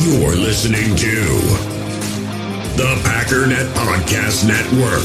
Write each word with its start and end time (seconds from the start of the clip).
You're 0.00 0.36
listening 0.36 0.94
to 0.94 1.24
the 2.76 2.94
Packernet 3.02 3.66
Podcast 3.74 4.46
Network. 4.46 5.02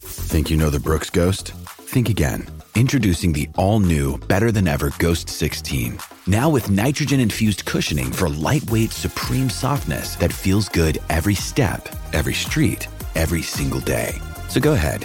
Think 0.00 0.50
you 0.50 0.56
know 0.56 0.70
the 0.70 0.78
Brooks 0.78 1.10
Ghost? 1.10 1.48
Think 1.48 2.08
again. 2.08 2.46
Introducing 2.76 3.32
the 3.32 3.48
all 3.56 3.80
new, 3.80 4.18
better 4.18 4.52
than 4.52 4.68
ever 4.68 4.92
Ghost 4.98 5.28
16. 5.28 5.98
Now 6.28 6.48
with 6.48 6.70
nitrogen 6.70 7.18
infused 7.18 7.64
cushioning 7.64 8.12
for 8.12 8.28
lightweight, 8.28 8.92
supreme 8.92 9.50
softness 9.50 10.14
that 10.16 10.32
feels 10.32 10.68
good 10.68 10.98
every 11.08 11.34
step, 11.34 11.88
every 12.12 12.34
street, 12.34 12.86
every 13.16 13.42
single 13.42 13.80
day. 13.80 14.14
So 14.48 14.60
go 14.60 14.74
ahead, 14.74 15.04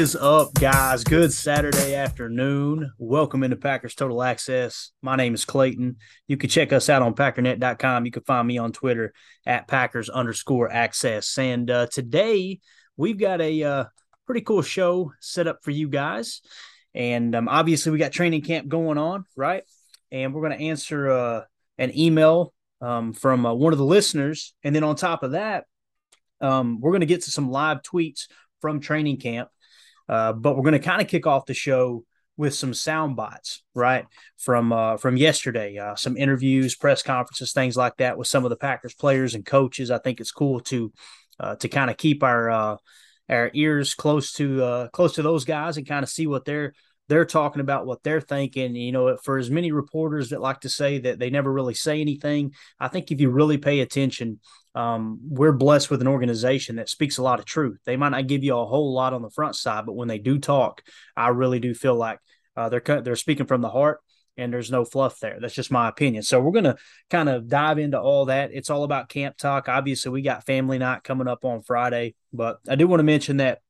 Is 0.00 0.16
up, 0.16 0.54
guys? 0.54 1.04
Good 1.04 1.30
Saturday 1.30 1.94
afternoon. 1.94 2.90
Welcome 2.96 3.42
into 3.42 3.56
Packers 3.56 3.94
Total 3.94 4.22
Access. 4.22 4.92
My 5.02 5.14
name 5.14 5.34
is 5.34 5.44
Clayton. 5.44 5.96
You 6.26 6.38
can 6.38 6.48
check 6.48 6.72
us 6.72 6.88
out 6.88 7.02
on 7.02 7.12
packernet.com. 7.12 8.06
You 8.06 8.10
can 8.10 8.22
find 8.22 8.48
me 8.48 8.56
on 8.56 8.72
Twitter 8.72 9.12
at 9.44 9.68
Packers 9.68 10.08
underscore 10.08 10.72
access. 10.72 11.36
And 11.36 11.70
uh, 11.70 11.86
today 11.88 12.60
we've 12.96 13.18
got 13.18 13.42
a 13.42 13.62
uh, 13.62 13.84
pretty 14.24 14.40
cool 14.40 14.62
show 14.62 15.12
set 15.20 15.46
up 15.46 15.58
for 15.62 15.70
you 15.70 15.90
guys. 15.90 16.40
And 16.94 17.34
um, 17.34 17.46
obviously, 17.46 17.92
we 17.92 17.98
got 17.98 18.10
training 18.10 18.40
camp 18.40 18.68
going 18.68 18.96
on, 18.96 19.26
right? 19.36 19.64
And 20.10 20.32
we're 20.32 20.48
going 20.48 20.58
to 20.58 20.64
answer 20.64 21.10
uh, 21.10 21.42
an 21.76 21.92
email 21.94 22.54
um, 22.80 23.12
from 23.12 23.44
uh, 23.44 23.52
one 23.52 23.74
of 23.74 23.78
the 23.78 23.84
listeners. 23.84 24.54
And 24.64 24.74
then 24.74 24.82
on 24.82 24.96
top 24.96 25.22
of 25.22 25.32
that, 25.32 25.66
um, 26.40 26.80
we're 26.80 26.92
going 26.92 27.00
to 27.00 27.06
get 27.06 27.24
to 27.24 27.30
some 27.30 27.50
live 27.50 27.82
tweets 27.82 28.28
from 28.62 28.80
training 28.80 29.18
camp. 29.18 29.50
Uh, 30.10 30.32
but 30.32 30.56
we're 30.56 30.64
going 30.64 30.72
to 30.72 30.80
kind 30.80 31.00
of 31.00 31.06
kick 31.06 31.24
off 31.24 31.46
the 31.46 31.54
show 31.54 32.04
with 32.36 32.54
some 32.54 32.74
sound 32.74 33.14
bites, 33.16 33.62
right? 33.74 34.06
From 34.36 34.72
uh, 34.72 34.96
from 34.96 35.16
yesterday, 35.16 35.78
uh, 35.78 35.94
some 35.94 36.16
interviews, 36.16 36.74
press 36.74 37.02
conferences, 37.02 37.52
things 37.52 37.76
like 37.76 37.96
that 37.98 38.18
with 38.18 38.26
some 38.26 38.44
of 38.44 38.50
the 38.50 38.56
Packers 38.56 38.94
players 38.94 39.34
and 39.34 39.46
coaches. 39.46 39.90
I 39.90 39.98
think 39.98 40.20
it's 40.20 40.32
cool 40.32 40.58
to 40.60 40.92
uh, 41.38 41.56
to 41.56 41.68
kind 41.68 41.90
of 41.90 41.96
keep 41.96 42.24
our 42.24 42.50
uh, 42.50 42.76
our 43.28 43.50
ears 43.54 43.94
close 43.94 44.32
to 44.32 44.64
uh, 44.64 44.88
close 44.88 45.14
to 45.14 45.22
those 45.22 45.44
guys 45.44 45.76
and 45.76 45.86
kind 45.86 46.02
of 46.02 46.08
see 46.08 46.26
what 46.26 46.44
they're 46.44 46.72
they're 47.08 47.24
talking 47.24 47.60
about, 47.60 47.86
what 47.86 48.02
they're 48.02 48.20
thinking. 48.20 48.74
You 48.74 48.90
know, 48.90 49.16
for 49.22 49.38
as 49.38 49.50
many 49.50 49.70
reporters 49.70 50.30
that 50.30 50.40
like 50.40 50.60
to 50.60 50.68
say 50.68 50.98
that 50.98 51.20
they 51.20 51.30
never 51.30 51.52
really 51.52 51.74
say 51.74 52.00
anything, 52.00 52.54
I 52.80 52.88
think 52.88 53.12
if 53.12 53.20
you 53.20 53.30
really 53.30 53.58
pay 53.58 53.80
attention, 53.80 54.40
um, 54.74 55.20
we're 55.28 55.52
blessed 55.52 55.90
with 55.90 56.00
an 56.00 56.08
organization 56.08 56.76
that 56.76 56.88
speaks 56.88 57.18
a 57.18 57.22
lot 57.22 57.38
of 57.38 57.44
truth. 57.44 57.78
They 57.84 57.96
might 57.96 58.10
not 58.10 58.26
give 58.26 58.44
you 58.44 58.56
a 58.56 58.66
whole 58.66 58.94
lot 58.94 59.12
on 59.12 59.22
the 59.22 59.30
front 59.30 59.56
side, 59.56 59.86
but 59.86 59.94
when 59.94 60.08
they 60.08 60.18
do 60.18 60.38
talk, 60.38 60.82
I 61.16 61.28
really 61.28 61.58
do 61.58 61.74
feel 61.74 61.96
like 61.96 62.18
uh, 62.56 62.68
they're 62.68 63.02
they're 63.02 63.16
speaking 63.16 63.46
from 63.46 63.62
the 63.62 63.70
heart, 63.70 64.00
and 64.36 64.52
there's 64.52 64.70
no 64.70 64.84
fluff 64.84 65.18
there. 65.20 65.38
That's 65.40 65.54
just 65.54 65.72
my 65.72 65.88
opinion. 65.88 66.22
So 66.22 66.40
we're 66.40 66.52
gonna 66.52 66.76
kind 67.10 67.28
of 67.28 67.48
dive 67.48 67.78
into 67.78 68.00
all 68.00 68.26
that. 68.26 68.50
It's 68.52 68.70
all 68.70 68.84
about 68.84 69.08
camp 69.08 69.36
talk. 69.36 69.68
Obviously, 69.68 70.12
we 70.12 70.22
got 70.22 70.46
family 70.46 70.78
night 70.78 71.02
coming 71.02 71.28
up 71.28 71.44
on 71.44 71.62
Friday, 71.62 72.14
but 72.32 72.58
I 72.68 72.76
do 72.76 72.86
want 72.86 73.00
to 73.00 73.04
mention 73.04 73.38
that 73.38 73.60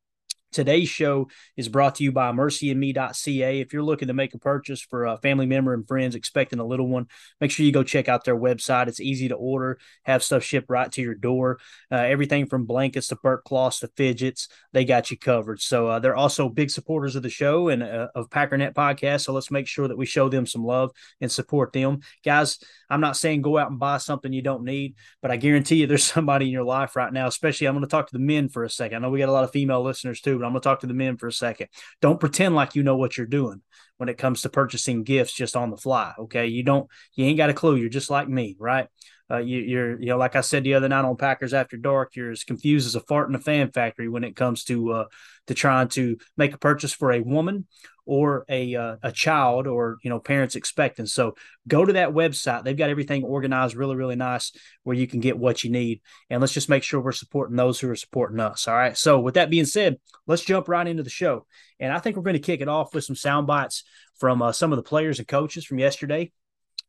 Today's 0.53 0.89
show 0.89 1.29
is 1.57 1.69
brought 1.69 1.97
to 1.97 2.05
you 2.05 2.11
by 2.11 2.33
mercyandme.ca. 2.33 3.61
If 3.61 3.73
you're 3.73 3.83
looking 3.83 4.09
to 4.09 4.15
make 4.15 4.35
a 4.35 4.39
purchase 4.39 4.81
for 4.81 5.07
a 5.07 5.17
family 5.19 5.47
member 5.47 5.75
and 5.75 5.87
friends 5.87 6.15
expecting 6.15 6.59
a 6.59 6.67
little 6.67 6.89
one, 6.89 7.07
make 7.41 7.51
sure 7.51 7.65
you 7.65 7.73
go 7.73 7.85
check 7.85 8.09
out 8.09 8.25
their 8.25 8.37
website. 8.37 8.89
It's 8.89 9.01
easy 9.01 9.29
to 9.29 9.37
order, 9.37 9.79
have 10.05 10.25
stuff 10.25 10.43
shipped 10.43 10.69
right 10.69 10.91
to 10.93 11.03
your 11.03 11.15
door. 11.15 11.59
Uh, 11.91 11.97
everything 11.97 12.47
from 12.47 12.67
blankets 12.67 13.09
to 13.09 13.17
burp 13.17 13.45
cloths 13.45 13.81
to 13.81 13.89
fidgets, 13.89 14.49
they 14.73 14.85
got 14.85 15.11
you 15.11 15.19
covered. 15.19 15.61
So 15.61 15.87
uh, 15.87 15.99
they're 16.01 16.17
also 16.17 16.49
big 16.49 16.71
supporters 16.71 17.15
of 17.15 17.23
the 17.23 17.31
show 17.31 17.69
and 17.69 17.83
uh, 17.83 18.09
of 18.15 18.29
Packernet 18.31 18.75
podcast. 18.75 19.23
So 19.23 19.33
let's 19.33 19.51
make 19.51 19.69
sure 19.69 19.87
that 19.87 19.99
we 19.99 20.07
show 20.07 20.29
them 20.29 20.47
some 20.47 20.65
love 20.65 20.91
and 21.21 21.31
support 21.31 21.73
them. 21.73 22.01
Guys, 22.25 22.59
I'm 22.89 23.01
not 23.01 23.17
saying 23.17 23.43
go 23.43 23.57
out 23.57 23.71
and 23.71 23.79
buy 23.79 23.99
something 23.99 24.33
you 24.33 24.43
don't 24.43 24.65
need, 24.65 24.97
but 25.23 25.31
I 25.31 25.37
guarantee 25.37 25.77
you 25.77 25.87
there's 25.87 26.05
somebody 26.13 26.47
in 26.47 26.53
your 26.53 26.65
life 26.65 26.97
right 26.97 27.13
now, 27.13 27.29
especially 27.29 27.69
I'm 27.69 27.75
going 27.75 27.85
to 27.85 27.91
talk 27.91 28.09
to 28.09 28.13
the 28.13 28.19
men 28.19 28.49
for 28.49 28.65
a 28.65 28.71
second. 28.71 28.97
I 28.97 28.99
know 29.01 29.11
we 29.11 29.21
got 29.21 29.29
a 29.29 29.33
lot 29.33 29.45
of 29.45 29.53
female 29.53 29.83
listeners 29.83 30.21
too, 30.21 30.40
but 30.41 30.47
I'm 30.47 30.53
going 30.53 30.61
to 30.61 30.65
talk 30.69 30.81
to 30.81 30.87
the 30.87 30.95
men 30.95 31.17
for 31.17 31.29
a 31.29 31.33
second. 31.33 31.69
Don't 32.01 32.21
pretend 32.21 32.55
like 32.55 32.75
you 32.75 32.83
know 32.83 32.97
what 32.97 33.17
you're 33.17 33.27
doing 33.27 33.63
when 33.99 34.09
it 34.09 34.19
comes 34.19 34.43
to 34.43 34.49
purchasing 34.49 35.05
gifts 35.05 35.33
just 35.33 35.57
on 35.57 35.71
the 35.71 35.77
fly. 35.77 36.13
Okay. 36.19 36.47
You 36.47 36.63
don't, 36.63 36.89
you 37.15 37.27
ain't 37.27 37.37
got 37.37 37.51
a 37.51 37.55
clue. 37.55 37.77
You're 37.77 37.89
just 37.89 38.11
like 38.11 38.29
me, 38.29 38.57
right? 38.59 38.89
Uh, 39.31 39.39
you, 39.39 39.59
you're, 39.59 40.01
you 40.01 40.09
know, 40.09 40.19
like 40.19 40.35
I 40.35 40.41
said 40.41 40.65
the 40.65 40.75
other 40.75 40.89
night 40.89 41.05
on 41.05 41.17
Packers 41.17 41.55
After 41.55 41.77
Dark, 41.77 42.17
you're 42.17 42.33
as 42.33 42.45
confused 42.45 42.87
as 42.87 42.97
a 42.97 43.01
fart 43.01 43.29
in 43.29 43.35
a 43.35 43.41
fan 43.41 43.71
factory 43.71 44.09
when 44.09 44.25
it 44.25 44.35
comes 44.35 44.65
to 44.65 44.93
uh, 44.93 45.05
to 45.47 45.55
trying 45.55 45.89
to 45.89 46.17
make 46.37 46.55
a 46.55 46.59
purchase 46.59 46.93
for 46.93 47.13
a 47.13 47.21
woman 47.21 47.67
or 48.07 48.45
a 48.49 48.75
uh, 48.75 48.97
a 49.05 49.13
child 49.13 49.69
or 49.69 49.99
you 50.03 50.11
know 50.11 50.19
parents 50.19 50.57
expecting. 50.57 51.07
So 51.07 51.37
go 51.69 51.85
to 51.85 51.93
that 51.93 52.11
website. 52.11 52.65
They've 52.65 52.77
got 52.77 52.91
everything 52.91 53.23
organized 53.23 53.77
really 53.77 53.95
really 53.95 54.17
nice 54.17 54.53
where 54.83 54.97
you 54.97 55.07
can 55.07 55.21
get 55.21 55.39
what 55.39 55.63
you 55.63 55.71
need. 55.71 56.01
And 56.29 56.41
let's 56.41 56.53
just 56.53 56.69
make 56.69 56.83
sure 56.83 57.01
we're 57.01 57.13
supporting 57.13 57.57
those 57.57 57.79
who 57.79 57.89
are 57.89 57.97
supporting 57.97 58.41
us. 58.41 58.67
All 58.67 58.75
right. 58.75 58.97
So 58.97 59.21
with 59.21 59.35
that 59.35 59.51
being 59.51 59.65
said, 59.65 59.99
let's 60.27 60.45
jump 60.45 60.69
right 60.69 60.87
into 60.87 61.05
the 61.05 61.11
show. 61.11 61.47
And 61.79 61.93
I 61.93 62.01
think 62.01 62.17
we're 62.17 62.25
going 62.25 62.35
to 62.35 62.41
kick 62.41 62.61
it 62.61 62.69
off 62.69 62.95
with 62.95 63.05
some 63.05 63.17
sound 63.17 63.47
bites 63.47 63.85
from 64.19 64.43
uh, 64.43 64.53
some 64.53 64.73
of 64.73 64.77
the 64.77 64.83
players 64.83 65.19
and 65.19 65.29
coaches 65.29 65.65
from 65.65 65.79
yesterday. 65.79 66.33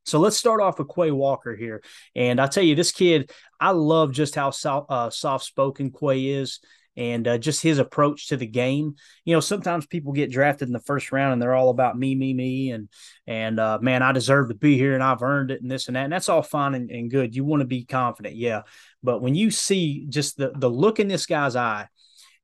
So 0.05 0.19
let's 0.19 0.37
start 0.37 0.61
off 0.61 0.79
with 0.79 0.89
Quay 0.93 1.11
Walker 1.11 1.55
here. 1.55 1.81
And 2.15 2.39
I 2.39 2.47
tell 2.47 2.63
you, 2.63 2.75
this 2.75 2.91
kid, 2.91 3.31
I 3.59 3.71
love 3.71 4.11
just 4.11 4.35
how 4.35 4.51
soft, 4.51 4.87
uh, 4.89 5.09
soft 5.09 5.45
spoken 5.45 5.91
Quay 5.91 6.25
is 6.27 6.59
and 6.97 7.27
uh, 7.27 7.37
just 7.37 7.61
his 7.61 7.79
approach 7.79 8.27
to 8.27 8.37
the 8.37 8.47
game. 8.47 8.95
You 9.25 9.35
know, 9.35 9.39
sometimes 9.39 9.85
people 9.85 10.13
get 10.13 10.31
drafted 10.31 10.67
in 10.67 10.73
the 10.73 10.79
first 10.79 11.11
round 11.11 11.33
and 11.33 11.41
they're 11.41 11.55
all 11.55 11.69
about 11.69 11.97
me, 11.97 12.15
me, 12.15 12.33
me, 12.33 12.71
and 12.71 12.89
and 13.27 13.59
uh, 13.59 13.79
man, 13.81 14.03
I 14.03 14.11
deserve 14.11 14.49
to 14.49 14.55
be 14.55 14.77
here 14.77 14.93
and 14.93 15.03
I've 15.03 15.21
earned 15.21 15.51
it 15.51 15.61
and 15.61 15.71
this 15.71 15.87
and 15.87 15.95
that. 15.95 16.03
And 16.03 16.13
that's 16.13 16.29
all 16.29 16.41
fine 16.41 16.73
and, 16.73 16.89
and 16.91 17.09
good. 17.09 17.35
You 17.35 17.45
want 17.45 17.61
to 17.61 17.67
be 17.67 17.85
confident, 17.85 18.35
yeah. 18.35 18.63
But 19.03 19.21
when 19.21 19.35
you 19.35 19.51
see 19.51 20.05
just 20.09 20.37
the 20.37 20.51
the 20.55 20.69
look 20.69 20.99
in 20.99 21.07
this 21.07 21.25
guy's 21.25 21.55
eye, 21.55 21.87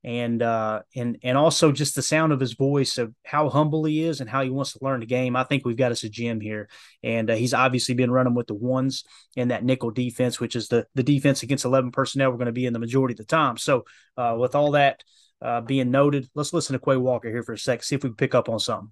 and 0.04 0.42
uh, 0.42 0.82
and 0.94 1.18
and 1.22 1.36
also 1.36 1.72
just 1.72 1.94
the 1.94 2.02
sound 2.02 2.32
of 2.32 2.40
his 2.40 2.54
voice 2.54 2.98
of 2.98 3.12
how 3.24 3.48
humble 3.48 3.84
he 3.84 4.04
is 4.04 4.20
and 4.20 4.30
how 4.30 4.42
he 4.42 4.50
wants 4.50 4.72
to 4.72 4.78
learn 4.80 5.00
the 5.00 5.06
game. 5.06 5.34
I 5.34 5.44
think 5.44 5.64
we've 5.64 5.76
got 5.76 5.92
us 5.92 6.04
a 6.04 6.08
gem 6.08 6.40
here, 6.40 6.68
and 7.02 7.30
uh, 7.30 7.34
he's 7.34 7.54
obviously 7.54 7.94
been 7.94 8.10
running 8.10 8.34
with 8.34 8.46
the 8.46 8.54
ones 8.54 9.04
in 9.36 9.48
that 9.48 9.64
nickel 9.64 9.90
defense, 9.90 10.38
which 10.40 10.54
is 10.54 10.68
the 10.68 10.86
the 10.94 11.02
defense 11.02 11.42
against 11.42 11.64
eleven 11.64 11.90
personnel. 11.90 12.30
We're 12.30 12.36
going 12.36 12.46
to 12.46 12.52
be 12.52 12.66
in 12.66 12.72
the 12.72 12.78
majority 12.78 13.14
of 13.14 13.18
the 13.18 13.24
time. 13.24 13.56
So 13.56 13.84
uh, 14.16 14.36
with 14.38 14.54
all 14.54 14.72
that 14.72 15.02
uh, 15.42 15.62
being 15.62 15.90
noted, 15.90 16.28
let's 16.34 16.52
listen 16.52 16.74
to 16.74 16.84
Quay 16.84 16.96
Walker 16.96 17.28
here 17.28 17.42
for 17.42 17.54
a 17.54 17.58
sec, 17.58 17.82
see 17.82 17.96
if 17.96 18.04
we 18.04 18.10
can 18.10 18.16
pick 18.16 18.34
up 18.34 18.48
on 18.48 18.60
something. 18.60 18.90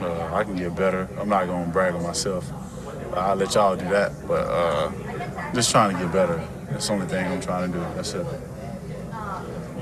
Uh, 0.00 0.34
I 0.34 0.44
can 0.44 0.56
get 0.56 0.76
better. 0.76 1.08
I'm 1.18 1.28
not 1.28 1.46
gonna 1.46 1.70
brag 1.72 1.94
on 1.94 2.02
myself. 2.02 2.50
I'll 3.14 3.36
let 3.36 3.54
y'all 3.54 3.76
do 3.76 3.88
that, 3.88 4.12
but 4.28 4.46
uh, 4.48 4.90
just 5.54 5.70
trying 5.70 5.96
to 5.96 6.02
get 6.02 6.12
better. 6.12 6.46
That's 6.70 6.86
the 6.88 6.92
only 6.92 7.06
thing 7.06 7.26
I'm 7.26 7.40
trying 7.40 7.72
to 7.72 7.78
do. 7.78 7.84
That's 7.94 8.12
it. 8.12 8.26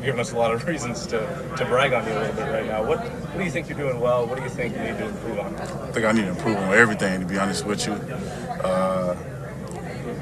Giving 0.04 0.20
us 0.20 0.32
a 0.32 0.36
lot 0.36 0.52
of 0.52 0.64
reasons 0.68 1.06
to, 1.06 1.18
to 1.56 1.64
brag 1.64 1.94
on 1.94 2.06
you 2.06 2.12
a 2.12 2.18
little 2.18 2.36
bit 2.36 2.50
right 2.50 2.66
now. 2.66 2.84
What 2.84 3.00
what 3.34 3.38
do 3.38 3.44
you 3.44 3.50
think 3.50 3.68
you're 3.68 3.78
doing 3.78 4.00
well? 4.00 4.26
What 4.26 4.36
do 4.36 4.44
you 4.44 4.50
think 4.50 4.76
you 4.76 4.82
need 4.82 4.98
to 4.98 5.08
improve 5.08 5.38
on? 5.38 5.54
I 5.56 5.66
think 5.92 6.06
I 6.06 6.12
need 6.12 6.22
to 6.22 6.28
improve 6.28 6.56
on 6.56 6.74
everything. 6.74 7.20
To 7.20 7.26
be 7.26 7.38
honest 7.38 7.64
with 7.64 7.86
you, 7.86 7.94
uh, 7.94 9.16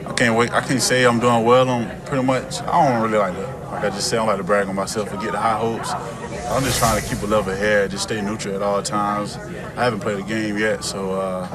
I 0.06 0.12
can't 0.12 0.36
wait. 0.36 0.52
I 0.52 0.60
can't 0.60 0.80
say 0.80 1.04
I'm 1.04 1.18
doing 1.18 1.44
well 1.44 1.68
on 1.68 2.00
pretty 2.02 2.24
much. 2.24 2.60
I 2.62 2.88
don't 2.88 3.02
really 3.02 3.18
like 3.18 3.34
to, 3.34 3.46
like 3.72 3.84
I 3.84 3.90
just 3.90 4.08
say, 4.08 4.16
I 4.16 4.20
don't 4.20 4.28
like 4.28 4.38
to 4.38 4.44
brag 4.44 4.68
on 4.68 4.76
myself 4.76 5.12
and 5.12 5.20
get 5.20 5.32
the 5.32 5.40
high 5.40 5.58
hopes. 5.58 5.90
I'm 5.90 6.62
just 6.62 6.78
trying 6.78 7.02
to 7.02 7.08
keep 7.08 7.20
a 7.22 7.26
level 7.26 7.52
head, 7.54 7.90
just 7.90 8.04
stay 8.04 8.20
neutral 8.20 8.54
at 8.54 8.62
all 8.62 8.82
times. 8.82 9.36
I 9.36 9.84
haven't 9.84 10.00
played 10.00 10.20
a 10.20 10.22
game 10.22 10.58
yet, 10.58 10.84
so 10.84 11.14
uh, 11.14 11.48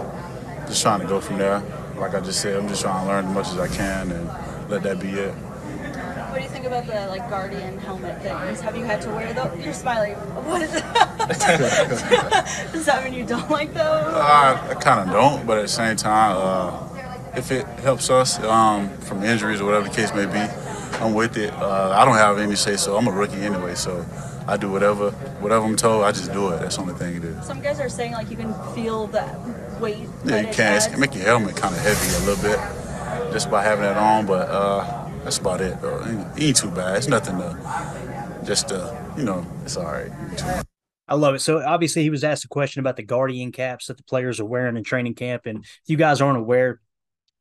just 0.68 0.82
trying 0.82 1.00
to 1.00 1.08
go 1.08 1.22
from 1.22 1.38
there. 1.38 1.64
Like 1.96 2.14
I 2.14 2.20
just 2.20 2.42
said, 2.42 2.58
I'm 2.58 2.68
just 2.68 2.82
trying 2.82 3.06
to 3.06 3.08
learn 3.10 3.26
as 3.26 3.34
much 3.34 3.48
as 3.48 3.58
I 3.58 3.68
can 3.68 4.12
and 4.12 4.70
let 4.70 4.84
that 4.84 5.00
be 5.00 5.10
it. 5.12 5.34
What 6.38 6.44
do 6.44 6.50
you 6.50 6.54
think 6.54 6.66
about 6.68 6.86
the 6.86 7.08
like 7.08 7.28
guardian 7.32 7.80
helmet 7.80 8.22
things? 8.22 8.62
Have 8.62 8.78
you 8.78 8.84
had 8.84 9.02
to 9.02 9.10
wear 9.10 9.34
those? 9.34 9.66
You're 9.66 9.74
smiling. 9.74 10.14
What 10.14 10.62
is 10.62 10.72
that? 10.72 12.70
Does 12.72 12.86
that 12.86 13.04
mean 13.04 13.16
you 13.16 13.26
don't 13.26 13.50
like 13.50 13.74
those? 13.74 13.84
Uh, 13.84 14.68
I 14.70 14.76
kind 14.76 15.00
of 15.00 15.16
don't, 15.16 15.48
but 15.48 15.58
at 15.58 15.64
the 15.64 15.68
same 15.68 15.96
time, 15.96 16.38
uh, 16.38 17.36
if 17.36 17.52
it 17.52 17.66
helps 17.80 18.12
us 18.12 18.38
um, 18.44 18.96
from 19.00 19.24
injuries 19.24 19.62
or 19.62 19.66
whatever 19.66 19.90
the 19.90 19.96
case 19.96 20.14
may 20.14 20.28
be, 20.28 20.38
I'm 21.04 21.16
with 21.16 21.38
it. 21.38 21.52
Uh, 21.54 21.96
I 21.98 22.06
don't 22.06 22.14
have 22.14 22.38
any 22.38 22.56
say, 22.56 22.76
so 22.76 22.98
I'm 22.98 23.08
a 23.08 23.12
rookie 23.12 23.38
anyway. 23.38 23.74
So 23.74 24.06
I 24.48 24.58
do 24.58 24.70
whatever 24.70 25.10
whatever 25.42 25.66
I'm 25.66 25.76
told. 25.76 26.04
I 26.04 26.12
just 26.12 26.32
do 26.34 26.50
it. 26.50 26.60
That's 26.60 26.76
the 26.76 26.84
only 26.84 26.94
thing 26.94 27.16
it 27.16 27.24
is. 27.24 27.48
Some 27.48 27.62
guys 27.62 27.80
are 27.80 27.90
saying 27.90 28.12
like 28.12 28.30
you 28.30 28.38
can 28.38 28.54
feel 28.76 29.08
the 29.08 29.26
weight. 29.82 30.08
Yeah, 30.24 30.34
that 30.34 30.44
you 30.44 30.50
it 30.50 30.54
can. 30.54 30.94
It 30.94 31.00
make 31.00 31.16
your 31.16 31.24
helmet 31.24 31.56
kind 31.56 31.74
of 31.74 31.82
heavy 31.82 32.24
a 32.24 32.30
little 32.30 32.44
bit 32.44 33.34
just 33.34 33.50
by 33.50 33.64
having 33.64 33.86
that 33.86 33.98
on, 33.98 34.28
but 34.28 34.48
uh, 34.50 35.07
that's 35.28 35.40
about 35.40 35.60
it. 35.60 35.82
Though. 35.82 36.00
It 36.38 36.42
ain't, 36.42 36.56
too 36.56 36.72
bad. 36.72 36.96
It's 36.96 37.10
nothing 37.10 37.38
to 37.40 38.42
just 38.46 38.72
uh, 38.72 38.96
you 39.18 39.26
know. 39.26 39.46
It's 39.64 39.76
all 39.76 39.84
right. 39.84 40.10
I 41.06 41.16
love 41.16 41.36
it. 41.36 41.40
So 41.40 41.62
obviously 41.62 42.04
he 42.04 42.10
was 42.10 42.24
asked 42.24 42.46
a 42.46 42.48
question 42.48 42.80
about 42.80 42.96
the 42.96 43.04
guardian 43.04 43.52
caps 43.52 43.88
that 43.88 43.98
the 43.98 44.04
players 44.04 44.40
are 44.40 44.46
wearing 44.46 44.78
in 44.78 44.86
training 44.86 45.16
camp, 45.16 45.46
and 45.46 45.66
if 45.66 45.82
you 45.88 45.98
guys 45.98 46.22
aren't 46.22 46.38
aware, 46.38 46.80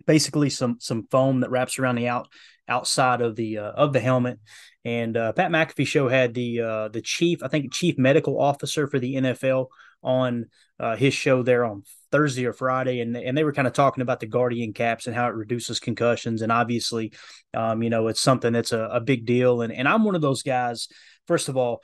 basically 0.05 0.51
some 0.51 0.79
some 0.81 1.07
foam 1.13 1.41
that 1.41 1.51
wraps 1.51 1.79
around 1.79 1.95
the 1.95 2.09
out 2.09 2.27
outside 2.67 3.21
of 3.21 3.37
the 3.37 3.59
uh, 3.59 3.71
of 3.71 3.93
the 3.93 4.01
helmet. 4.01 4.41
And 4.85 5.17
uh, 5.17 5.33
Pat 5.33 5.53
McAfee 5.53 5.87
show 5.87 6.09
had 6.09 6.35
the 6.35 6.61
uh, 6.61 6.89
the 6.89 7.03
chief, 7.03 7.41
I 7.45 7.47
think, 7.47 7.73
chief 7.73 7.99
medical 7.99 8.41
officer 8.41 8.89
for 8.89 8.99
the 8.99 9.15
NFL 9.15 9.67
on 10.03 10.47
uh, 10.81 10.97
his 10.97 11.15
show 11.15 11.45
there 11.45 11.65
on 11.65 11.85
Thursday 12.17 12.47
or 12.47 12.55
Friday, 12.55 13.01
and 13.01 13.15
and 13.15 13.37
they 13.37 13.45
were 13.45 13.53
kind 13.53 13.69
of 13.69 13.75
talking 13.75 14.01
about 14.01 14.21
the 14.21 14.27
guardian 14.27 14.73
caps 14.73 15.07
and 15.07 15.15
how 15.15 15.27
it 15.29 15.35
reduces 15.35 15.79
concussions, 15.79 16.41
and 16.41 16.51
obviously, 16.51 17.13
um, 17.53 17.83
you 17.83 17.91
know, 17.91 18.09
it's 18.09 18.23
something 18.23 18.55
that's 18.55 18.73
a, 18.73 18.89
a 18.93 19.01
big 19.01 19.27
deal. 19.27 19.61
And 19.61 19.73
and 19.73 19.87
I'm 19.87 20.05
one 20.05 20.15
of 20.15 20.23
those 20.23 20.43
guys. 20.43 20.89
First 21.27 21.51
of 21.51 21.59
all, 21.59 21.83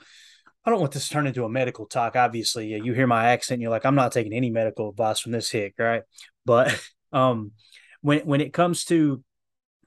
I 0.65 0.71
don't 0.71 0.79
want 0.79 0.91
this 0.93 1.07
to 1.07 1.13
turn 1.13 1.27
into 1.27 1.45
a 1.45 1.49
medical 1.49 1.85
talk. 1.85 2.15
Obviously, 2.15 2.67
you 2.67 2.93
hear 2.93 3.05
my 3.05 3.29
accent, 3.29 3.61
you're 3.61 3.69
like, 3.69 3.85
I'm 3.85 3.95
not 3.95 4.11
taking 4.11 4.33
any 4.33 4.49
medical 4.49 4.89
advice 4.89 5.19
from 5.19 5.33
this 5.33 5.51
hick, 5.51 5.75
right? 5.77 6.01
But 6.45 6.81
um, 7.13 7.51
when 8.01 8.21
when 8.21 8.41
it 8.41 8.53
comes 8.53 8.85
to 8.85 9.23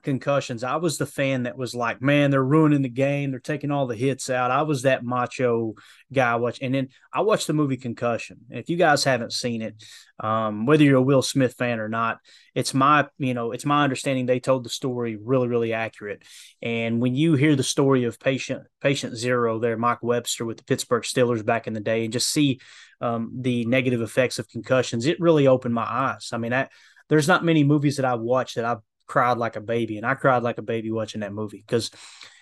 concussions, 0.07 0.63
I 0.63 0.77
was 0.77 0.99
the 0.99 1.05
fan 1.05 1.43
that 1.43 1.59
was 1.59 1.75
like, 1.75 2.01
man, 2.01 2.31
they're 2.31 2.43
ruining 2.43 2.83
the 2.83 2.89
game. 2.89 3.33
They're 3.33 3.41
taking 3.41 3.73
all 3.73 3.89
the 3.89 3.97
hits 3.97 4.31
out. 4.31 4.53
I 4.53 4.63
was 4.63 4.83
that 4.83 5.05
macho 5.05 5.75
guy 6.13 6.37
watch, 6.37 6.61
and 6.63 6.73
then 6.73 6.89
I 7.13 7.23
watched 7.23 7.49
the 7.49 7.53
movie 7.53 7.77
Concussion. 7.77 8.39
And 8.49 8.61
if 8.61 8.71
you 8.71 8.77
guys 8.77 9.03
haven't 9.03 9.33
seen 9.33 9.63
it, 9.63 9.83
um, 10.21 10.65
whether 10.65 10.85
you're 10.85 10.99
a 10.99 11.03
Will 11.03 11.23
Smith 11.23 11.55
fan 11.55 11.81
or 11.81 11.89
not, 11.89 12.19
it's 12.55 12.73
my 12.73 13.09
you 13.19 13.35
know 13.35 13.51
it's 13.51 13.67
my 13.67 13.83
understanding 13.83 14.27
they 14.27 14.39
told 14.39 14.65
the 14.65 14.71
story 14.71 15.19
really 15.21 15.49
really 15.49 15.73
accurate. 15.73 16.23
And 16.63 17.01
when 17.03 17.17
you 17.17 17.35
hear 17.35 17.57
the 17.57 17.65
story 17.65 18.05
of 18.05 18.21
patient 18.21 18.63
patient 18.81 19.17
zero 19.17 19.59
there, 19.59 19.77
Mike 19.77 20.03
Webster 20.03 20.45
with 20.47 20.59
the 20.59 20.65
Pittsburgh 20.65 21.03
Steelers 21.03 21.45
back 21.45 21.67
in 21.67 21.75
the 21.75 21.81
day, 21.81 22.05
and 22.05 22.13
just 22.13 22.31
see 22.31 22.61
um, 23.01 23.33
the 23.41 23.65
negative 23.67 24.01
effects 24.01 24.39
of 24.39 24.49
concussions, 24.49 25.05
it 25.05 25.21
really 25.21 25.49
opened 25.49 25.75
my 25.75 25.87
eyes. 25.89 26.31
I 26.33 26.39
mean, 26.39 26.53
I, 26.53 26.69
there's 27.09 27.29
not 27.29 27.45
many 27.45 27.65
movies 27.65 27.97
that 27.97 28.07
I've 28.07 28.21
watched 28.21 28.55
that 28.55 28.65
I've 28.65 28.83
cried 29.07 29.39
like 29.39 29.57
a 29.57 29.61
baby, 29.61 29.97
and 29.97 30.07
I 30.07 30.15
cried 30.15 30.43
like 30.43 30.59
a 30.59 30.63
baby 30.63 30.91
watching 30.91 31.21
that 31.21 31.33
movie 31.33 31.63
because, 31.67 31.91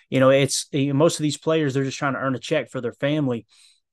you 0.09 0.19
know, 0.19 0.29
it's 0.29 0.67
know, 0.73 0.93
most 0.93 1.19
of 1.19 1.23
these 1.23 1.37
players 1.37 1.73
they're 1.73 1.83
just 1.83 1.97
trying 1.97 2.13
to 2.13 2.19
earn 2.19 2.35
a 2.35 2.39
check 2.39 2.69
for 2.69 2.81
their 2.81 2.93
family, 2.93 3.45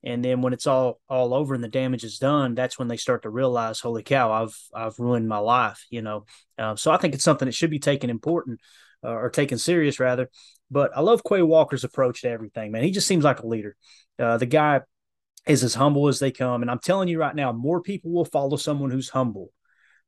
and 0.03 0.23
then 0.23 0.41
when 0.41 0.53
it's 0.53 0.67
all 0.67 0.99
all 1.07 1.33
over 1.33 1.55
and 1.55 1.63
the 1.63 1.69
damage 1.69 2.03
is 2.03 2.17
done, 2.17 2.55
that's 2.55 2.77
when 2.77 2.87
they 2.87 2.97
start 2.97 3.23
to 3.23 3.29
realize, 3.29 3.79
holy 3.79 4.03
cow, 4.03 4.31
I've 4.31 4.57
I've 4.73 4.99
ruined 4.99 5.27
my 5.27 5.37
life, 5.37 5.85
you 5.89 6.01
know. 6.01 6.25
Uh, 6.57 6.75
so 6.75 6.91
I 6.91 6.97
think 6.97 7.13
it's 7.13 7.23
something 7.23 7.45
that 7.45 7.55
should 7.55 7.71
be 7.71 7.79
taken 7.79 8.09
important 8.09 8.59
uh, 9.03 9.11
or 9.11 9.29
taken 9.29 9.57
serious 9.57 9.99
rather. 9.99 10.29
But 10.69 10.91
I 10.95 11.01
love 11.01 11.23
Quay 11.23 11.41
Walker's 11.41 11.83
approach 11.83 12.21
to 12.21 12.29
everything, 12.29 12.71
man. 12.71 12.83
He 12.83 12.91
just 12.91 13.07
seems 13.07 13.23
like 13.23 13.39
a 13.39 13.47
leader. 13.47 13.75
Uh, 14.19 14.37
the 14.37 14.45
guy 14.45 14.81
is 15.47 15.63
as 15.63 15.75
humble 15.75 16.07
as 16.07 16.19
they 16.19 16.31
come, 16.31 16.61
and 16.61 16.71
I'm 16.71 16.79
telling 16.79 17.07
you 17.07 17.19
right 17.19 17.35
now, 17.35 17.51
more 17.51 17.81
people 17.81 18.11
will 18.11 18.25
follow 18.25 18.57
someone 18.57 18.91
who's 18.91 19.09
humble 19.09 19.51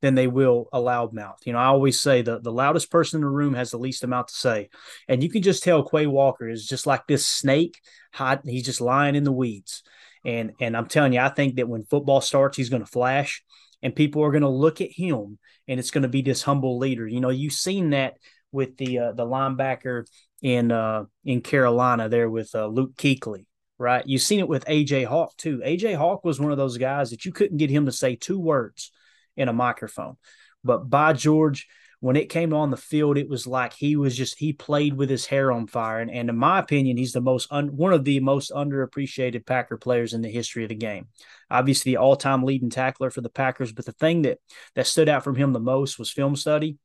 than 0.06 0.14
they 0.14 0.28
will 0.28 0.70
a 0.72 0.80
loudmouth. 0.80 1.46
You 1.46 1.54
know, 1.54 1.60
I 1.60 1.66
always 1.66 2.00
say 2.00 2.22
the, 2.22 2.40
the 2.40 2.52
loudest 2.52 2.92
person 2.92 3.18
in 3.18 3.22
the 3.22 3.28
room 3.28 3.56
has 3.56 3.72
the 3.72 3.80
least 3.80 4.04
amount 4.04 4.28
to 4.28 4.36
say. 4.36 4.70
And 5.08 5.24
you 5.24 5.30
can 5.30 5.42
just 5.42 5.64
tell 5.64 5.84
Quay 5.84 6.06
Walker 6.06 6.48
is 6.48 6.68
just 6.68 6.86
like 6.86 7.08
this 7.08 7.26
snake, 7.26 7.82
hot, 8.14 8.42
he's 8.46 8.66
just 8.66 8.82
lying 8.82 9.16
in 9.16 9.24
the 9.24 9.32
weeds. 9.32 9.82
And 10.24 10.54
and 10.62 10.78
I'm 10.78 10.88
telling 10.88 11.14
you, 11.14 11.22
I 11.22 11.30
think 11.30 11.56
that 11.56 11.68
when 11.68 11.84
football 11.84 12.22
starts, 12.22 12.56
he's 12.56 12.70
going 12.70 12.84
to 12.84 12.92
flash 12.92 13.44
and 13.82 13.96
people 13.96 14.24
are 14.24 14.32
going 14.32 14.42
to 14.42 14.50
look 14.50 14.80
at 14.80 14.92
him 14.92 15.40
and 15.68 15.80
it's 15.80 15.92
going 15.92 16.04
to 16.04 16.08
be 16.08 16.22
this 16.22 16.44
humble 16.44 16.78
leader. 16.78 17.08
You 17.08 17.20
know, 17.20 17.30
you've 17.30 17.54
seen 17.54 17.90
that 17.92 18.16
with 18.52 18.78
the 18.78 19.00
uh, 19.00 19.12
the 19.14 19.26
linebacker 19.26 20.06
in 20.44 20.72
uh, 20.72 21.06
in 21.24 21.42
Carolina 21.42 22.10
there 22.10 22.30
with 22.30 22.52
uh, 22.54 22.68
Luke 22.68 22.96
Kuechly, 22.96 23.46
right? 23.80 24.06
You've 24.06 24.22
seen 24.22 24.40
it 24.40 24.48
with 24.48 24.66
AJ 24.66 25.06
Hawk 25.06 25.36
too. 25.38 25.64
AJ 25.66 25.96
Hawk 25.96 26.24
was 26.24 26.40
one 26.40 26.52
of 26.52 26.58
those 26.58 26.78
guys 26.78 27.10
that 27.10 27.26
you 27.26 27.32
couldn't 27.32 27.58
get 27.58 27.72
him 27.72 27.88
to 27.88 27.92
say 27.92 28.16
two 28.16 28.40
words 28.40 28.92
in 29.36 29.48
a 29.48 29.54
microphone. 29.54 30.18
But 30.64 30.90
by 30.90 31.14
George, 31.14 31.68
when 32.00 32.16
it 32.16 32.30
came 32.30 32.54
on 32.54 32.72
the 32.72 32.78
field, 32.78 33.18
it 33.18 33.30
was 33.30 33.48
like 33.48 33.74
he 33.74 33.96
was 33.96 34.16
just 34.16 34.38
he 34.38 34.54
played 34.54 34.94
with 34.96 35.10
his 35.10 35.26
hair 35.26 35.52
on 35.52 35.68
fire. 35.68 36.00
And, 36.00 36.12
and 36.12 36.30
in 36.30 36.38
my 36.38 36.60
opinion, 36.60 36.98
he's 36.98 37.14
the 37.14 37.22
most 37.22 37.48
un, 37.52 37.76
one 37.76 37.94
of 37.94 38.04
the 38.04 38.20
most 38.20 38.52
underappreciated 38.52 39.46
Packer 39.46 39.78
players 39.78 40.14
in 40.14 40.22
the 40.22 40.30
history 40.30 40.64
of 40.64 40.70
the 40.70 40.76
game. 40.76 41.08
Obviously, 41.50 41.94
the 41.94 41.98
all-time 41.98 42.44
leading 42.44 42.70
tackler 42.70 43.10
for 43.10 43.22
the 43.22 43.30
Packers. 43.30 43.72
But 43.72 43.86
the 43.86 43.92
thing 43.94 44.24
that 44.24 44.40
that 44.76 44.88
stood 44.88 45.10
out 45.10 45.24
from 45.24 45.36
him 45.36 45.54
the 45.54 45.60
most 45.60 45.98
was 45.98 46.12
film 46.12 46.36
study 46.36 46.78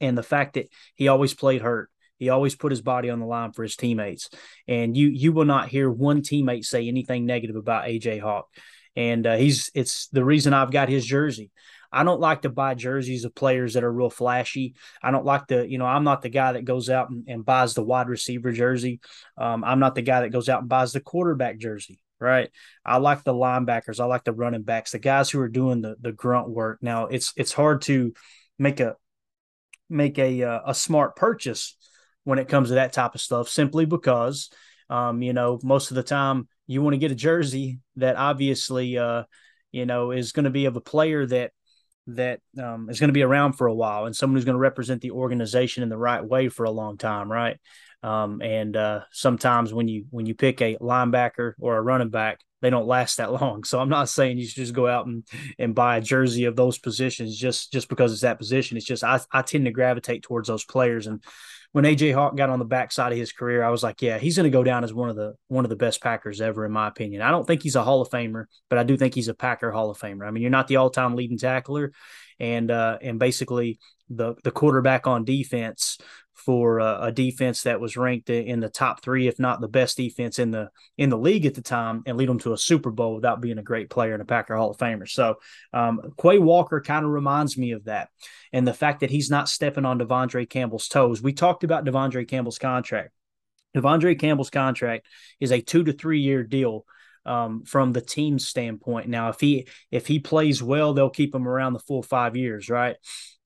and 0.00 0.16
the 0.16 0.22
fact 0.22 0.54
that 0.54 0.68
he 0.94 1.08
always 1.08 1.34
played 1.34 1.62
hurt. 1.62 1.90
He 2.18 2.28
always 2.28 2.54
put 2.54 2.70
his 2.70 2.80
body 2.80 3.10
on 3.10 3.18
the 3.18 3.26
line 3.26 3.52
for 3.52 3.64
his 3.64 3.76
teammates. 3.76 4.30
And 4.68 4.96
you 4.96 5.08
you 5.08 5.32
will 5.32 5.46
not 5.46 5.68
hear 5.68 5.90
one 5.90 6.22
teammate 6.22 6.64
say 6.64 6.86
anything 6.86 7.26
negative 7.26 7.56
about 7.56 7.86
AJ 7.86 8.20
Hawk. 8.20 8.46
And 8.94 9.26
uh, 9.26 9.36
he's 9.36 9.70
it's 9.74 10.06
the 10.08 10.24
reason 10.24 10.54
I've 10.54 10.70
got 10.70 10.88
his 10.88 11.04
jersey. 11.04 11.50
I 11.94 12.02
don't 12.04 12.20
like 12.20 12.42
to 12.42 12.48
buy 12.48 12.74
jerseys 12.74 13.24
of 13.24 13.34
players 13.34 13.74
that 13.74 13.84
are 13.84 13.92
real 13.92 14.10
flashy. 14.10 14.74
I 15.02 15.10
don't 15.10 15.24
like 15.24 15.46
to, 15.46 15.66
you 15.66 15.78
know, 15.78 15.86
I'm 15.86 16.04
not 16.04 16.22
the 16.22 16.28
guy 16.28 16.52
that 16.52 16.64
goes 16.64 16.90
out 16.90 17.10
and, 17.10 17.24
and 17.28 17.44
buys 17.44 17.74
the 17.74 17.84
wide 17.84 18.08
receiver 18.08 18.52
jersey. 18.52 19.00
Um, 19.38 19.62
I'm 19.62 19.78
not 19.78 19.94
the 19.94 20.02
guy 20.02 20.22
that 20.22 20.30
goes 20.30 20.48
out 20.48 20.60
and 20.60 20.68
buys 20.68 20.92
the 20.92 21.00
quarterback 21.00 21.58
jersey. 21.58 22.00
Right. 22.20 22.50
I 22.84 22.98
like 22.98 23.22
the 23.22 23.34
linebackers. 23.34 24.00
I 24.00 24.06
like 24.06 24.24
the 24.24 24.32
running 24.32 24.62
backs, 24.62 24.92
the 24.92 24.98
guys 24.98 25.30
who 25.30 25.40
are 25.40 25.48
doing 25.48 25.82
the 25.82 25.96
the 26.00 26.12
grunt 26.12 26.48
work. 26.48 26.78
Now 26.80 27.06
it's 27.06 27.32
it's 27.36 27.52
hard 27.52 27.82
to 27.82 28.14
make 28.58 28.80
a 28.80 28.96
make 29.90 30.18
a 30.18 30.42
uh, 30.42 30.60
a 30.66 30.74
smart 30.74 31.16
purchase 31.16 31.76
when 32.22 32.38
it 32.38 32.48
comes 32.48 32.68
to 32.68 32.76
that 32.76 32.92
type 32.92 33.14
of 33.14 33.20
stuff, 33.20 33.48
simply 33.48 33.84
because 33.84 34.50
um, 34.88 35.22
you 35.22 35.32
know 35.32 35.58
most 35.62 35.90
of 35.90 35.96
the 35.96 36.02
time 36.02 36.48
you 36.66 36.82
want 36.82 36.94
to 36.94 36.98
get 36.98 37.12
a 37.12 37.16
jersey 37.16 37.80
that 37.96 38.16
obviously 38.16 38.96
uh, 38.96 39.24
you 39.72 39.84
know 39.84 40.10
is 40.12 40.32
going 40.32 40.44
to 40.44 40.50
be 40.50 40.64
of 40.66 40.76
a 40.76 40.80
player 40.80 41.26
that 41.26 41.52
that 42.06 42.40
um, 42.62 42.88
is 42.90 43.00
going 43.00 43.08
to 43.08 43.14
be 43.14 43.22
around 43.22 43.54
for 43.54 43.66
a 43.66 43.74
while 43.74 44.06
and 44.06 44.14
someone 44.14 44.36
who's 44.36 44.44
going 44.44 44.54
to 44.54 44.60
represent 44.60 45.00
the 45.00 45.10
organization 45.10 45.82
in 45.82 45.88
the 45.88 45.96
right 45.96 46.24
way 46.24 46.48
for 46.48 46.64
a 46.64 46.70
long 46.70 46.96
time, 46.96 47.30
right? 47.30 47.58
Um, 48.04 48.42
and 48.42 48.76
uh, 48.76 49.00
sometimes 49.12 49.72
when 49.72 49.88
you 49.88 50.04
when 50.10 50.26
you 50.26 50.34
pick 50.34 50.60
a 50.60 50.76
linebacker 50.76 51.54
or 51.58 51.78
a 51.78 51.82
running 51.82 52.10
back, 52.10 52.40
they 52.60 52.68
don't 52.68 52.86
last 52.86 53.16
that 53.16 53.32
long. 53.40 53.64
So 53.64 53.80
I'm 53.80 53.88
not 53.88 54.10
saying 54.10 54.36
you 54.36 54.46
should 54.46 54.56
just 54.56 54.74
go 54.74 54.86
out 54.86 55.06
and, 55.06 55.26
and 55.58 55.74
buy 55.74 55.96
a 55.96 56.02
jersey 56.02 56.44
of 56.44 56.54
those 56.54 56.78
positions 56.78 57.38
just 57.38 57.72
just 57.72 57.88
because 57.88 58.12
it's 58.12 58.20
that 58.20 58.38
position. 58.38 58.76
It's 58.76 58.84
just 58.84 59.02
I, 59.02 59.20
I 59.32 59.40
tend 59.40 59.64
to 59.64 59.70
gravitate 59.70 60.22
towards 60.22 60.48
those 60.48 60.64
players. 60.64 61.06
And 61.06 61.24
when 61.72 61.84
AJ 61.84 62.12
Hawk 62.12 62.36
got 62.36 62.50
on 62.50 62.58
the 62.58 62.66
backside 62.66 63.12
of 63.12 63.18
his 63.18 63.32
career, 63.32 63.64
I 63.64 63.70
was 63.70 63.82
like, 63.82 64.02
yeah, 64.02 64.18
he's 64.18 64.36
going 64.36 64.44
to 64.44 64.50
go 64.50 64.62
down 64.62 64.84
as 64.84 64.92
one 64.92 65.08
of 65.08 65.16
the 65.16 65.34
one 65.48 65.64
of 65.64 65.70
the 65.70 65.76
best 65.76 66.02
Packers 66.02 66.42
ever, 66.42 66.66
in 66.66 66.72
my 66.72 66.88
opinion. 66.88 67.22
I 67.22 67.30
don't 67.30 67.46
think 67.46 67.62
he's 67.62 67.74
a 67.74 67.82
Hall 67.82 68.02
of 68.02 68.10
Famer, 68.10 68.44
but 68.68 68.78
I 68.78 68.82
do 68.82 68.98
think 68.98 69.14
he's 69.14 69.28
a 69.28 69.34
Packer 69.34 69.72
Hall 69.72 69.90
of 69.90 69.98
Famer. 69.98 70.28
I 70.28 70.30
mean, 70.30 70.42
you're 70.42 70.50
not 70.50 70.68
the 70.68 70.76
all 70.76 70.90
time 70.90 71.16
leading 71.16 71.38
tackler, 71.38 71.92
and 72.40 72.70
uh, 72.70 72.98
and 73.00 73.18
basically 73.18 73.78
the 74.10 74.34
the 74.44 74.50
quarterback 74.50 75.06
on 75.06 75.24
defense 75.24 75.98
for 76.34 76.80
a, 76.80 77.04
a, 77.04 77.12
defense 77.12 77.62
that 77.62 77.80
was 77.80 77.96
ranked 77.96 78.28
in 78.28 78.58
the 78.60 78.68
top 78.68 79.02
three, 79.02 79.28
if 79.28 79.38
not 79.38 79.60
the 79.60 79.68
best 79.68 79.96
defense 79.96 80.38
in 80.38 80.50
the 80.50 80.68
in 80.98 81.08
the 81.08 81.16
league 81.16 81.46
at 81.46 81.54
the 81.54 81.62
time, 81.62 82.02
and 82.06 82.16
lead 82.16 82.28
them 82.28 82.40
to 82.40 82.52
a 82.52 82.58
Super 82.58 82.90
Bowl 82.90 83.14
without 83.14 83.40
being 83.40 83.58
a 83.58 83.62
great 83.62 83.88
player 83.88 84.12
and 84.12 84.22
a 84.22 84.26
Packer 84.26 84.56
Hall 84.56 84.70
of 84.70 84.76
Famer. 84.76 85.08
So 85.08 85.36
um, 85.72 86.00
Quay 86.20 86.38
Walker 86.38 86.80
kind 86.80 87.04
of 87.04 87.12
reminds 87.12 87.56
me 87.56 87.70
of 87.72 87.84
that, 87.84 88.08
and 88.52 88.66
the 88.66 88.74
fact 88.74 89.00
that 89.00 89.10
he's 89.10 89.30
not 89.30 89.48
stepping 89.48 89.84
on 89.84 89.98
De'Vondre 89.98 90.48
Campbell's 90.48 90.88
toes. 90.88 91.22
We 91.22 91.32
talked 91.32 91.64
about 91.64 91.84
De'Vondre 91.84 92.28
Campbell's 92.28 92.58
contract. 92.58 93.10
De'Vondre 93.74 94.18
Campbell's 94.18 94.50
contract 94.50 95.06
is 95.40 95.52
a 95.52 95.60
two 95.60 95.84
to 95.84 95.92
three 95.92 96.20
year 96.20 96.42
deal 96.42 96.84
um, 97.26 97.64
from 97.64 97.92
the 97.92 98.00
team 98.00 98.38
standpoint. 98.38 99.08
Now, 99.08 99.28
if 99.28 99.40
he 99.40 99.66
if 99.90 100.06
he 100.06 100.18
plays 100.18 100.62
well, 100.62 100.94
they'll 100.94 101.10
keep 101.10 101.34
him 101.34 101.48
around 101.48 101.72
the 101.72 101.78
full 101.78 102.02
five 102.02 102.36
years, 102.36 102.68
right? 102.68 102.96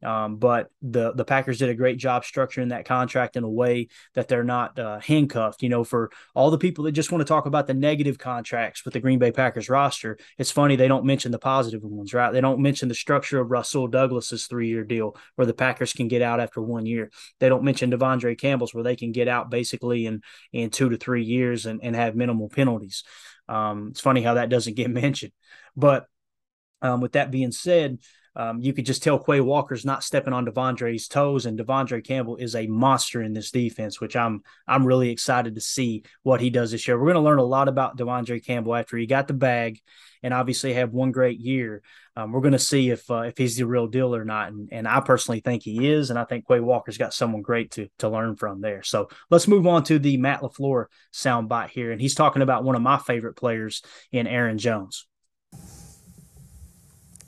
Um, 0.03 0.37
but 0.37 0.69
the 0.81 1.13
the 1.13 1.25
Packers 1.25 1.59
did 1.59 1.71
a 1.71 1.75
great 1.75 1.99
job 1.99 2.23
structuring 2.23 2.69
that 2.69 2.85
contract 2.85 3.37
in 3.37 3.43
a 3.43 3.49
way 3.49 3.89
that 4.15 4.29
they're 4.29 4.45
not 4.45 4.79
uh, 4.79 5.01
handcuffed. 5.01 5.63
You 5.63 5.69
know, 5.69 5.83
for 5.83 6.11
all 6.35 6.51
the 6.51 6.59
people 6.59 6.85
that 6.85 6.93
just 6.93 7.11
want 7.11 7.21
to 7.21 7.27
talk 7.27 7.47
about 7.47 7.67
the 7.67 7.75
negative 7.75 8.17
contracts 8.17 8.85
with 8.85 8.95
the 8.95 9.01
Green 9.01 9.19
Bay 9.19 9.33
Packers 9.33 9.69
roster, 9.69 10.17
it's 10.39 10.53
funny 10.53 10.77
they 10.77 10.89
don't 10.89 11.05
mention 11.05 11.33
the 11.33 11.39
positive 11.39 11.83
ones, 11.83 12.15
right? 12.15 12.33
They 12.33 12.41
don't 12.41 12.61
mention 12.61 12.89
the 12.89 12.95
structure 12.95 13.41
of 13.41 13.51
Rasul 13.51 13.89
Douglas's 13.89 14.47
three 14.47 14.69
year 14.69 14.85
deal 14.85 15.17
where 15.35 15.47
the 15.47 15.55
Packers 15.55 15.93
can 15.93 16.07
get 16.07 16.23
out 16.23 16.41
after 16.41 16.63
one 16.63 16.87
year. 16.87 17.11
They 17.41 17.49
don't 17.49 17.65
mention 17.65 17.91
De'Vondre 17.91 18.39
Campbell's 18.39 18.75
where 18.75 18.85
they 18.85 18.97
can 18.97 19.11
get 19.11 19.27
out 19.27 19.51
basically 19.51 20.07
in 20.07 20.23
in 20.53 20.71
two 20.71 20.91
to 20.91 20.97
three 20.97 21.25
years 21.25 21.67
and, 21.67 21.81
and 21.83 21.97
have 21.97 22.15
minimal 22.15 22.49
penalties. 22.49 23.03
Um, 23.49 23.89
it's 23.91 24.01
funny 24.01 24.23
how 24.23 24.35
that 24.35 24.49
doesn't 24.49 24.77
get 24.77 24.91
mentioned, 25.05 25.33
but 25.77 26.07
um, 26.83 27.01
with 27.01 27.13
that 27.13 27.31
being 27.31 27.53
said, 27.53 27.99
um, 28.39 28.61
you 28.61 28.73
could 28.73 28.87
just 28.87 29.03
tell 29.03 29.19
Quay 29.19 29.41
Walker's 29.41 29.85
not 29.85 30.05
stepping 30.05 30.33
on 30.33 30.47
De'Vondre's 30.47 31.09
toes, 31.09 31.45
and 31.45 31.59
De'Vondre 31.59 32.05
Campbell 32.05 32.37
is 32.37 32.55
a 32.55 32.69
monster 32.69 33.21
in 33.21 33.33
this 33.33 33.51
defense, 33.51 34.01
which 34.01 34.15
I'm 34.15 34.43
I'm 34.67 34.87
really 34.87 35.11
excited 35.11 35.57
to 35.57 35.61
see 35.61 36.05
what 36.23 36.41
he 36.41 36.49
does 36.49 36.71
this 36.71 36.87
year. 36.87 36.97
We're 36.97 37.13
going 37.13 37.15
to 37.15 37.29
learn 37.29 37.41
a 37.41 37.45
lot 37.45 37.67
about 37.67 37.97
De'Vondre 37.99 38.45
Campbell 38.45 38.77
after 38.77 38.97
he 38.97 39.07
got 39.07 39.27
the 39.27 39.35
bag, 39.35 39.81
and 40.23 40.33
obviously 40.33 40.75
have 40.75 40.93
one 40.93 41.11
great 41.11 41.41
year. 41.41 41.83
Um, 42.19 42.33
we're 42.33 42.41
going 42.41 42.51
to 42.51 42.59
see 42.59 42.91
if 42.91 43.09
uh, 43.13 43.21
if 43.21 43.39
he's 43.39 43.57
the 43.57 43.65
real 43.65 43.87
deal 43.87 44.13
or 44.13 44.25
not, 44.25 44.49
and, 44.49 44.69
and 44.73 44.89
I 44.89 44.99
personally 44.99 45.39
think 45.39 45.63
he 45.63 45.89
is, 45.89 46.11
and 46.11 46.19
I 46.19 46.25
think 46.25 46.49
Quay 46.49 46.59
Walker's 46.59 46.99
got 46.99 47.15
someone 47.15 47.43
great 47.43 47.71
to 47.73 47.89
to 48.01 48.09
learn 48.09 48.35
from 48.35 48.61
there. 48.61 48.83
So 48.83 49.09
let's 49.31 49.47
move 49.47 49.69
on 49.69 49.85
to 49.85 50.01
the 50.01 50.17
Matt 50.17 50.41
LaFleur 50.41 50.87
soundbite 51.15 51.69
here, 51.71 51.93
and 51.93 52.01
he's 52.01 52.17
talking 52.17 52.43
about 52.43 52.65
one 52.65 52.75
of 52.75 52.83
my 52.83 52.99
favorite 52.99 53.35
players 53.35 53.83
in 54.11 54.27
Aaron 54.27 54.59
Jones. 54.59 55.07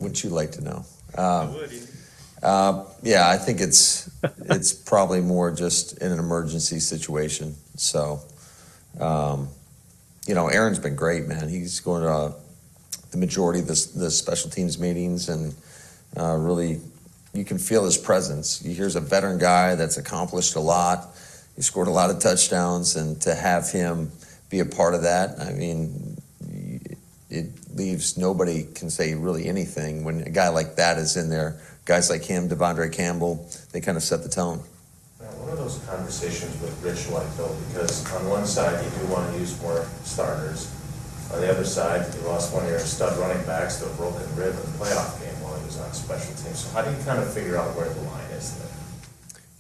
Wouldn't 0.01 0.25
you 0.25 0.31
like 0.31 0.51
to 0.53 0.65
know? 0.65 0.85
Um, 1.17 1.57
uh, 2.43 2.85
yeah, 3.05 3.29
I 3.29 3.37
think 3.37 3.61
it's 3.61 4.11
it's 4.47 4.73
probably 4.73 5.21
more 5.21 5.53
just 5.53 5.99
in 5.99 6.11
an 6.11 6.19
emergency 6.19 6.81
situation. 6.81 7.55
So, 7.77 8.19
um, 8.99 9.51
you 10.27 10.35
know, 10.35 10.49
Aaron's 10.49 10.81
been 10.81 10.97
great, 10.97 11.29
man. 11.29 11.49
He's 11.49 11.79
going 11.79 12.03
to 12.03 12.09
uh, 12.09 12.33
the 13.11 13.19
majority 13.19 13.61
of 13.61 13.67
the, 13.67 13.91
the 13.97 14.11
special 14.11 14.51
teams 14.51 14.79
meetings, 14.79 15.29
and 15.29 15.55
uh, 16.17 16.37
really, 16.37 16.81
you 17.33 17.45
can 17.45 17.59
feel 17.59 17.85
his 17.85 17.97
presence. 17.97 18.61
Here's 18.61 18.97
a 18.97 19.01
veteran 19.01 19.39
guy 19.39 19.75
that's 19.75 19.99
accomplished 19.99 20.57
a 20.57 20.61
lot. 20.61 21.09
He 21.57 21.63
scored 21.63 21.89
a 21.89 21.93
lot 21.93 22.11
of 22.11 22.19
touchdowns, 22.21 22.97
and 22.97 23.21
to 23.23 23.35
have 23.35 23.71
him 23.71 24.11
be 24.49 24.61
a 24.61 24.65
part 24.65 24.95
of 24.95 25.03
that, 25.03 25.41
I 25.41 25.53
mean, 25.53 26.17
it 27.31 27.47
leaves 27.75 28.19
nobody 28.19 28.67
can 28.75 28.91
say 28.91 29.15
really 29.15 29.47
anything 29.47 30.03
when 30.05 30.23
a 30.23 30.31
guy 30.31 30.49
like 30.49 30.77
that 30.77 30.99
is 30.99 31.17
in 31.17 31.31
there. 31.31 31.61
Guys 31.85 32.11
like 32.11 32.25
him, 32.25 32.49
De'Vondre 32.49 32.93
Campbell, 32.93 33.49
they 33.73 33.81
kind 33.81 33.97
of 33.97 34.03
set 34.03 34.23
the 34.23 34.29
tone. 34.29 34.59
What 35.19 35.55
are 35.55 35.57
those 35.57 35.79
conversations 35.89 36.61
with 36.61 36.83
Rich 36.83 37.09
like 37.11 37.37
though? 37.37 37.57
Because 37.69 38.05
on 38.13 38.29
one 38.29 38.47
side 38.47 38.85
you 38.85 38.91
do 39.01 39.07
want 39.13 39.33
to 39.33 39.39
use 39.39 39.61
more 39.63 39.87
starters. 40.03 40.75
On 41.33 41.41
the 41.41 41.51
other 41.51 41.65
side, 41.65 42.13
you 42.15 42.21
lost 42.27 42.53
one 42.53 42.65
of 42.65 42.71
your 42.71 42.81
stud 42.81 43.17
running 43.19 43.45
backs 43.47 43.79
to 43.79 43.87
a 43.87 43.95
broken 43.95 44.27
rib 44.35 44.55
in 44.55 44.61
the 44.61 44.79
playoff 44.79 45.21
game 45.23 45.41
while 45.43 45.57
he 45.59 45.65
was 45.65 45.79
on 45.79 45.93
special 45.93 46.35
teams. 46.35 46.59
So 46.59 46.71
how 46.75 46.83
do 46.83 46.91
you 46.91 47.05
kind 47.05 47.21
of 47.21 47.33
figure 47.33 47.57
out 47.57 47.77
where 47.77 47.89
the 47.89 48.01
line 48.03 48.31
is 48.33 48.59
there? 48.59 48.67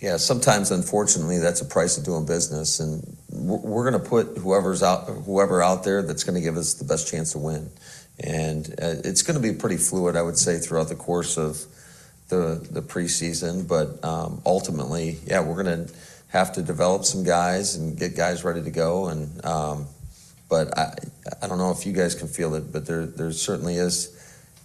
Yeah, 0.00 0.16
sometimes 0.16 0.70
unfortunately 0.70 1.38
that's 1.38 1.60
a 1.60 1.64
price 1.64 1.98
of 1.98 2.04
doing 2.04 2.24
business, 2.24 2.80
and 2.80 3.16
we're 3.30 3.88
going 3.88 4.02
to 4.02 4.08
put 4.08 4.38
whoever's 4.38 4.82
out, 4.82 5.04
whoever 5.04 5.62
out 5.62 5.84
there 5.84 6.02
that's 6.02 6.24
going 6.24 6.34
to 6.34 6.40
give 6.40 6.56
us 6.56 6.74
the 6.74 6.84
best 6.84 7.06
chance 7.06 7.32
to 7.32 7.38
win, 7.38 7.70
and 8.18 8.68
uh, 8.82 8.96
it's 9.04 9.22
going 9.22 9.40
to 9.40 9.42
be 9.42 9.56
pretty 9.56 9.76
fluid, 9.76 10.16
I 10.16 10.22
would 10.22 10.38
say, 10.38 10.58
throughout 10.58 10.88
the 10.88 10.96
course 10.96 11.36
of 11.36 11.66
the 12.28 12.66
the 12.70 12.80
preseason. 12.80 13.68
But 13.68 14.02
um, 14.02 14.40
ultimately, 14.46 15.18
yeah, 15.26 15.40
we're 15.40 15.62
going 15.62 15.86
to 15.86 15.94
have 16.28 16.52
to 16.54 16.62
develop 16.62 17.04
some 17.04 17.22
guys 17.22 17.76
and 17.76 17.98
get 17.98 18.16
guys 18.16 18.42
ready 18.42 18.62
to 18.62 18.70
go, 18.70 19.08
and 19.08 19.44
um, 19.44 19.86
but 20.50 20.76
I 20.76 20.95
I 21.40 21.47
don't 21.47 21.59
know 21.59 21.71
if 21.71 21.87
you 21.87 21.92
guys 21.92 22.14
can 22.14 22.28
feel 22.28 22.54
it, 22.54 22.73
but 22.73 22.85
there 22.85 23.07
there 23.07 23.33
certainly 23.33 23.76
is 23.76 24.16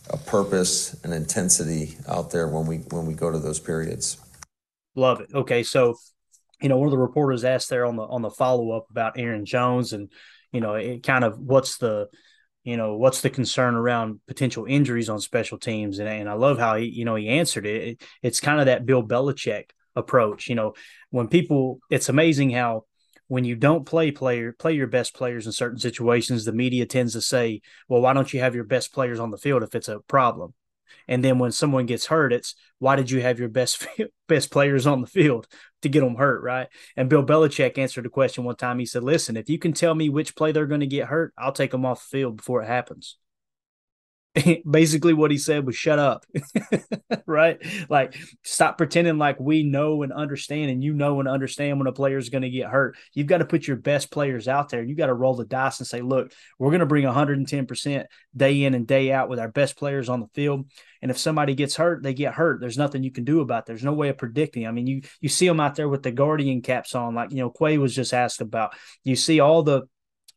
a 0.10 0.18
purpose 0.18 1.01
and 1.04 1.13
intensity 1.13 1.98
out 2.08 2.32
there 2.32 2.48
when 2.48 2.65
we 2.65 2.77
when 2.77 3.06
we 3.06 3.13
go 3.13 3.32
to 3.32 3.39
those 3.39 3.60
periods. 3.60 4.18
Love 4.96 5.22
it. 5.22 5.30
Okay, 5.34 5.63
so 5.63 5.96
you 6.62 6.70
know, 6.70 6.77
one 6.77 6.88
of 6.88 6.92
the 6.92 6.98
reporters 6.98 7.44
asked 7.44 7.70
there 7.70 7.86
on 7.86 7.96
the 7.96 8.04
on 8.04 8.22
the 8.22 8.30
follow 8.30 8.72
up 8.72 8.89
about 8.89 9.18
Aaron 9.18 9.46
Jones, 9.46 9.94
and 9.94 10.12
you 10.51 10.62
know, 10.62 10.75
it 10.75 11.04
kind 11.04 11.24
of 11.24 11.39
what's 11.39 11.77
the 11.77 12.08
you 12.63 12.77
know 12.77 12.98
what's 12.98 13.22
the 13.22 13.30
concern 13.30 13.75
around 13.75 14.20
potential 14.27 14.65
injuries 14.65 15.10
on 15.10 15.20
special 15.20 15.58
teams, 15.58 16.00
and 16.00 16.10
and 16.10 16.30
I 16.30 16.34
love 16.34 16.58
how 16.58 16.75
he 16.75 16.86
you 16.86 17.06
know 17.06 17.15
he 17.15 17.30
answered 17.30 17.65
it. 17.65 17.88
it 17.88 18.01
it's 18.24 18.39
kind 18.39 18.60
of 18.60 18.65
that 18.65 18.86
Bill 18.86 19.04
Belichick 19.04 19.70
approach. 19.96 20.50
You 20.50 20.56
know, 20.56 20.74
when 21.10 21.27
people, 21.27 21.80
it's 21.89 22.10
amazing 22.10 22.51
how 22.51 22.86
when 23.27 23.44
you 23.44 23.55
don't 23.55 23.86
play 23.86 24.12
player 24.12 24.51
play 24.53 24.74
your 24.74 24.88
best 24.88 25.13
players 25.13 25.46
in 25.46 25.51
certain 25.51 25.79
situations, 25.79 26.46
the 26.46 26.51
media 26.51 26.86
tends 26.86 27.13
to 27.13 27.22
say, 27.22 27.62
"Well, 27.88 28.01
why 28.01 28.13
don't 28.13 28.34
you 28.34 28.39
have 28.39 28.55
your 28.55 28.63
best 28.63 28.94
players 28.94 29.20
on 29.20 29.32
the 29.32 29.38
field 29.38 29.63
if 29.63 29.75
it's 29.75 29.88
a 29.88 30.00
problem?" 30.01 30.53
And 31.08 31.24
then 31.24 31.39
when 31.39 31.51
someone 31.51 31.86
gets 31.86 32.08
hurt, 32.08 32.34
it's 32.34 32.55
why 32.79 32.96
did 32.96 33.12
you 33.12 33.22
have 33.22 33.39
your 33.39 33.50
best 33.50 33.88
best 34.27 34.51
players 34.51 34.88
on 34.88 35.01
the 35.01 35.08
field 35.08 35.48
to 35.82 35.89
get 35.89 36.01
them 36.01 36.15
hurt, 36.15 36.44
right? 36.44 36.67
And 36.96 37.10
Bill 37.10 37.24
Belichick 37.24 37.77
answered 37.77 38.05
the 38.05 38.10
question 38.10 38.44
one 38.44 38.55
time. 38.55 38.79
He 38.79 38.86
said, 38.86 39.03
"Listen, 39.03 39.38
if 39.38 39.50
you 39.50 39.60
can 39.60 39.74
tell 39.74 39.96
me 39.96 40.10
which 40.10 40.36
play 40.36 40.51
they're 40.51 40.65
going 40.65 40.82
to 40.82 40.88
get 40.88 41.08
hurt, 41.08 41.34
I'll 41.38 41.51
take 41.51 41.72
them 41.72 41.86
off 41.86 42.10
the 42.10 42.17
field 42.17 42.38
before 42.38 42.62
it 42.63 42.67
happens." 42.67 43.17
basically 44.70 45.13
what 45.13 45.32
he 45.32 45.38
said 45.38 45.65
was 45.65 45.75
shut 45.75 46.00
up 46.00 46.25
right? 47.25 47.60
Like 47.89 48.18
stop 48.44 48.77
pretending 48.77 49.18
like 49.18 49.39
we 49.39 49.63
know 49.63 50.04
and 50.04 50.13
understand 50.13 50.72
and 50.72 50.84
you 50.84 50.94
know 50.94 51.20
and 51.20 51.30
understand 51.30 51.77
when 51.77 51.88
a 51.88 51.92
player 51.92 52.18
is 52.18 52.30
going 52.30 52.44
to 52.44 52.50
get 52.50 52.70
hurt. 52.70 52.98
You've 53.13 53.27
got 53.27 53.39
to 53.39 53.46
put 53.46 53.68
your 53.68 53.77
best 53.77 54.12
players 54.12 54.48
out 54.48 54.70
there. 54.70 54.84
You 54.84 54.96
got 54.96 55.08
to 55.08 55.13
roll 55.13 55.36
the 55.36 55.46
dice 55.46 55.80
and 55.80 55.88
say 55.88 56.01
look 56.01 56.32
we're 56.60 56.72
going 56.72 56.80
to 56.80 56.86
bring 56.86 57.06
110% 57.06 58.06
day 58.36 58.63
in 58.63 58.74
and 58.74 58.88
day 58.88 59.12
out 59.12 59.30
with 59.30 59.39
our 59.39 59.48
best 59.48 59.77
players 59.77 60.10
on 60.10 60.20
the 60.20 60.27
field 60.34 60.70
and 61.01 61.12
if 61.12 61.18
somebody 61.18 61.56
gets 61.56 61.75
hurt 61.75 62.04
they 62.04 62.13
get 62.13 62.34
hurt. 62.34 62.60
There's 62.62 62.77
nothing 62.77 63.04
you 63.04 63.12
can 63.12 63.24
do 63.24 63.42
about 63.42 63.63
it. 63.63 63.65
there's 63.68 63.84
no 63.84 63.94
way 63.94 64.10
of 64.10 64.18
predicting. 64.18 64.68
I 64.68 64.72
mean 64.72 64.88
you 64.88 65.01
you 65.22 65.30
see 65.30 65.48
them 65.48 65.60
out 65.60 65.75
there 65.75 65.89
with 65.89 66.04
the 66.04 66.12
guardian 66.12 66.62
caps 66.62 66.96
on 66.96 67.15
like 67.15 67.32
you 67.32 67.38
know 67.38 67.50
quay 67.50 67.77
was 67.77 67.96
just 67.96 68.13
asked 68.13 68.42
about. 68.42 68.74
You 69.04 69.15
see 69.15 69.39
all 69.39 69.63
the 69.63 69.84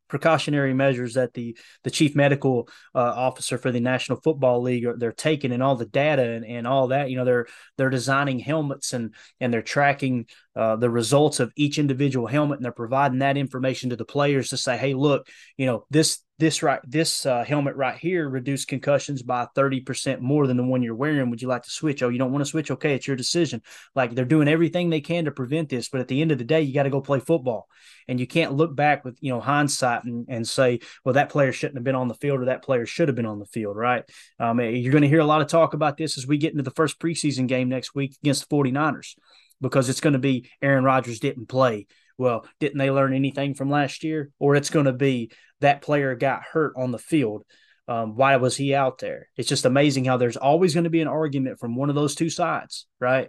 precautionary 0.09 0.75
measures 0.75 1.15
that 1.15 1.35
the 1.35 1.57
the 1.85 1.91
chief 1.91 2.17
medical 2.17 2.69
uh, 2.95 2.99
officer 2.99 3.59
for 3.59 3.71
the 3.71 3.81
National 3.81 4.21
Football 4.21 4.63
League 4.63 4.87
are, 4.87 4.97
they're 4.97 5.13
taking 5.13 5.53
and 5.53 5.63
all 5.63 5.77
the 5.77 5.87
data 5.87 6.23
and, 6.23 6.45
and 6.45 6.67
all 6.67 6.89
that 6.89 7.11
you 7.11 7.17
know 7.17 7.25
they're 7.25 7.47
they're 7.77 7.91
designing 7.91 8.39
helmets 8.39 8.93
and 8.93 9.15
and 9.41 9.53
they're 9.53 9.63
tracking 9.63 10.27
uh, 10.57 10.77
the 10.77 10.91
results 10.91 11.41
of 11.41 11.53
each 11.57 11.79
individual 11.79 12.27
helmet 12.27 12.59
and 12.59 12.65
they're 12.65 12.73
providing 12.73 13.21
that 13.21 13.37
information 13.37 13.91
to 13.91 13.97
the 13.97 14.05
players 14.05 14.49
to 14.49 14.57
say 14.57 14.77
hey 14.77 14.95
look 14.95 15.29
you 15.57 15.67
know 15.67 15.85
this 15.91 16.21
this 16.39 16.63
right 16.63 16.81
this 16.87 17.27
uh, 17.27 17.43
helmet 17.45 17.75
right 17.75 17.97
here 17.97 18.29
reduced 18.29 18.69
concussions 18.69 19.23
by 19.23 19.47
30% 19.57 20.21
more 20.21 20.47
than 20.47 20.57
the 20.57 20.63
one 20.63 20.83
you're 20.83 20.95
wearing. 20.95 21.31
Would 21.31 21.43
you 21.43 21.49
like 21.49 21.65
to 21.65 21.71
switch? 21.71 22.03
Oh 22.03 22.09
you 22.09 22.19
don't 22.19 22.33
want 22.33 22.45
to 22.45 22.51
switch? 22.51 22.71
Okay 22.71 22.95
it's 22.95 23.07
your 23.07 23.17
decision. 23.17 23.63
Like 23.95 24.15
they're 24.15 24.25
doing 24.25 24.49
everything 24.49 24.89
they 24.89 25.01
can 25.01 25.25
to 25.25 25.31
prevent 25.33 25.69
this 25.69 25.89
but 25.89 26.01
at 26.01 26.09
the 26.09 26.23
end 26.23 26.31
of 26.31 26.39
the 26.39 26.45
day 26.45 26.63
you 26.63 26.73
got 26.73 26.85
to 26.85 26.91
go 26.91 27.01
play 27.01 27.21
football. 27.21 27.67
And 28.07 28.19
you 28.21 28.27
can't 28.27 28.55
look 28.55 28.75
back 28.75 29.05
with 29.05 29.19
you 29.21 29.33
know 29.33 29.41
hindsight 29.41 30.05
and, 30.05 30.27
and 30.29 30.47
say 30.47 30.81
well 31.05 31.15
that 31.15 31.31
player 31.31 31.53
shouldn't 31.53 31.77
have 31.77 31.85
been 31.85 31.95
on 31.95 32.09
the 32.09 32.15
field 32.15 32.41
or 32.41 32.47
that 32.47 32.63
player 32.63 32.87
should 32.87 33.09
have 33.09 33.17
been 33.17 33.27
on 33.27 33.41
the 33.41 33.47
field 33.47 33.77
right? 33.77 34.05
Um, 34.39 34.61
eh, 34.61 34.69
you're 34.69 34.93
going 34.93 35.03
to 35.03 35.09
hear 35.09 35.21
a 35.21 35.27
lot 35.27 35.43
of 35.43 35.49
talk 35.49 35.75
about 35.75 35.97
this 35.97 36.17
as 36.19 36.27
we 36.27 36.39
get 36.39 36.53
into 36.53 36.63
the 36.63 36.71
first 36.71 37.01
preseason 37.01 37.49
game 37.49 37.69
next 37.69 37.95
week 37.95 38.17
against 38.23 38.49
the 38.49 38.55
49ers 38.55 39.17
because 39.61 39.89
it's 39.89 40.01
going 40.01 40.13
to 40.13 40.19
be 40.21 40.49
aaron 40.63 40.85
rodgers 40.85 41.19
didn't 41.19 41.47
play 41.47 41.87
well, 42.19 42.45
didn't 42.59 42.79
they 42.79 42.91
learn 42.91 43.15
anything 43.15 43.55
from 43.55 43.71
last 43.71 44.03
year? 44.03 44.31
Or 44.41 44.57
it's 44.57 44.71
going 44.71 44.87
to 44.87 44.93
be 44.93 45.31
that 45.61 45.83
player 45.83 46.15
got 46.15 46.43
hurt 46.43 46.75
on 46.77 46.91
the 46.91 46.99
field. 46.99 47.45
Um, 47.87 48.17
why 48.17 48.37
was 48.37 48.57
he 48.57 48.75
out 48.75 48.99
there? 48.99 49.29
It's 49.37 49.49
just 49.49 49.65
amazing 49.65 50.05
how 50.05 50.19
there's 50.19 50.37
always 50.37 50.75
going 50.75 50.85
to 50.85 50.91
be 50.91 51.01
an 51.01 51.09
argument 51.09 51.59
from 51.59 51.75
one 51.75 51.89
of 51.89 51.95
those 51.95 52.15
two 52.15 52.29
sides, 52.29 52.87
right? 53.01 53.29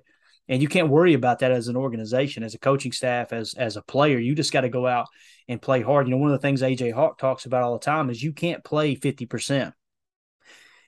And 0.50 0.62
you 0.62 0.67
can't 0.67 0.89
worry 0.89 1.13
about 1.13 1.39
that 1.39 1.51
as 1.51 1.67
an 1.67 1.77
organization, 1.77 2.43
as 2.43 2.55
a 2.55 2.59
coaching 2.59 2.91
staff, 2.91 3.31
as 3.31 3.53
as 3.53 3.77
a 3.77 3.83
player. 3.83 4.17
You 4.17 4.36
just 4.36 4.51
got 4.51 4.62
to 4.62 4.69
go 4.69 4.88
out 4.88 5.07
and 5.48 5.62
play 5.62 5.81
hard. 5.81 6.07
You 6.07 6.12
know, 6.12 6.17
one 6.17 6.31
of 6.31 6.41
the 6.41 6.45
things 6.45 6.62
AJ 6.62 6.93
Hawk 6.93 7.19
talks 7.19 7.45
about 7.45 7.63
all 7.63 7.74
the 7.74 7.86
time 7.86 8.09
is 8.09 8.21
you 8.21 8.33
can't 8.33 8.63
play 8.63 8.95
50%. 8.95 9.74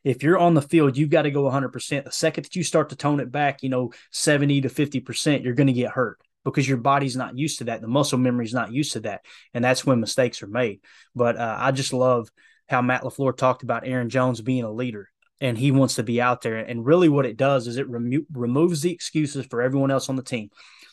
If 0.04 0.24
you're 0.24 0.40
on 0.40 0.56
the 0.56 0.64
field, 0.64 0.98
you've 0.98 1.12
got 1.12 1.22
to 1.24 1.32
go 1.32 1.44
100%. 1.44 2.04
The 2.04 2.12
second 2.12 2.46
that 2.46 2.56
you 2.56 2.64
start 2.64 2.90
to 2.90 2.96
tone 2.96 3.20
it 3.20 3.32
back, 3.32 3.62
you 3.62 3.70
know, 3.70 3.94
70 4.12 4.62
to 4.62 4.70
50%, 4.70 5.44
you're 5.44 5.54
going 5.54 5.68
to 5.68 5.74
get 5.74 5.92
hurt 5.92 6.20
because 6.44 6.68
your 6.68 6.78
body's 6.78 7.16
not 7.16 7.38
used 7.38 7.60
to 7.60 7.66
that. 7.66 7.82
The 7.82 7.88
muscle 7.88 8.18
memory 8.18 8.46
is 8.46 8.54
not 8.54 8.72
used 8.72 8.94
to 8.94 9.02
that. 9.02 9.22
And 9.54 9.64
that's 9.64 9.86
when 9.86 10.00
mistakes 10.00 10.42
are 10.44 10.48
made. 10.48 10.82
But 11.16 11.38
uh, 11.38 11.58
I 11.60 11.72
just 11.72 11.94
love 11.94 12.30
how 12.68 12.82
Matt 12.82 13.04
LaFleur 13.04 13.36
talked 13.36 13.64
about 13.64 13.86
Aaron 13.86 14.10
Jones 14.10 14.42
being 14.42 14.64
a 14.64 14.72
leader 14.72 15.10
and 15.40 15.58
he 15.58 15.72
wants 15.72 15.96
to 15.96 16.04
be 16.04 16.22
out 16.22 16.42
there. 16.42 16.58
And 16.58 16.86
really, 16.86 17.10
what 17.10 17.26
it 17.26 17.38
does 17.38 17.68
is 17.68 17.78
it 17.78 17.90
remo- 17.90 18.26
removes 18.32 18.82
the 18.82 18.92
excuses 18.92 19.46
for 19.48 19.62
everyone 19.62 19.92
else 19.92 20.08
on 20.08 20.16
the 20.16 20.24
team. 20.24 20.50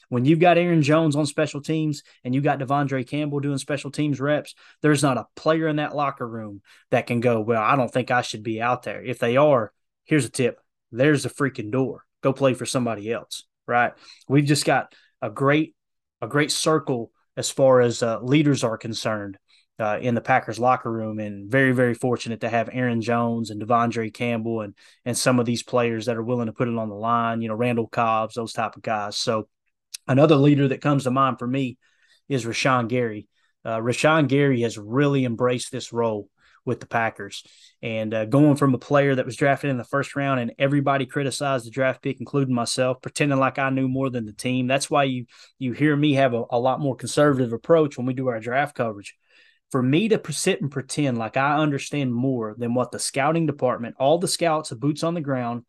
When 0.08 0.24
you've 0.24 0.40
got 0.40 0.56
Aaron 0.56 0.80
Jones 0.80 1.16
on 1.16 1.26
special 1.26 1.60
teams 1.60 2.02
and 2.24 2.34
you 2.34 2.40
got 2.40 2.58
De'Vondre 2.58 3.06
Campbell 3.06 3.40
doing 3.40 3.58
special 3.58 3.90
teams 3.90 4.18
reps, 4.18 4.54
there's 4.80 5.02
not 5.02 5.18
a 5.18 5.26
player 5.36 5.68
in 5.68 5.76
that 5.76 5.94
locker 5.94 6.26
room 6.26 6.62
that 6.90 7.06
can 7.06 7.20
go, 7.20 7.40
Well, 7.40 7.62
I 7.62 7.76
don't 7.76 7.92
think 7.92 8.10
I 8.10 8.22
should 8.22 8.42
be 8.42 8.62
out 8.62 8.84
there. 8.84 9.04
If 9.04 9.18
they 9.18 9.36
are, 9.36 9.70
here's 10.04 10.24
a 10.24 10.30
tip 10.30 10.58
there's 10.90 11.26
a 11.26 11.30
freaking 11.30 11.70
door. 11.70 12.04
Go 12.22 12.32
play 12.32 12.54
for 12.54 12.66
somebody 12.66 13.12
else, 13.12 13.44
right? 13.66 13.92
We've 14.28 14.46
just 14.46 14.64
got 14.64 14.94
a 15.22 15.30
great 15.30 15.74
a 16.20 16.26
great 16.26 16.50
circle 16.50 17.10
as 17.36 17.50
far 17.50 17.80
as 17.80 18.02
uh, 18.02 18.20
leaders 18.20 18.64
are 18.64 18.76
concerned 18.76 19.38
uh, 19.78 19.98
in 20.00 20.14
the 20.14 20.20
Packers 20.20 20.58
locker 20.58 20.90
room, 20.90 21.18
and 21.18 21.50
very 21.50 21.72
very 21.72 21.94
fortunate 21.94 22.40
to 22.40 22.48
have 22.48 22.68
Aaron 22.72 23.00
Jones 23.00 23.50
and 23.50 23.62
De'Vondre 23.62 24.12
Campbell 24.12 24.62
and 24.62 24.74
and 25.04 25.16
some 25.16 25.38
of 25.38 25.46
these 25.46 25.62
players 25.62 26.06
that 26.06 26.16
are 26.16 26.22
willing 26.22 26.46
to 26.46 26.52
put 26.52 26.68
it 26.68 26.76
on 26.76 26.88
the 26.88 26.94
line. 26.94 27.42
You 27.42 27.48
know, 27.48 27.54
Randall 27.54 27.88
Cobbs, 27.88 28.34
those 28.34 28.52
type 28.52 28.76
of 28.76 28.82
guys. 28.82 29.16
So 29.16 29.48
another 30.06 30.36
leader 30.36 30.68
that 30.68 30.80
comes 30.80 31.04
to 31.04 31.10
mind 31.10 31.38
for 31.38 31.46
me 31.46 31.78
is 32.28 32.44
Rashan 32.44 32.88
Gary. 32.88 33.28
Uh, 33.64 33.78
Rashan 33.78 34.28
Gary 34.28 34.62
has 34.62 34.78
really 34.78 35.24
embraced 35.24 35.70
this 35.70 35.92
role 35.92 36.28
with 36.68 36.78
the 36.78 36.86
Packers. 36.86 37.42
And 37.82 38.14
uh, 38.14 38.26
going 38.26 38.54
from 38.54 38.74
a 38.74 38.78
player 38.78 39.14
that 39.14 39.26
was 39.26 39.36
drafted 39.36 39.70
in 39.70 39.78
the 39.78 39.84
first 39.84 40.14
round 40.14 40.38
and 40.38 40.52
everybody 40.58 41.06
criticized 41.06 41.66
the 41.66 41.70
draft 41.70 42.02
pick, 42.02 42.20
including 42.20 42.54
myself, 42.54 43.02
pretending 43.02 43.38
like 43.38 43.58
I 43.58 43.70
knew 43.70 43.88
more 43.88 44.10
than 44.10 44.26
the 44.26 44.32
team. 44.32 44.68
That's 44.68 44.88
why 44.88 45.04
you 45.04 45.26
you 45.58 45.72
hear 45.72 45.96
me 45.96 46.14
have 46.14 46.34
a, 46.34 46.44
a 46.50 46.60
lot 46.60 46.78
more 46.78 46.94
conservative 46.94 47.52
approach 47.52 47.96
when 47.96 48.06
we 48.06 48.14
do 48.14 48.28
our 48.28 48.38
draft 48.38 48.76
coverage. 48.76 49.16
For 49.70 49.82
me 49.82 50.08
to 50.10 50.32
sit 50.32 50.60
and 50.60 50.70
pretend 50.70 51.18
like 51.18 51.36
I 51.36 51.56
understand 51.56 52.14
more 52.14 52.54
than 52.56 52.74
what 52.74 52.92
the 52.92 52.98
scouting 52.98 53.46
department, 53.46 53.96
all 53.98 54.18
the 54.18 54.28
scouts, 54.28 54.68
the 54.68 54.76
boots 54.76 55.02
on 55.02 55.14
the 55.14 55.20
ground, 55.20 55.64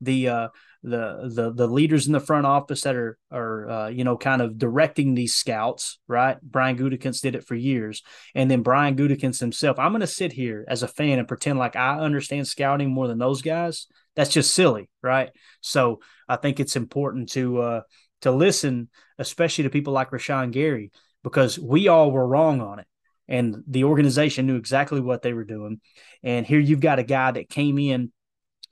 the 0.00 0.28
uh, 0.28 0.48
the 0.86 1.30
the 1.34 1.52
the 1.52 1.66
leaders 1.66 2.06
in 2.06 2.12
the 2.12 2.20
front 2.20 2.46
office 2.46 2.82
that 2.82 2.94
are 2.94 3.18
are 3.30 3.68
uh, 3.68 3.88
you 3.88 4.04
know 4.04 4.16
kind 4.16 4.40
of 4.40 4.56
directing 4.56 5.14
these 5.14 5.34
scouts, 5.34 5.98
right? 6.06 6.38
Brian 6.40 6.78
Gutekunst 6.78 7.22
did 7.22 7.34
it 7.34 7.46
for 7.46 7.56
years, 7.56 8.02
and 8.34 8.50
then 8.50 8.62
Brian 8.62 8.96
Gutekunst 8.96 9.40
himself. 9.40 9.78
I'm 9.78 9.90
going 9.90 10.00
to 10.00 10.06
sit 10.06 10.32
here 10.32 10.64
as 10.68 10.82
a 10.82 10.88
fan 10.88 11.18
and 11.18 11.28
pretend 11.28 11.58
like 11.58 11.74
I 11.74 11.98
understand 11.98 12.46
scouting 12.46 12.90
more 12.90 13.08
than 13.08 13.18
those 13.18 13.42
guys. 13.42 13.86
That's 14.14 14.32
just 14.32 14.54
silly, 14.54 14.88
right? 15.02 15.30
So 15.60 16.00
I 16.28 16.36
think 16.36 16.60
it's 16.60 16.76
important 16.76 17.30
to 17.32 17.60
uh, 17.60 17.80
to 18.22 18.30
listen, 18.30 18.88
especially 19.18 19.64
to 19.64 19.70
people 19.70 19.92
like 19.92 20.10
Rashan 20.10 20.52
Gary, 20.52 20.92
because 21.24 21.58
we 21.58 21.88
all 21.88 22.12
were 22.12 22.26
wrong 22.26 22.60
on 22.60 22.78
it 22.78 22.86
and 23.28 23.64
the 23.66 23.84
organization 23.84 24.46
knew 24.46 24.56
exactly 24.56 25.00
what 25.00 25.22
they 25.22 25.32
were 25.32 25.44
doing. 25.44 25.80
And 26.22 26.46
here 26.46 26.60
you've 26.60 26.80
got 26.80 26.98
a 26.98 27.04
guy 27.04 27.32
that 27.32 27.48
came 27.48 27.78
in 27.78 28.12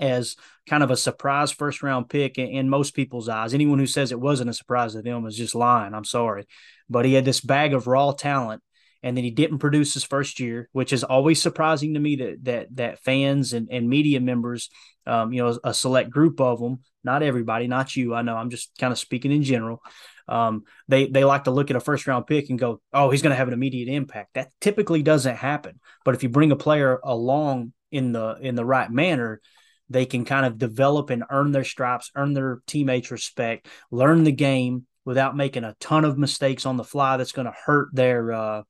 as 0.01 0.37
kind 0.69 0.83
of 0.83 0.91
a 0.91 0.97
surprise 0.97 1.53
first 1.53 1.83
round 1.83 2.09
pick 2.09 2.39
in, 2.39 2.69
most 2.69 2.95
people's 2.95 3.29
eyes. 3.29 3.55
Anyone 3.55 3.79
who 3.79 3.87
says 3.87 4.13
it 4.13 4.21
wasn't 4.21 4.51
a 4.51 4.55
surprise 4.55 4.95
to 4.95 5.03
them 5.03 5.27
is 5.27 5.37
just 5.37 5.55
lying. 5.55 5.95
I'm 5.95 6.05
sorry. 6.05 6.47
But 6.89 7.05
he 7.05 7.15
had 7.15 7.25
this 7.25 7.41
bag 7.41 7.75
of 7.75 7.87
raw 7.87 8.13
talent 8.13 8.63
and 9.05 9.15
then 9.15 9.23
he 9.23 9.31
didn't 9.31 9.59
produce 9.59 9.93
his 9.93 10.03
first 10.03 10.41
year, 10.41 10.71
which 10.73 10.91
is 10.91 11.05
always 11.05 11.41
surprising 11.41 11.93
to 11.93 12.01
me 12.01 12.17
that 12.17 12.45
that 12.45 12.77
that 12.77 12.99
fans 13.01 13.53
and, 13.53 13.69
and 13.71 13.87
media 13.89 14.19
members, 14.19 14.71
um, 15.07 15.31
you 15.31 15.43
know, 15.43 15.59
a 15.63 15.75
select 15.75 16.09
group 16.09 16.41
of 16.41 16.59
them, 16.59 16.81
not 17.05 17.23
everybody, 17.23 17.67
not 17.67 17.95
you. 17.95 18.15
I 18.15 18.23
know 18.23 18.35
I'm 18.35 18.49
just 18.49 18.71
kind 18.79 18.93
of 18.93 18.99
speaking 18.99 19.31
in 19.31 19.43
general. 19.43 19.83
Um, 20.27 20.65
they 20.89 21.07
they 21.07 21.23
like 21.25 21.45
to 21.45 21.51
look 21.51 21.69
at 21.69 21.77
a 21.77 21.81
first 21.81 22.07
round 22.07 22.27
pick 22.27 22.49
and 22.49 22.59
go, 22.59 22.81
oh, 22.95 23.11
he's 23.11 23.21
going 23.21 23.33
to 23.33 23.37
have 23.37 23.49
an 23.49 23.53
immediate 23.53 23.95
impact. 23.95 24.35
That 24.35 24.49
typically 24.63 25.03
doesn't 25.03 25.37
happen. 25.37 25.81
But 26.07 26.15
if 26.15 26.23
you 26.23 26.31
bring 26.31 26.51
a 26.51 26.57
player 26.57 26.99
along 27.05 27.75
in 27.93 28.13
the 28.13 28.39
in 28.41 28.55
the 28.55 28.65
right 28.65 28.91
manner, 28.91 29.43
they 29.89 30.07
can 30.07 30.25
kind 30.25 30.47
of 30.47 30.59
develop 30.59 31.11
and 31.11 31.25
earn 31.31 31.53
their 31.53 31.65
stripes, 31.65 32.11
earn 32.17 32.33
their 32.33 32.61
teammates' 32.67 33.11
respect, 33.11 33.69
learn 33.91 34.25
the 34.25 34.33
game 34.33 34.87
without 35.05 35.37
making 35.37 35.65
a 35.65 35.77
ton 35.81 36.05
of 36.05 36.19
mistakes 36.19 36.67
on 36.67 36.77
the 36.77 36.85
fly 36.85 37.17
that's 37.17 37.33
going 37.33 37.47
to 37.47 37.55
hurt 37.65 37.89
their 37.93 38.33
uh, 38.33 38.63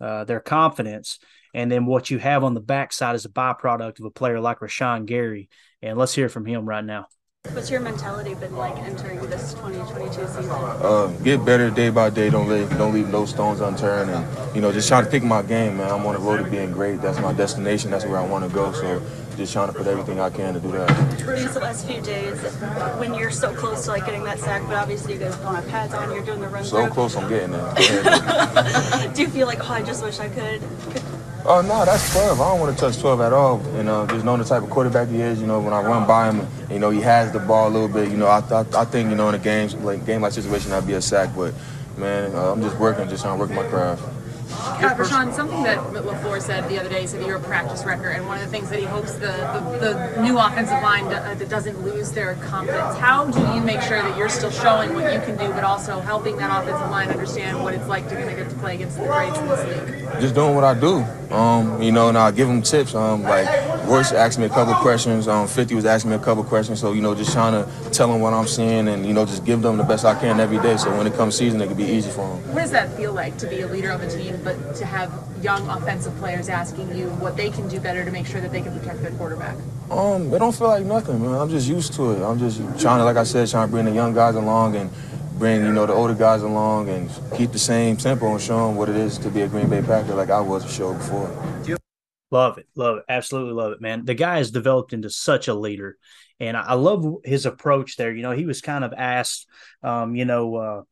uh, 0.00 0.24
their 0.24 0.40
confidence. 0.40 1.18
And 1.54 1.72
then 1.72 1.86
what 1.86 2.10
you 2.10 2.18
have 2.18 2.44
on 2.44 2.54
the 2.54 2.60
backside 2.60 3.14
is 3.14 3.24
a 3.24 3.30
byproduct 3.30 4.00
of 4.00 4.04
a 4.04 4.10
player 4.10 4.40
like 4.40 4.58
Rashan 4.58 5.06
Gary. 5.06 5.48
And 5.80 5.96
let's 5.96 6.14
hear 6.14 6.28
from 6.28 6.44
him 6.44 6.66
right 6.66 6.84
now. 6.84 7.06
What's 7.52 7.70
your 7.70 7.80
mentality 7.80 8.34
been 8.34 8.56
like 8.56 8.76
entering 8.78 9.20
this 9.30 9.54
2022 9.54 10.26
season? 10.26 10.50
Uh, 10.50 11.06
get 11.22 11.44
better 11.44 11.70
day 11.70 11.90
by 11.90 12.10
day. 12.10 12.28
Don't 12.28 12.48
leave, 12.48 12.68
don't 12.76 12.92
leave 12.92 13.08
no 13.08 13.24
stones 13.24 13.60
unturned, 13.60 14.10
and 14.10 14.54
you 14.54 14.60
know, 14.60 14.72
just 14.72 14.88
trying 14.88 15.04
to 15.04 15.10
pick 15.10 15.22
my 15.22 15.42
game, 15.42 15.76
man. 15.76 15.90
I'm 15.90 16.04
on 16.04 16.14
the 16.14 16.20
road 16.20 16.44
to 16.44 16.50
being 16.50 16.72
great. 16.72 17.00
That's 17.00 17.20
my 17.20 17.32
destination. 17.32 17.90
That's 17.90 18.04
where 18.04 18.18
I 18.18 18.26
want 18.26 18.48
to 18.48 18.54
go. 18.54 18.72
So 18.72 19.00
just 19.36 19.52
trying 19.52 19.68
to 19.68 19.74
put 19.74 19.86
everything 19.86 20.18
I 20.18 20.30
can 20.30 20.54
to 20.54 20.60
do 20.60 20.72
that. 20.72 21.18
These 21.18 21.56
last 21.56 21.86
few 21.86 22.00
days, 22.00 22.38
when 22.98 23.14
you're 23.14 23.30
so 23.30 23.54
close 23.54 23.84
to 23.84 23.90
like 23.90 24.06
getting 24.06 24.24
that 24.24 24.38
sack, 24.38 24.62
but 24.66 24.76
obviously 24.76 25.14
you 25.14 25.18
guys 25.18 25.36
don't 25.36 25.54
have 25.54 25.68
pads 25.68 25.94
on, 25.94 26.12
you're 26.12 26.24
doing 26.24 26.40
the 26.40 26.48
run. 26.48 26.64
So 26.64 26.82
through. 26.82 26.92
close, 26.92 27.16
I'm 27.16 27.28
getting 27.28 27.52
there. 27.52 29.12
do 29.14 29.22
you 29.22 29.28
feel 29.28 29.46
like, 29.46 29.60
oh, 29.68 29.72
I 29.72 29.82
just 29.82 30.02
wish 30.02 30.18
I 30.18 30.28
could? 30.28 30.60
could... 30.90 31.02
Oh 31.44 31.60
no, 31.60 31.84
that's 31.84 32.12
12. 32.12 32.40
I 32.40 32.48
don't 32.48 32.60
want 32.60 32.76
to 32.76 32.80
touch 32.80 32.98
12 32.98 33.20
at 33.20 33.32
all. 33.32 33.62
You 33.76 33.84
know, 33.84 34.06
just 34.06 34.24
knowing 34.24 34.40
the 34.40 34.44
type 34.44 34.62
of 34.62 34.70
quarterback 34.70 35.08
he 35.08 35.20
is. 35.20 35.40
You 35.40 35.46
know, 35.46 35.60
when 35.60 35.72
I 35.72 35.80
run 35.80 36.06
by 36.06 36.30
him, 36.30 36.46
you 36.70 36.80
know, 36.80 36.90
he 36.90 37.00
has 37.02 37.30
the 37.32 37.38
ball 37.38 37.68
a 37.68 37.70
little 37.70 37.88
bit. 37.88 38.10
You 38.10 38.16
know, 38.16 38.26
I 38.26 38.40
I, 38.50 38.64
I 38.74 38.84
think 38.84 39.10
you 39.10 39.16
know 39.16 39.28
in 39.28 39.36
a 39.36 39.38
game 39.38 39.68
like 39.84 40.04
game 40.04 40.22
like 40.22 40.32
situation 40.32 40.72
I'd 40.72 40.86
be 40.86 40.94
a 40.94 41.02
sack, 41.02 41.30
but 41.36 41.54
man, 41.96 42.34
uh, 42.34 42.52
I'm 42.52 42.62
just 42.62 42.76
working, 42.78 43.08
just 43.08 43.22
trying 43.22 43.38
to 43.38 43.40
work 43.40 43.50
my 43.50 43.66
craft. 43.68 44.02
Uh, 44.56 44.94
Rashan, 44.94 45.32
something 45.32 45.62
that 45.62 45.78
LaFleur 45.78 46.40
said 46.40 46.68
the 46.68 46.78
other 46.78 46.88
day, 46.88 47.02
he 47.02 47.06
said 47.06 47.24
you're 47.26 47.36
a 47.36 47.40
practice 47.40 47.84
record, 47.84 48.10
and 48.10 48.26
one 48.26 48.38
of 48.38 48.44
the 48.44 48.50
things 48.50 48.70
that 48.70 48.78
he 48.78 48.84
hopes 48.84 49.12
the, 49.14 49.32
the, 49.80 50.14
the 50.16 50.22
new 50.22 50.38
offensive 50.38 50.82
line 50.82 51.04
uh, 51.06 51.34
doesn't 51.48 51.82
lose 51.82 52.12
their 52.12 52.34
confidence. 52.36 52.96
How 52.96 53.26
do 53.26 53.40
you 53.54 53.60
make 53.60 53.80
sure 53.82 54.02
that 54.02 54.16
you're 54.16 54.28
still 54.28 54.50
showing 54.50 54.94
what 54.94 55.12
you 55.12 55.20
can 55.20 55.36
do, 55.36 55.48
but 55.52 55.64
also 55.64 56.00
helping 56.00 56.36
that 56.38 56.50
offensive 56.50 56.90
line 56.90 57.08
understand 57.08 57.62
what 57.62 57.74
it's 57.74 57.86
like 57.86 58.08
to 58.08 58.14
get 58.14 58.48
to 58.48 58.56
play 58.56 58.74
against 58.76 58.98
the 58.98 59.04
greats 59.04 59.38
in 59.38 59.48
this 59.48 59.64
league? 59.64 60.20
Just 60.20 60.34
doing 60.34 60.54
what 60.54 60.64
I 60.64 60.74
do. 60.74 61.04
Um, 61.30 61.82
you 61.82 61.92
know, 61.92 62.08
and 62.08 62.16
I 62.16 62.30
give 62.30 62.46
them 62.48 62.62
tips. 62.62 62.94
Um, 62.94 63.22
like 63.22 63.46
Royce 63.86 64.12
asked 64.12 64.38
me 64.38 64.46
a 64.46 64.48
couple 64.48 64.74
questions. 64.74 65.28
Um, 65.28 65.48
50 65.48 65.74
was 65.74 65.84
asking 65.84 66.10
me 66.10 66.16
a 66.16 66.20
couple 66.20 66.44
questions. 66.44 66.80
So, 66.80 66.92
you 66.92 67.02
know, 67.02 67.14
just 67.14 67.32
trying 67.32 67.52
to 67.52 67.90
tell 67.90 68.08
them 68.08 68.20
what 68.20 68.32
I'm 68.32 68.46
seeing 68.46 68.88
and, 68.88 69.04
you 69.04 69.12
know, 69.12 69.26
just 69.26 69.44
give 69.44 69.62
them 69.62 69.76
the 69.76 69.84
best 69.84 70.04
I 70.04 70.18
can 70.18 70.40
every 70.40 70.58
day. 70.58 70.76
So 70.76 70.96
when 70.96 71.06
it 71.06 71.14
comes 71.14 71.36
season, 71.36 71.60
it 71.60 71.66
can 71.66 71.76
be 71.76 71.84
easy 71.84 72.10
for 72.10 72.28
them. 72.28 72.54
What 72.54 72.60
does 72.60 72.70
that 72.70 72.96
feel 72.96 73.12
like 73.12 73.36
to 73.38 73.48
be 73.48 73.60
a 73.60 73.66
leader 73.66 73.90
of 73.90 74.02
a 74.02 74.08
team, 74.08 74.40
but 74.46 74.76
to 74.76 74.86
have 74.86 75.12
young 75.42 75.68
offensive 75.68 76.16
players 76.18 76.48
asking 76.48 76.96
you 76.96 77.10
what 77.18 77.36
they 77.36 77.50
can 77.50 77.66
do 77.66 77.80
better 77.80 78.04
to 78.04 78.12
make 78.12 78.26
sure 78.26 78.40
that 78.40 78.52
they 78.52 78.62
can 78.62 78.78
protect 78.78 79.02
their 79.02 79.10
quarterback? 79.12 79.56
Um, 79.90 80.32
it 80.32 80.38
don't 80.38 80.54
feel 80.54 80.68
like 80.68 80.84
nothing, 80.84 81.20
man. 81.20 81.34
I'm 81.34 81.50
just 81.50 81.68
used 81.68 81.94
to 81.94 82.12
it. 82.12 82.22
I'm 82.22 82.38
just 82.38 82.58
trying 82.78 82.98
to, 82.98 83.04
like 83.04 83.16
I 83.16 83.24
said, 83.24 83.48
trying 83.48 83.66
to 83.66 83.72
bring 83.72 83.86
the 83.86 83.90
young 83.90 84.14
guys 84.14 84.36
along 84.36 84.76
and 84.76 84.88
bring, 85.36 85.64
you 85.64 85.72
know, 85.72 85.84
the 85.84 85.92
older 85.92 86.14
guys 86.14 86.42
along 86.42 86.88
and 86.88 87.10
keep 87.36 87.50
the 87.50 87.58
same 87.58 87.96
tempo 87.96 88.30
and 88.30 88.40
show 88.40 88.68
them 88.68 88.76
what 88.76 88.88
it 88.88 88.94
is 88.94 89.18
to 89.18 89.30
be 89.30 89.42
a 89.42 89.48
Green 89.48 89.68
Bay 89.68 89.82
Packer 89.82 90.14
like 90.14 90.30
I 90.30 90.40
was 90.40 90.64
a 90.64 90.68
show 90.68 90.94
before. 90.94 91.28
Love 92.30 92.58
it. 92.58 92.68
Love 92.76 92.98
it. 92.98 93.04
Absolutely 93.08 93.52
love 93.52 93.72
it, 93.72 93.80
man. 93.80 94.04
The 94.04 94.14
guy 94.14 94.38
has 94.38 94.52
developed 94.52 94.92
into 94.92 95.10
such 95.10 95.48
a 95.48 95.54
leader. 95.54 95.98
And 96.38 96.56
I, 96.56 96.74
love 96.74 97.18
his 97.24 97.46
approach 97.46 97.96
there. 97.96 98.12
You 98.12 98.22
know, 98.22 98.32
he 98.32 98.44
was 98.44 98.60
kind 98.60 98.84
of 98.84 98.92
asked, 98.92 99.46
um, 99.82 100.14
you 100.14 100.26
know, 100.26 100.56
uh, 100.56 100.82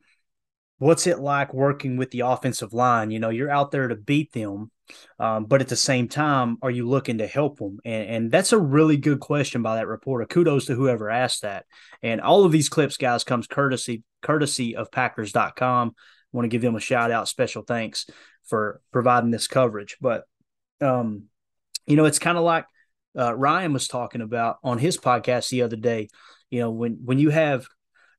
what's 0.78 1.06
it 1.06 1.18
like 1.18 1.54
working 1.54 1.96
with 1.96 2.10
the 2.10 2.20
offensive 2.20 2.72
line? 2.72 3.10
You 3.10 3.18
know, 3.18 3.30
you're 3.30 3.50
out 3.50 3.70
there 3.70 3.88
to 3.88 3.94
beat 3.94 4.32
them, 4.32 4.70
um, 5.18 5.44
but 5.44 5.60
at 5.60 5.68
the 5.68 5.76
same 5.76 6.08
time, 6.08 6.58
are 6.62 6.70
you 6.70 6.88
looking 6.88 7.18
to 7.18 7.26
help 7.26 7.58
them? 7.58 7.78
And, 7.84 8.08
and, 8.08 8.30
that's 8.30 8.52
a 8.52 8.58
really 8.58 8.96
good 8.96 9.20
question 9.20 9.62
by 9.62 9.76
that 9.76 9.86
reporter. 9.86 10.26
Kudos 10.26 10.66
to 10.66 10.74
whoever 10.74 11.08
asked 11.10 11.42
that. 11.42 11.64
And 12.02 12.20
all 12.20 12.44
of 12.44 12.52
these 12.52 12.68
clips, 12.68 12.96
guys, 12.96 13.24
comes 13.24 13.46
courtesy 13.46 14.02
courtesy 14.22 14.76
of 14.76 14.90
Packers.com. 14.90 15.94
Want 16.32 16.44
to 16.44 16.48
give 16.48 16.62
them 16.62 16.74
a 16.74 16.80
shout 16.80 17.10
out, 17.10 17.28
special 17.28 17.62
thanks 17.62 18.06
for 18.44 18.80
providing 18.92 19.30
this 19.30 19.46
coverage. 19.46 19.96
But 20.00 20.24
um, 20.80 21.24
you 21.86 21.96
know, 21.96 22.04
it's 22.04 22.18
kind 22.18 22.36
of 22.36 22.44
like 22.44 22.66
uh, 23.16 23.34
Ryan 23.34 23.72
was 23.72 23.88
talking 23.88 24.20
about 24.20 24.58
on 24.64 24.78
his 24.78 24.98
podcast 24.98 25.48
the 25.48 25.62
other 25.62 25.76
day. 25.76 26.08
You 26.50 26.60
know, 26.60 26.70
when 26.70 26.98
when 27.04 27.18
you 27.18 27.30
have 27.30 27.66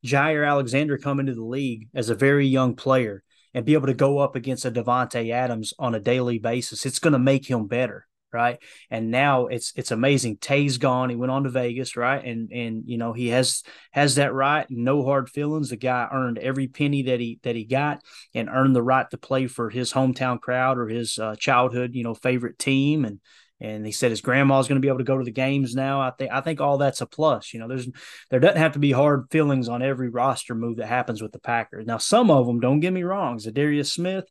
Jaire 0.05 0.47
Alexander 0.47 0.97
come 0.97 1.19
into 1.19 1.33
the 1.33 1.43
league 1.43 1.89
as 1.93 2.09
a 2.09 2.15
very 2.15 2.47
young 2.47 2.75
player 2.75 3.23
and 3.53 3.65
be 3.65 3.73
able 3.73 3.87
to 3.87 3.93
go 3.93 4.19
up 4.19 4.35
against 4.35 4.65
a 4.65 4.71
Davante 4.71 5.31
Adams 5.31 5.73
on 5.79 5.95
a 5.95 5.99
daily 5.99 6.39
basis, 6.39 6.85
it's 6.85 6.99
going 6.99 7.13
to 7.13 7.19
make 7.19 7.45
him 7.45 7.67
better, 7.67 8.05
right? 8.33 8.59
And 8.91 9.11
now 9.11 9.47
it's 9.47 9.71
it's 9.77 9.91
amazing. 9.91 10.37
Tae's 10.37 10.77
gone. 10.77 11.09
He 11.09 11.15
went 11.15 11.31
on 11.31 11.43
to 11.43 11.49
Vegas, 11.49 11.95
right? 11.95 12.23
And 12.23 12.51
and 12.51 12.83
you 12.85 12.97
know 12.97 13.13
he 13.13 13.29
has 13.29 13.63
has 13.91 14.15
that 14.15 14.33
right. 14.33 14.67
No 14.69 15.05
hard 15.05 15.29
feelings. 15.29 15.69
The 15.69 15.77
guy 15.77 16.07
earned 16.11 16.37
every 16.37 16.67
penny 16.67 17.03
that 17.03 17.21
he 17.21 17.39
that 17.43 17.55
he 17.55 17.63
got 17.63 18.01
and 18.33 18.49
earned 18.49 18.75
the 18.75 18.83
right 18.83 19.09
to 19.11 19.17
play 19.17 19.47
for 19.47 19.69
his 19.69 19.93
hometown 19.93 20.41
crowd 20.41 20.77
or 20.77 20.89
his 20.89 21.17
uh, 21.17 21.35
childhood, 21.37 21.91
you 21.93 22.03
know, 22.03 22.13
favorite 22.13 22.59
team 22.59 23.05
and 23.05 23.21
and 23.61 23.85
he 23.85 23.91
said 23.91 24.11
his 24.11 24.21
grandma's 24.21 24.67
going 24.67 24.81
to 24.81 24.85
be 24.85 24.89
able 24.89 24.97
to 24.97 25.05
go 25.05 25.17
to 25.17 25.23
the 25.23 25.31
games 25.31 25.75
now. 25.75 26.01
I 26.01 26.11
think 26.11 26.31
I 26.31 26.41
think 26.41 26.59
all 26.59 26.77
that's 26.77 27.01
a 27.01 27.05
plus. 27.05 27.53
You 27.53 27.59
know, 27.59 27.67
there's 27.67 27.87
there 28.29 28.39
doesn't 28.39 28.57
have 28.57 28.73
to 28.73 28.79
be 28.79 28.91
hard 28.91 29.27
feelings 29.31 29.69
on 29.69 29.81
every 29.81 30.09
roster 30.09 30.55
move 30.55 30.77
that 30.77 30.87
happens 30.87 31.21
with 31.21 31.31
the 31.31 31.39
Packers. 31.39 31.85
Now, 31.85 31.97
some 31.97 32.29
of 32.29 32.45
them, 32.45 32.59
don't 32.59 32.81
get 32.81 32.93
me 32.93 33.03
wrong, 33.03 33.37
Za'Darius 33.37 33.91
Smith, 33.91 34.25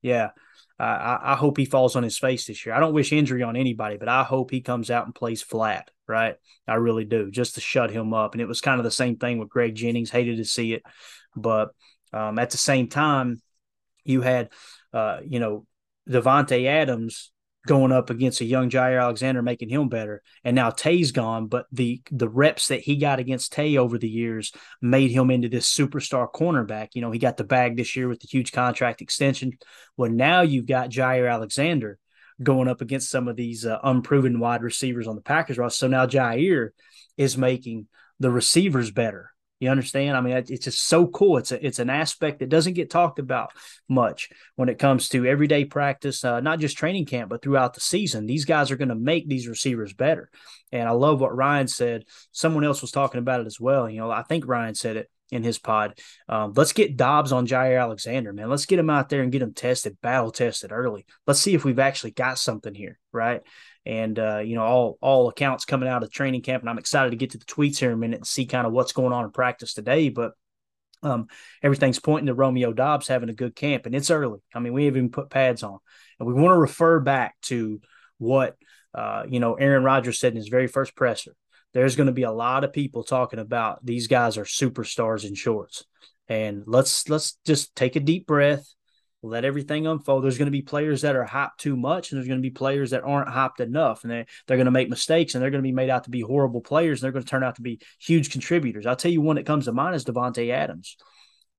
yeah, 0.00 0.30
I, 0.78 1.18
I 1.22 1.34
hope 1.34 1.56
he 1.56 1.64
falls 1.64 1.96
on 1.96 2.04
his 2.04 2.18
face 2.18 2.46
this 2.46 2.64
year. 2.64 2.74
I 2.74 2.80
don't 2.80 2.94
wish 2.94 3.12
injury 3.12 3.42
on 3.42 3.56
anybody, 3.56 3.96
but 3.96 4.08
I 4.08 4.22
hope 4.22 4.50
he 4.50 4.60
comes 4.60 4.90
out 4.90 5.06
and 5.06 5.14
plays 5.14 5.42
flat. 5.42 5.90
Right, 6.06 6.36
I 6.66 6.76
really 6.76 7.04
do, 7.04 7.30
just 7.30 7.56
to 7.56 7.60
shut 7.60 7.90
him 7.90 8.14
up. 8.14 8.32
And 8.32 8.40
it 8.40 8.48
was 8.48 8.62
kind 8.62 8.80
of 8.80 8.84
the 8.84 8.90
same 8.90 9.16
thing 9.16 9.38
with 9.38 9.50
Greg 9.50 9.74
Jennings. 9.74 10.10
Hated 10.10 10.38
to 10.38 10.44
see 10.44 10.72
it, 10.72 10.82
but 11.36 11.70
um, 12.14 12.38
at 12.38 12.48
the 12.48 12.56
same 12.56 12.88
time, 12.88 13.42
you 14.04 14.22
had, 14.22 14.48
uh, 14.94 15.18
you 15.26 15.38
know, 15.38 15.66
Davante 16.08 16.64
Adams 16.64 17.30
going 17.66 17.92
up 17.92 18.10
against 18.10 18.40
a 18.40 18.44
young 18.44 18.70
Jaire 18.70 19.00
Alexander, 19.00 19.42
making 19.42 19.68
him 19.68 19.88
better. 19.88 20.22
And 20.44 20.54
now 20.54 20.70
Tae's 20.70 21.12
gone, 21.12 21.46
but 21.46 21.66
the 21.72 22.00
the 22.10 22.28
reps 22.28 22.68
that 22.68 22.80
he 22.80 22.96
got 22.96 23.18
against 23.18 23.52
Tay 23.52 23.76
over 23.76 23.98
the 23.98 24.08
years 24.08 24.52
made 24.80 25.10
him 25.10 25.30
into 25.30 25.48
this 25.48 25.72
superstar 25.72 26.30
cornerback. 26.32 26.88
You 26.94 27.02
know, 27.02 27.10
he 27.10 27.18
got 27.18 27.36
the 27.36 27.44
bag 27.44 27.76
this 27.76 27.96
year 27.96 28.08
with 28.08 28.20
the 28.20 28.28
huge 28.28 28.52
contract 28.52 29.02
extension. 29.02 29.58
Well, 29.96 30.10
now 30.10 30.42
you've 30.42 30.66
got 30.66 30.90
Jaire 30.90 31.30
Alexander 31.30 31.98
going 32.42 32.68
up 32.68 32.80
against 32.80 33.10
some 33.10 33.28
of 33.28 33.36
these 33.36 33.66
uh, 33.66 33.78
unproven 33.82 34.38
wide 34.38 34.62
receivers 34.62 35.08
on 35.08 35.16
the 35.16 35.22
Packers 35.22 35.58
roster. 35.58 35.78
So 35.78 35.88
now 35.88 36.06
Jaire 36.06 36.70
is 37.16 37.36
making 37.36 37.88
the 38.20 38.30
receivers 38.30 38.90
better 38.90 39.32
You 39.60 39.70
understand? 39.70 40.16
I 40.16 40.20
mean, 40.20 40.36
it's 40.36 40.64
just 40.64 40.86
so 40.86 41.08
cool. 41.08 41.38
It's 41.38 41.50
a, 41.50 41.66
it's 41.66 41.80
an 41.80 41.90
aspect 41.90 42.38
that 42.38 42.48
doesn't 42.48 42.74
get 42.74 42.90
talked 42.90 43.18
about 43.18 43.50
much 43.88 44.30
when 44.54 44.68
it 44.68 44.78
comes 44.78 45.08
to 45.08 45.26
everyday 45.26 45.64
practice, 45.64 46.24
uh, 46.24 46.40
not 46.40 46.60
just 46.60 46.78
training 46.78 47.06
camp, 47.06 47.28
but 47.28 47.42
throughout 47.42 47.74
the 47.74 47.80
season. 47.80 48.26
These 48.26 48.44
guys 48.44 48.70
are 48.70 48.76
going 48.76 48.90
to 48.90 48.94
make 48.94 49.28
these 49.28 49.48
receivers 49.48 49.92
better. 49.92 50.30
And 50.70 50.88
I 50.88 50.92
love 50.92 51.20
what 51.20 51.36
Ryan 51.36 51.66
said. 51.66 52.04
Someone 52.30 52.64
else 52.64 52.82
was 52.82 52.92
talking 52.92 53.18
about 53.18 53.40
it 53.40 53.46
as 53.46 53.58
well. 53.58 53.90
You 53.90 53.98
know, 53.98 54.10
I 54.10 54.22
think 54.22 54.46
Ryan 54.46 54.76
said 54.76 54.96
it 54.96 55.10
in 55.30 55.42
his 55.42 55.58
pod. 55.58 55.98
Um, 56.28 56.52
let's 56.56 56.72
get 56.72 56.96
Doubs 56.96 57.32
on 57.32 57.46
Jaire 57.46 57.80
Alexander, 57.80 58.32
man. 58.32 58.48
Let's 58.48 58.66
get 58.66 58.78
him 58.78 58.90
out 58.90 59.08
there 59.08 59.22
and 59.22 59.32
get 59.32 59.42
him 59.42 59.54
tested, 59.54 60.00
battle 60.00 60.30
tested 60.30 60.72
early. 60.72 61.04
Let's 61.26 61.40
see 61.40 61.54
if 61.54 61.64
we've 61.64 61.78
actually 61.78 62.12
got 62.12 62.38
something 62.38 62.74
here, 62.74 62.98
right? 63.12 63.42
And 63.88 64.18
uh, 64.18 64.38
you 64.38 64.54
know, 64.54 64.62
all 64.62 64.98
all 65.00 65.28
accounts 65.28 65.64
coming 65.64 65.88
out 65.88 66.02
of 66.02 66.12
training 66.12 66.42
camp, 66.42 66.62
and 66.62 66.70
I'm 66.70 66.78
excited 66.78 67.10
to 67.10 67.16
get 67.16 67.30
to 67.30 67.38
the 67.38 67.44
tweets 67.46 67.78
here 67.78 67.88
in 67.88 67.94
a 67.94 67.98
minute 67.98 68.18
and 68.18 68.26
see 68.26 68.46
kind 68.46 68.66
of 68.66 68.72
what's 68.72 68.92
going 68.92 69.12
on 69.12 69.24
in 69.24 69.30
practice 69.30 69.74
today. 69.74 70.10
But 70.10 70.32
um, 71.02 71.28
everything's 71.62 71.98
pointing 71.98 72.26
to 72.26 72.34
Romeo 72.34 72.72
Doubs 72.72 73.08
having 73.08 73.30
a 73.30 73.34
good 73.34 73.56
camp, 73.56 73.86
and 73.86 73.94
it's 73.94 74.10
early. 74.10 74.40
I 74.54 74.60
mean, 74.60 74.74
we 74.74 74.84
haven't 74.84 74.98
even 74.98 75.10
put 75.10 75.30
pads 75.30 75.62
on, 75.62 75.78
and 76.20 76.28
we 76.28 76.34
want 76.34 76.54
to 76.54 76.58
refer 76.58 77.00
back 77.00 77.34
to 77.42 77.80
what 78.18 78.56
uh, 78.94 79.24
you 79.28 79.40
know 79.40 79.54
Aaron 79.54 79.82
Rodgers 79.84 80.20
said 80.20 80.32
in 80.32 80.36
his 80.36 80.48
very 80.48 80.66
first 80.68 80.94
presser 80.94 81.34
there's 81.74 81.96
going 81.96 82.06
to 82.06 82.12
be 82.12 82.22
a 82.22 82.32
lot 82.32 82.64
of 82.64 82.72
people 82.72 83.04
talking 83.04 83.38
about 83.38 83.84
these 83.84 84.06
guys 84.06 84.38
are 84.38 84.44
superstars 84.44 85.26
in 85.26 85.34
shorts. 85.34 85.84
And 86.28 86.64
let's 86.66 87.08
let's 87.08 87.38
just 87.46 87.74
take 87.74 87.96
a 87.96 88.00
deep 88.00 88.26
breath, 88.26 88.74
let 89.22 89.44
everything 89.44 89.86
unfold. 89.86 90.22
There's 90.22 90.38
going 90.38 90.46
to 90.46 90.52
be 90.52 90.62
players 90.62 91.02
that 91.02 91.16
are 91.16 91.26
hyped 91.26 91.58
too 91.58 91.76
much, 91.76 92.10
and 92.10 92.18
there's 92.18 92.28
going 92.28 92.38
to 92.38 92.42
be 92.42 92.50
players 92.50 92.90
that 92.90 93.02
aren't 93.02 93.28
hyped 93.28 93.60
enough, 93.60 94.04
and 94.04 94.12
they 94.12 94.26
they're 94.46 94.56
going 94.56 94.66
to 94.66 94.70
make 94.70 94.88
mistakes, 94.88 95.34
and 95.34 95.42
they're 95.42 95.50
going 95.50 95.62
to 95.62 95.68
be 95.68 95.72
made 95.72 95.90
out 95.90 96.04
to 96.04 96.10
be 96.10 96.20
horrible 96.20 96.60
players, 96.60 97.00
and 97.00 97.06
they're 97.06 97.12
going 97.12 97.24
to 97.24 97.30
turn 97.30 97.44
out 97.44 97.56
to 97.56 97.62
be 97.62 97.80
huge 97.98 98.30
contributors. 98.30 98.86
I'll 98.86 98.96
tell 98.96 99.10
you 99.10 99.20
one 99.20 99.36
that 99.36 99.46
comes 99.46 99.64
to 99.64 99.72
mind 99.72 99.96
is 99.96 100.04
Davante 100.04 100.50
Adams. 100.50 100.96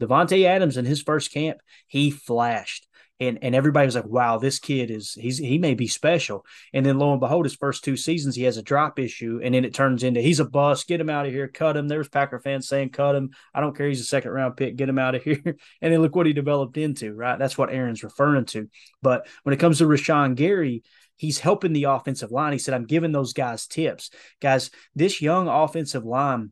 Davante 0.02 0.46
Adams 0.46 0.78
in 0.78 0.86
his 0.86 1.02
first 1.02 1.34
camp, 1.34 1.60
he 1.88 2.12
flashed 2.12 2.88
and 3.20 3.40
and 3.42 3.54
everybody 3.54 3.86
was 3.86 3.96
like, 3.96 4.06
"Wow, 4.06 4.38
this 4.38 4.60
kid 4.60 4.90
is 4.90 5.14
he's 5.14 5.38
he 5.38 5.58
may 5.58 5.74
be 5.74 5.88
special." 5.88 6.46
And 6.74 6.86
then 6.86 6.98
lo 6.98 7.12
and 7.12 7.20
behold, 7.20 7.46
his 7.46 7.56
first 7.56 7.84
two 7.84 7.98
seasons 7.98 8.36
he 8.36 8.44
has 8.44 8.58
a 8.58 8.64
drop 8.64 9.00
issue, 9.00 9.40
and 9.44 9.54
then 9.54 9.66
it 9.66 9.74
turns 9.74 10.04
into 10.04 10.22
he's 10.22 10.40
a 10.40 10.46
bust. 10.46 10.88
Get 10.88 11.02
him 11.02 11.10
out 11.10 11.26
of 11.26 11.32
here, 11.32 11.48
cut 11.48 11.78
him. 11.78 11.88
There's 11.88 12.08
Packer 12.10 12.40
fans 12.40 12.68
saying, 12.68 12.90
"Cut 12.90 13.16
him." 13.16 13.32
I 13.54 13.62
don't 13.62 13.76
care. 13.76 13.88
He's 13.88 14.02
a 14.02 14.06
second 14.06 14.32
round 14.32 14.58
pick. 14.58 14.76
Get 14.76 14.90
him 14.90 15.00
out 15.00 15.16
of 15.16 15.24
here. 15.26 15.42
and 15.46 15.94
then 15.94 16.02
look 16.02 16.16
what 16.16 16.28
he 16.28 16.34
developed 16.34 16.78
into. 16.78 17.14
Right, 17.14 17.38
that's 17.38 17.58
what 17.58 17.72
Aaron's 17.72 18.04
referring 18.04 18.46
to. 18.46 18.70
But 19.02 19.28
when 19.44 19.54
it 19.54 19.60
comes 19.60 19.80
to 19.80 19.86
Rashan 19.86 20.36
Gary, 20.36 20.84
he's 21.18 21.40
helping 21.40 21.74
the 21.74 21.86
offensive 21.86 22.32
line. 22.32 22.54
He 22.54 22.60
said, 22.60 22.74
"I'm 22.74 22.86
giving 22.86 23.12
those 23.12 23.34
guys 23.34 23.68
tips, 23.68 24.12
guys. 24.42 24.72
This 24.96 25.22
young 25.22 25.48
offensive 25.48 26.06
line." 26.06 26.52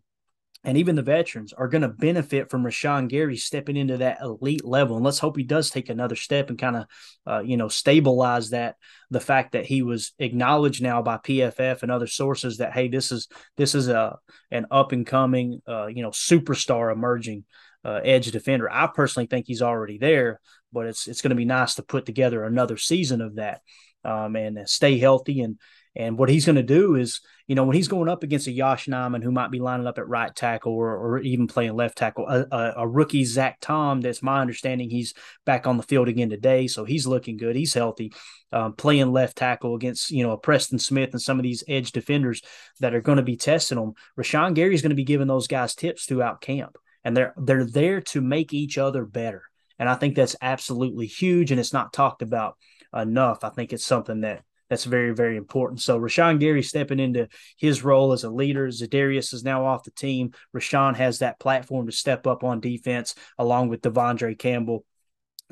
And 0.64 0.78
even 0.78 0.96
the 0.96 1.02
veterans 1.02 1.54
are 1.54 1.68
going 1.68 1.84
to 1.84 1.88
benefit 1.88 2.50
from 2.50 2.64
Rashan 2.64 3.08
Gary 3.08 3.38
stepping 3.38 3.78
into 3.78 3.98
that 3.98 4.20
elite 4.22 4.66
level. 4.66 4.96
And 4.96 5.06
let's 5.06 5.20
hope 5.20 5.38
he 5.38 5.44
does 5.44 5.70
take 5.70 5.90
another 5.90 6.16
step 6.16 6.50
and 6.50 6.58
kind 6.58 6.78
of, 6.78 6.86
uh, 7.26 7.40
you 7.40 7.58
know, 7.58 7.68
stabilize 7.68 8.50
that. 8.50 8.76
The 9.10 9.20
fact 9.20 9.54
that 9.54 9.66
he 9.66 9.82
was 9.84 10.14
acknowledged 10.20 10.82
now 10.82 11.02
by 11.02 11.18
PFF 11.18 11.84
and 11.84 11.92
other 11.92 12.08
sources 12.08 12.58
that 12.58 12.74
hey, 12.74 12.88
this 12.88 13.12
is 13.12 13.28
this 13.56 13.76
is 13.76 13.88
a 13.88 14.18
an 14.52 14.66
up 14.72 14.92
and 14.92 15.06
coming, 15.06 15.62
uh, 15.68 15.88
you 15.88 16.02
know, 16.02 16.10
superstar 16.10 16.92
emerging 16.92 17.46
uh, 17.86 18.02
edge 18.04 18.32
defender. 18.32 18.70
I 18.70 18.88
personally 18.88 19.28
think 19.28 19.46
he's 19.48 19.62
already 19.62 19.98
there, 19.98 20.42
but 20.74 20.88
it's 20.88 21.08
it's 21.08 21.22
going 21.22 21.30
to 21.30 21.36
be 21.36 21.46
nice 21.46 21.76
to 21.76 21.84
put 21.84 22.06
together 22.06 22.44
another 22.44 22.78
season 22.78 23.22
of 23.22 23.36
that 23.36 23.62
um, 24.04 24.36
and 24.36 24.68
stay 24.68 24.98
healthy 24.98 25.42
and 25.42 25.60
and 25.98 26.16
what 26.16 26.30
he's 26.30 26.46
going 26.46 26.58
to 26.58 26.64
do 26.64 26.96
is, 26.96 27.22
you 27.48 27.56
know, 27.56 27.64
when 27.64 27.76
he's 27.76 27.88
going 27.88 28.08
up 28.08 28.22
against 28.22 28.46
a 28.46 28.52
Yosh 28.52 28.86
Nijman 28.86 29.24
who 29.24 29.32
might 29.32 29.50
be 29.50 29.60
lining 29.60 29.88
up 29.88 29.98
at 29.98 30.08
right 30.08 30.34
tackle 30.34 30.74
or, 30.74 30.96
or 30.96 31.20
even 31.20 31.48
playing 31.48 31.76
left 31.76 31.98
tackle, 31.98 32.28
a, 32.28 32.46
a, 32.52 32.74
a, 32.78 32.88
rookie 32.88 33.26
Zach 33.26 33.58
Tom, 33.62 34.02
that's 34.02 34.22
my 34.22 34.40
understanding 34.40 34.92
he's 34.92 35.16
back 35.44 35.66
on 35.66 35.76
the 35.76 35.84
field 35.84 36.08
again 36.08 36.30
today. 36.30 36.68
So 36.68 36.86
he's 36.86 37.08
looking 37.08 37.36
good. 37.36 37.56
He's 37.56 37.74
healthy. 37.74 38.14
Um, 38.52 38.74
playing 38.74 39.12
left 39.12 39.38
tackle 39.38 39.74
against, 39.74 40.12
you 40.12 40.22
know, 40.22 40.34
a 40.34 40.38
Preston 40.38 40.78
Smith 40.78 41.10
and 41.14 41.22
some 41.22 41.40
of 41.40 41.44
these 41.44 41.64
edge 41.68 41.92
defenders 41.92 42.44
that 42.80 42.94
are 42.94 43.02
going 43.02 43.18
to 43.18 43.24
be 43.24 43.36
testing 43.36 43.80
them. 43.80 43.94
Rashan 44.20 44.54
Gary 44.54 44.76
is 44.76 44.84
going 44.84 44.92
to 44.92 44.96
be 44.96 45.04
giving 45.04 45.28
those 45.28 45.48
guys 45.48 45.74
tips 45.74 46.06
throughout 46.06 46.42
camp. 46.42 46.78
And 47.04 47.18
they're 47.18 47.34
they're 47.38 47.66
there 47.66 48.02
to 48.02 48.22
make 48.22 48.54
each 48.54 48.78
other 48.78 49.04
better. 49.04 49.44
And 49.80 49.90
I 49.90 49.96
think 49.96 50.16
that's 50.16 50.36
absolutely 50.42 51.08
huge. 51.08 51.50
And 51.50 51.60
it's 51.60 51.74
not 51.74 51.92
talked 51.92 52.22
about 52.22 52.56
enough. 52.94 53.44
I 53.44 53.50
think 53.50 53.74
it's 53.74 53.86
something 53.86 54.22
that 54.22 54.44
that's 54.70 54.84
very, 54.84 55.14
very 55.14 55.38
important. 55.38 55.82
So 55.82 56.00
Rashan 56.00 56.40
Gary 56.40 56.64
stepping 56.64 57.00
into 57.00 57.28
his 57.58 57.84
role 57.84 58.12
as 58.12 58.24
a 58.24 58.30
leader. 58.30 58.68
Za'Darius 58.68 59.34
is 59.34 59.44
now 59.44 59.66
off 59.66 59.84
the 59.84 59.92
team. 59.92 60.34
Rashan 60.56 60.96
has 60.96 61.20
that 61.20 61.40
platform 61.40 61.86
to 61.88 61.92
step 61.92 62.28
up 62.28 62.44
on 62.44 62.60
defense 62.60 63.16
along 63.38 63.70
with 63.70 63.82
De'Vondre 63.82 64.38
Campbell, 64.38 64.86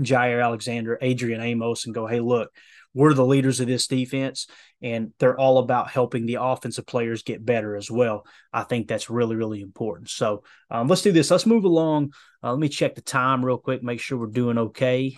Jaire 0.02 0.44
Alexander, 0.44 0.98
Adrian 1.02 1.42
Amos, 1.42 1.86
and 1.86 1.96
go, 1.96 2.08
hey, 2.08 2.20
look, 2.20 2.52
we're 2.94 3.14
the 3.14 3.26
leaders 3.26 3.60
of 3.60 3.68
this 3.68 3.88
defense, 3.88 4.48
and 4.82 5.12
they're 5.20 5.38
all 5.38 5.58
about 5.58 5.92
helping 5.92 6.26
the 6.26 6.38
offensive 6.40 6.88
players 6.88 7.24
get 7.24 7.46
better 7.46 7.76
as 7.76 7.92
well. 7.92 8.26
I 8.54 8.64
think 8.64 8.88
that's 8.88 9.10
really, 9.10 9.36
really 9.36 9.62
important. 9.62 10.10
So 10.10 10.44
um, 10.72 10.88
let's 10.88 11.02
do 11.02 11.12
this. 11.12 11.30
Let's 11.30 11.46
move 11.46 11.66
along. 11.66 12.14
Uh, 12.42 12.52
let 12.52 12.60
me 12.60 12.70
check 12.70 12.96
the 12.96 13.02
time 13.02 13.44
real 13.44 13.58
quick, 13.58 13.84
make 13.84 14.00
sure 14.00 14.18
we're 14.18 14.28
doing 14.28 14.58
okay. 14.58 15.18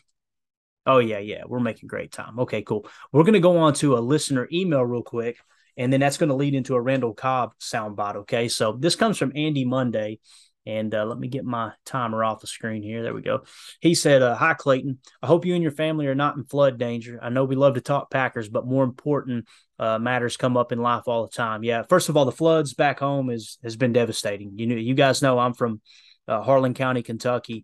Oh 0.88 1.00
yeah, 1.00 1.20
yeah, 1.20 1.44
we're 1.46 1.60
making 1.60 1.88
great 1.88 2.12
time. 2.12 2.40
Okay, 2.40 2.62
cool. 2.62 2.88
We're 3.12 3.24
gonna 3.24 3.40
go 3.40 3.58
on 3.58 3.74
to 3.76 3.98
a 3.98 4.00
listener 4.00 4.48
email 4.52 4.84
real 4.84 5.04
quick, 5.04 5.38
and 5.76 5.92
then 5.92 6.00
that's 6.00 6.18
gonna 6.18 6.36
lead 6.36 6.56
into 6.56 6.76
a 6.76 6.82
Randall 6.82 7.14
Cobb 7.14 7.52
soundbite. 7.60 8.16
Okay, 8.16 8.48
so 8.48 8.72
this 8.72 8.96
comes 8.96 9.18
from 9.18 9.34
Andy 9.36 9.66
Monday. 9.66 10.20
And 10.66 10.94
uh, 10.94 11.06
let 11.06 11.18
me 11.18 11.30
get 11.30 11.46
my 11.46 11.72
timer 11.86 12.26
off 12.26 12.42
the 12.42 12.48
screen 12.48 12.84
here. 12.84 13.02
There 13.02 13.14
we 13.14 13.22
go. 13.22 13.44
He 13.80 13.96
said, 13.96 14.22
uh, 14.22 14.36
Hi, 14.36 14.54
Clayton. 14.54 15.00
I 15.24 15.28
hope 15.28 15.46
you 15.46 15.54
and 15.54 15.64
your 15.64 15.72
family 15.72 16.08
are 16.08 16.16
not 16.16 16.36
in 16.36 16.44
flood 16.44 16.78
danger. 16.78 17.18
I 17.22 17.30
know 17.30 17.46
we 17.46 17.56
love 17.56 17.76
to 17.76 17.82
talk 17.82 18.12
Packers, 18.12 18.50
but 18.50 18.68
more 18.68 18.84
important 18.84 19.48
uh, 19.80 19.98
matters 19.98 20.36
come 20.36 20.58
up 20.58 20.74
in 20.74 20.80
life 20.80 21.04
all 21.08 21.26
the 21.26 21.32
time. 21.32 21.64
Yeah, 21.64 21.84
first 21.88 22.10
of 22.10 22.18
all, 22.18 22.26
the 22.26 22.34
floods 22.34 22.74
back 22.74 23.00
home 23.00 23.30
is 23.30 23.58
has 23.64 23.78
been 23.78 23.94
devastating. 23.94 24.58
You 24.58 24.68
know, 24.68 24.76
you 24.76 24.94
guys 24.94 25.22
know 25.22 25.40
I'm 25.40 25.54
from 25.54 25.80
uh, 26.28 26.42
Harlan 26.42 26.74
County, 26.74 27.02
Kentucky, 27.02 27.64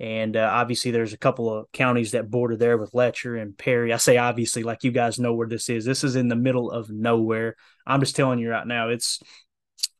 and 0.00 0.36
uh, 0.36 0.50
obviously, 0.52 0.90
there's 0.90 1.12
a 1.12 1.18
couple 1.18 1.52
of 1.52 1.70
counties 1.72 2.12
that 2.12 2.30
border 2.30 2.56
there 2.56 2.76
with 2.76 2.94
Letcher 2.94 3.36
and 3.36 3.56
Perry. 3.56 3.92
I 3.92 3.98
say 3.98 4.16
obviously, 4.16 4.64
like 4.64 4.82
you 4.82 4.90
guys 4.90 5.20
know 5.20 5.34
where 5.34 5.46
this 5.46 5.68
is. 5.68 5.84
This 5.84 6.02
is 6.02 6.16
in 6.16 6.28
the 6.28 6.36
middle 6.36 6.70
of 6.70 6.90
nowhere. 6.90 7.54
I'm 7.86 8.00
just 8.00 8.16
telling 8.16 8.40
you 8.40 8.50
right 8.50 8.66
now, 8.66 8.88
it's 8.88 9.22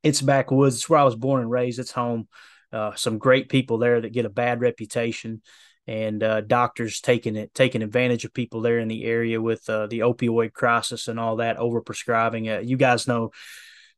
it's 0.03 0.21
backwoods. 0.21 0.77
It's 0.77 0.89
where 0.89 0.99
I 0.99 1.05
was 1.05 1.15
born 1.15 1.43
and 1.43 1.51
raised. 1.51 1.79
It's 1.79 1.93
home. 1.93 2.27
Uh, 2.73 2.95
some 2.97 3.19
great 3.19 3.49
people 3.49 3.79
there 3.79 4.01
that 4.01 4.13
get 4.13 4.27
a 4.27 4.31
bad 4.31 4.61
reputation, 4.61 5.43
and 5.87 6.21
uh, 6.25 6.41
doctors 6.41 7.01
taking 7.01 7.37
it 7.37 7.55
taking 7.55 7.83
advantage 7.83 8.25
of 8.25 8.35
people 8.35 8.63
there 8.63 8.81
in 8.81 8.89
the 8.89 9.05
area 9.05 9.41
with 9.41 9.69
uh, 9.71 9.87
the 9.87 10.01
opioid 10.01 10.53
crisis 10.53 11.07
and 11.07 11.21
all 11.21 11.37
that 11.37 11.59
overprescribing. 11.59 12.57
Uh, 12.57 12.61
you 12.61 12.77
guys 12.77 13.07
know. 13.07 13.31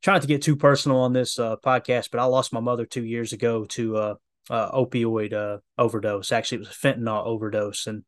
Trying 0.03 0.21
to 0.21 0.27
get 0.27 0.43
too 0.43 0.55
personal 0.55 0.99
on 0.99 1.11
this 1.11 1.39
uh, 1.39 1.55
podcast, 1.55 2.11
but 2.11 2.19
I 2.19 2.25
lost 2.25 2.53
my 2.53 2.59
mother 2.59 2.85
two 2.85 3.03
years 3.03 3.33
ago 3.33 3.65
to 3.65 3.97
uh, 3.97 4.15
opioid 4.53 5.33
uh, 5.33 5.57
overdose. 5.77 6.31
Actually, 6.31 6.57
it 6.57 6.67
was 6.67 6.69
a 6.69 6.71
fentanyl 6.71 7.25
overdose, 7.25 7.87
and 7.87 8.03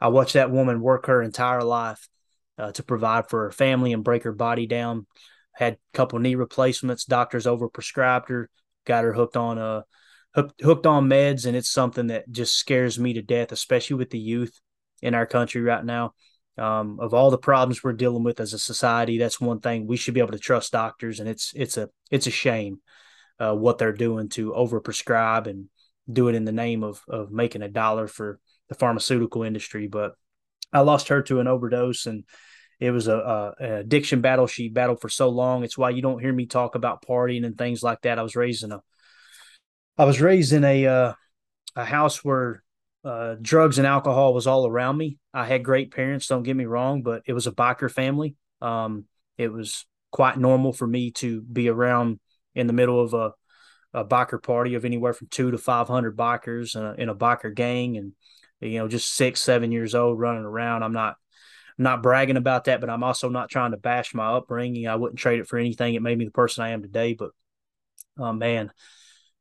I 0.00 0.08
watched 0.08 0.34
that 0.34 0.50
woman 0.50 0.80
work 0.80 1.06
her 1.06 1.22
entire 1.22 1.62
life 1.62 2.08
uh, 2.58 2.72
to 2.72 2.82
provide 2.82 3.28
for 3.28 3.44
her 3.44 3.52
family 3.52 3.92
and 3.92 4.04
break 4.04 4.24
her 4.24 4.32
body 4.32 4.66
down. 4.66 5.06
Had 5.52 5.74
a 5.74 5.96
couple 5.96 6.18
knee 6.18 6.34
replacements. 6.34 7.04
Doctors 7.04 7.46
overprescribed 7.46 8.28
her, 8.28 8.50
got 8.84 9.04
her 9.04 9.12
hooked 9.12 9.36
on 9.36 9.58
uh 9.58 9.82
hooked, 10.34 10.60
hooked 10.60 10.86
on 10.86 11.08
meds, 11.08 11.46
and 11.46 11.56
it's 11.56 11.70
something 11.70 12.08
that 12.08 12.30
just 12.30 12.56
scares 12.56 12.98
me 12.98 13.14
to 13.14 13.22
death, 13.22 13.52
especially 13.52 13.96
with 13.96 14.10
the 14.10 14.18
youth 14.18 14.60
in 15.02 15.14
our 15.14 15.26
country 15.26 15.62
right 15.62 15.84
now. 15.84 16.12
Um, 16.58 16.98
of 17.00 17.12
all 17.12 17.30
the 17.30 17.38
problems 17.38 17.82
we're 17.82 17.92
dealing 17.92 18.22
with 18.22 18.40
as 18.40 18.54
a 18.54 18.58
society, 18.58 19.18
that's 19.18 19.40
one 19.40 19.60
thing 19.60 19.86
we 19.86 19.96
should 19.96 20.14
be 20.14 20.20
able 20.20 20.32
to 20.32 20.38
trust 20.38 20.72
doctors, 20.72 21.20
and 21.20 21.28
it's 21.28 21.52
it's 21.54 21.76
a 21.76 21.88
it's 22.10 22.26
a 22.26 22.30
shame 22.30 22.80
uh, 23.38 23.54
what 23.54 23.78
they're 23.78 23.92
doing 23.92 24.28
to 24.30 24.52
overprescribe 24.52 25.46
and 25.46 25.66
do 26.10 26.28
it 26.28 26.34
in 26.34 26.44
the 26.44 26.52
name 26.52 26.84
of 26.84 27.02
of 27.08 27.30
making 27.30 27.62
a 27.62 27.68
dollar 27.68 28.06
for 28.06 28.38
the 28.68 28.74
pharmaceutical 28.74 29.42
industry. 29.42 29.86
But 29.86 30.12
I 30.72 30.80
lost 30.80 31.08
her 31.08 31.22
to 31.22 31.40
an 31.40 31.46
overdose, 31.46 32.06
and 32.06 32.24
it 32.80 32.90
was 32.90 33.08
a, 33.08 33.16
a, 33.16 33.54
an 33.58 33.72
addiction 33.72 34.20
battle 34.20 34.46
she 34.46 34.68
battled 34.68 35.00
for 35.00 35.08
so 35.08 35.28
long. 35.28 35.64
It's 35.64 35.78
why 35.78 35.90
you 35.90 36.02
don't 36.02 36.20
hear 36.20 36.32
me 36.32 36.46
talk 36.46 36.74
about 36.74 37.04
partying 37.04 37.44
and 37.44 37.56
things 37.56 37.82
like 37.82 38.02
that. 38.02 38.18
I 38.18 38.22
was 38.22 38.36
raised 38.36 38.64
in 38.64 38.72
a, 38.72 38.80
I 39.96 40.04
was 40.04 40.20
raised 40.20 40.52
in 40.52 40.64
a 40.64 40.86
uh, 40.86 41.12
a 41.74 41.84
house 41.84 42.24
where 42.24 42.62
uh, 43.04 43.36
drugs 43.40 43.78
and 43.78 43.86
alcohol 43.86 44.34
was 44.34 44.46
all 44.46 44.66
around 44.66 44.96
me. 44.96 45.18
I 45.32 45.46
had 45.46 45.64
great 45.64 45.92
parents, 45.92 46.26
don't 46.26 46.42
get 46.42 46.56
me 46.56 46.64
wrong, 46.64 47.02
but 47.02 47.22
it 47.26 47.32
was 47.34 47.46
a 47.46 47.52
biker 47.52 47.90
family. 47.90 48.34
Um, 48.60 49.04
it 49.38 49.52
was 49.52 49.86
quite 50.10 50.38
normal 50.38 50.72
for 50.72 50.86
me 50.86 51.12
to 51.12 51.42
be 51.42 51.68
around 51.68 52.18
in 52.54 52.66
the 52.66 52.72
middle 52.72 53.00
of 53.00 53.14
a 53.14 53.32
a 53.96 54.04
biker 54.04 54.40
party 54.40 54.74
of 54.74 54.84
anywhere 54.84 55.14
from 55.14 55.26
two 55.28 55.50
to 55.50 55.58
500 55.58 56.16
bikers 56.16 56.76
uh, 56.76 56.94
in 56.94 57.08
a 57.08 57.14
biker 57.14 57.52
gang 57.52 57.96
and, 57.96 58.12
you 58.60 58.78
know, 58.78 58.88
just 58.88 59.14
six, 59.14 59.40
seven 59.40 59.72
years 59.72 59.94
old 59.94 60.20
running 60.20 60.44
around. 60.44 60.82
I'm 60.82 60.92
not, 60.92 61.16
not 61.78 62.02
bragging 62.02 62.36
about 62.36 62.64
that, 62.64 62.80
but 62.80 62.90
I'm 62.90 63.02
also 63.02 63.30
not 63.30 63.48
trying 63.48 63.70
to 63.70 63.78
bash 63.78 64.14
my 64.14 64.34
upbringing. 64.34 64.86
I 64.86 64.96
wouldn't 64.96 65.18
trade 65.18 65.40
it 65.40 65.48
for 65.48 65.58
anything. 65.58 65.94
It 65.94 66.02
made 66.02 66.18
me 66.18 66.26
the 66.26 66.30
person 66.30 66.62
I 66.62 66.70
am 66.70 66.82
today. 66.82 67.14
But, 67.14 67.30
oh, 68.18 68.34
man, 68.34 68.70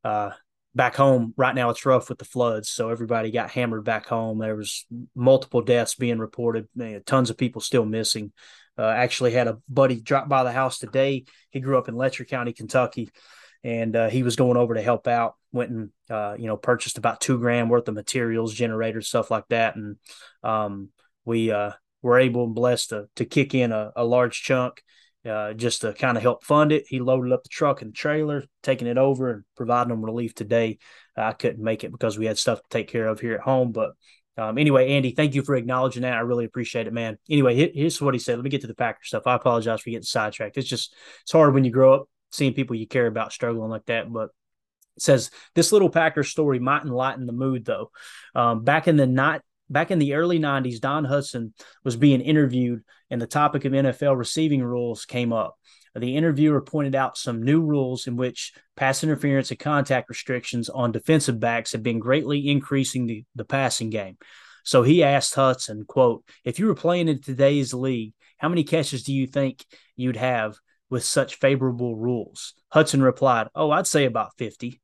uh, 0.05 0.31
back 0.73 0.95
home 0.95 1.33
right 1.37 1.55
now 1.55 1.69
it's 1.69 1.85
rough 1.85 2.09
with 2.09 2.17
the 2.17 2.25
floods 2.25 2.69
so 2.69 2.89
everybody 2.89 3.31
got 3.31 3.49
hammered 3.49 3.85
back 3.85 4.05
home 4.07 4.39
there 4.39 4.57
was 4.57 4.85
multiple 5.15 5.61
deaths 5.61 5.95
being 5.95 6.19
reported 6.19 6.67
tons 7.05 7.29
of 7.29 7.37
people 7.37 7.61
still 7.61 7.85
missing 7.85 8.33
uh, 8.77 8.85
actually 8.85 9.31
had 9.31 9.47
a 9.47 9.57
buddy 9.69 10.01
drop 10.01 10.27
by 10.27 10.43
the 10.43 10.51
house 10.51 10.77
today 10.77 11.23
he 11.49 11.61
grew 11.61 11.77
up 11.77 11.87
in 11.87 11.95
letcher 11.95 12.25
county 12.25 12.51
kentucky 12.51 13.09
and 13.65 13.95
uh, 13.95 14.09
he 14.09 14.21
was 14.21 14.35
going 14.35 14.55
over 14.55 14.75
to 14.75 14.81
help 14.81 15.07
out 15.07 15.35
went 15.51 15.71
and 15.71 15.89
uh, 16.09 16.35
you 16.37 16.47
know 16.47 16.55
purchased 16.55 16.97
about 16.97 17.19
two 17.19 17.39
grand 17.39 17.69
worth 17.69 17.87
of 17.87 17.95
materials 17.95 18.53
generators 18.53 19.07
stuff 19.07 19.31
like 19.31 19.47
that 19.49 19.75
and 19.75 19.97
um, 20.43 20.89
we 21.25 21.51
uh, 21.51 21.71
were 22.01 22.19
able 22.19 22.45
and 22.45 22.55
blessed 22.55 22.89
to, 22.89 23.07
to 23.15 23.25
kick 23.25 23.55
in 23.55 23.71
a, 23.71 23.91
a 23.95 24.03
large 24.03 24.43
chunk 24.43 24.83
uh, 25.25 25.53
just 25.53 25.81
to 25.81 25.91
kind 25.93 26.17
of 26.17 26.23
help 26.23 26.43
fund 26.43 26.71
it. 26.71 26.85
He 26.87 26.99
loaded 26.99 27.33
up 27.33 27.41
the 27.41 27.49
truck 27.49 27.81
and 27.81 27.91
the 27.91 27.95
trailer, 27.95 28.43
taking 28.61 28.87
it 28.87 28.99
over 28.99 29.31
and 29.31 29.43
providing 29.57 29.89
them 29.89 30.05
relief 30.05 30.35
today. 30.35 30.77
I 31.17 31.31
couldn't 31.33 31.63
make 31.63 31.83
it 31.83 31.91
because 31.91 32.15
we 32.15 32.27
had 32.27 32.37
stuff 32.37 32.59
to 32.59 32.69
take 32.69 32.89
care 32.89 33.07
of 33.07 33.19
here 33.19 33.33
at 33.33 33.41
home. 33.41 33.71
But 33.71 33.93
um, 34.37 34.59
anyway, 34.59 34.89
Andy, 34.91 35.11
thank 35.11 35.33
you 35.33 35.41
for 35.41 35.55
acknowledging 35.55 36.03
that. 36.03 36.13
I 36.13 36.19
really 36.19 36.45
appreciate 36.45 36.85
it, 36.85 36.93
man. 36.93 37.17
Anyway, 37.27 37.71
here's 37.73 37.99
what 37.99 38.13
he 38.13 38.19
said. 38.19 38.35
Let 38.37 38.43
me 38.43 38.51
get 38.51 38.61
to 38.61 38.67
the 38.67 38.75
Packer 38.75 38.99
stuff. 39.03 39.25
I 39.25 39.33
apologize 39.33 39.81
for 39.81 39.89
getting 39.89 40.03
sidetracked. 40.03 40.57
It's 40.57 40.69
just 40.69 40.93
it's 41.23 41.31
hard 41.31 41.55
when 41.55 41.63
you 41.63 41.71
grow 41.71 41.95
up 41.95 42.09
seeing 42.35 42.53
people 42.53 42.75
you 42.75 42.87
care 42.87 43.07
about 43.07 43.33
struggling 43.33 43.69
like 43.69 43.85
that. 43.85 44.11
But 44.11 44.29
it 44.95 45.01
says 45.01 45.31
this 45.53 45.71
little 45.71 45.89
Packer 45.89 46.23
story 46.23 46.59
might 46.59 46.83
enlighten 46.83 47.25
the 47.25 47.33
mood, 47.33 47.65
though. 47.65 47.91
Um, 48.33 48.63
back 48.63 48.87
in 48.87 48.97
the 48.97 49.07
night, 49.07 49.41
back 49.69 49.91
in 49.91 49.99
the 49.99 50.13
early 50.13 50.39
90s, 50.39 50.79
Don 50.79 51.05
Hutson 51.05 51.53
was 51.83 51.95
being 51.95 52.21
interviewed, 52.21 52.83
and 53.09 53.21
the 53.21 53.27
topic 53.27 53.65
of 53.65 53.73
NFL 53.73 54.17
receiving 54.17 54.63
rules 54.63 55.05
came 55.05 55.33
up. 55.33 55.57
The 55.95 56.17
interviewer 56.17 56.61
pointed 56.61 56.93
out 56.93 57.17
some 57.17 57.41
new 57.41 57.61
rules 57.61 58.05
in 58.05 58.17
which 58.17 58.53
pass 58.75 59.01
interference 59.01 59.49
and 59.51 59.59
contact 59.59 60.09
restrictions 60.09 60.67
on 60.69 60.91
defensive 60.91 61.39
backs 61.39 61.71
have 61.71 61.83
been 61.83 61.99
greatly 61.99 62.49
increasing 62.49 63.05
the, 63.05 63.23
the 63.33 63.45
passing 63.45 63.89
game. 63.89 64.17
So 64.65 64.83
he 64.83 65.03
asked 65.03 65.35
Hutson, 65.35 65.87
quote, 65.87 66.25
if 66.43 66.59
you 66.59 66.65
were 66.65 66.75
playing 66.75 67.07
in 67.07 67.21
today's 67.21 67.73
league, 67.73 68.13
how 68.37 68.49
many 68.49 68.65
catches 68.65 69.03
do 69.03 69.13
you 69.13 69.25
think 69.25 69.63
you'd 69.95 70.17
have 70.17 70.57
with 70.89 71.03
such 71.03 71.35
favorable 71.35 71.95
rules? 71.95 72.53
Hutson 72.73 73.03
replied, 73.03 73.47
Oh, 73.55 73.71
I'd 73.71 73.87
say 73.87 74.05
about 74.05 74.37
50. 74.37 74.81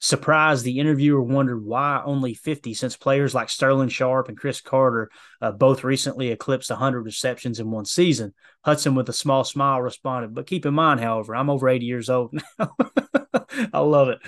Surprised, 0.00 0.64
the 0.64 0.78
interviewer 0.78 1.20
wondered 1.20 1.64
why 1.64 2.00
only 2.04 2.32
50, 2.32 2.72
since 2.72 2.96
players 2.96 3.34
like 3.34 3.50
Sterling 3.50 3.88
Sharpe 3.88 4.28
and 4.28 4.38
Cris 4.38 4.60
Carter 4.60 5.10
uh, 5.42 5.50
both 5.50 5.82
recently 5.82 6.28
eclipsed 6.28 6.70
100 6.70 7.02
receptions 7.02 7.58
in 7.58 7.72
one 7.72 7.84
season. 7.84 8.32
Hutson, 8.64 8.94
with 8.94 9.08
a 9.08 9.12
small 9.12 9.42
smile, 9.42 9.82
responded, 9.82 10.34
"But 10.34 10.46
keep 10.46 10.64
in 10.66 10.74
mind, 10.74 11.00
however, 11.00 11.34
I'm 11.34 11.50
over 11.50 11.68
80 11.68 11.86
years 11.86 12.08
old 12.08 12.32
now." 12.58 12.76
I 13.72 13.80
love 13.80 14.08
it. 14.10 14.20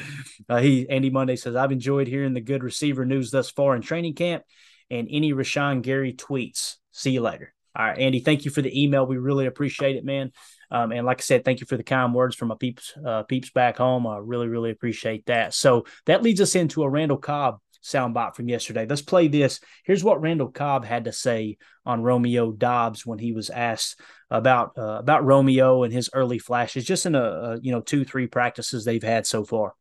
Uh, 0.49 0.59
he 0.59 0.89
Andy 0.91 1.09
Monday 1.09 1.37
says, 1.37 1.55
"I've 1.55 1.71
enjoyed 1.71 2.09
hearing 2.09 2.35
the 2.35 2.41
good 2.41 2.65
receiver 2.65 3.05
news 3.05 3.31
thus 3.31 3.49
far 3.49 3.77
in 3.77 3.83
training 3.83 4.15
camp, 4.15 4.43
and 4.91 5.07
any 5.09 5.33
Rashan 5.33 5.83
Gary 5.83 6.15
tweets. 6.15 6.79
See 6.91 7.13
you 7.13 7.21
later." 7.21 7.55
All 7.77 7.87
right, 7.87 7.99
Andy, 7.99 8.21
thank 8.21 8.45
you 8.45 8.51
for 8.51 8.63
the 8.63 8.83
email. 8.83 9.07
We 9.07 9.17
really 9.17 9.47
appreciate 9.47 9.97
it, 9.97 10.05
man. 10.05 10.33
Um, 10.71 10.93
and 10.93 11.07
like 11.07 11.21
I 11.21 11.23
said, 11.23 11.45
thank 11.45 11.61
you 11.61 11.67
for 11.67 11.77
the 11.77 11.85
kind 11.85 12.15
words 12.15 12.35
from 12.35 12.49
my 12.49 12.57
peeps, 12.59 12.93
uh, 13.05 13.23
peeps 13.25 13.51
back 13.51 13.77
home. 13.77 14.07
I 14.07 14.19
really, 14.19 14.49
really 14.49 14.71
appreciate 14.71 15.27
that. 15.27 15.55
So 15.55 15.85
that 16.07 16.23
leads 16.23 16.41
us 16.41 16.55
into 16.55 16.83
a 16.83 16.89
Randall 16.89 17.19
Cobb 17.19 17.59
soundbite 17.83 18.35
from 18.35 18.49
yesterday. 18.49 18.87
Let's 18.89 19.03
play 19.03 19.29
this. 19.29 19.61
Here's 19.85 20.05
what 20.05 20.21
Randall 20.21 20.51
Cobb 20.51 20.85
had 20.85 21.05
to 21.05 21.13
say 21.13 21.57
on 21.87 22.03
Romeo 22.03 22.53
Doubs 22.53 23.07
when 23.07 23.19
he 23.19 23.33
was 23.33 23.51
asked 23.51 24.01
about 24.31 24.73
uh, 24.77 24.99
about 24.99 25.25
Romeo 25.25 25.83
and 25.83 25.93
his 25.93 26.11
early 26.13 26.39
flashes, 26.39 26.85
just 26.85 27.07
in 27.07 27.15
a, 27.15 27.23
a, 27.23 27.61
you 27.61 27.73
know 27.73 27.81
two 27.81 28.05
three 28.05 28.27
practices 28.27 28.85
they've 28.85 29.03
had 29.03 29.27
so 29.27 29.45
far. 29.45 29.75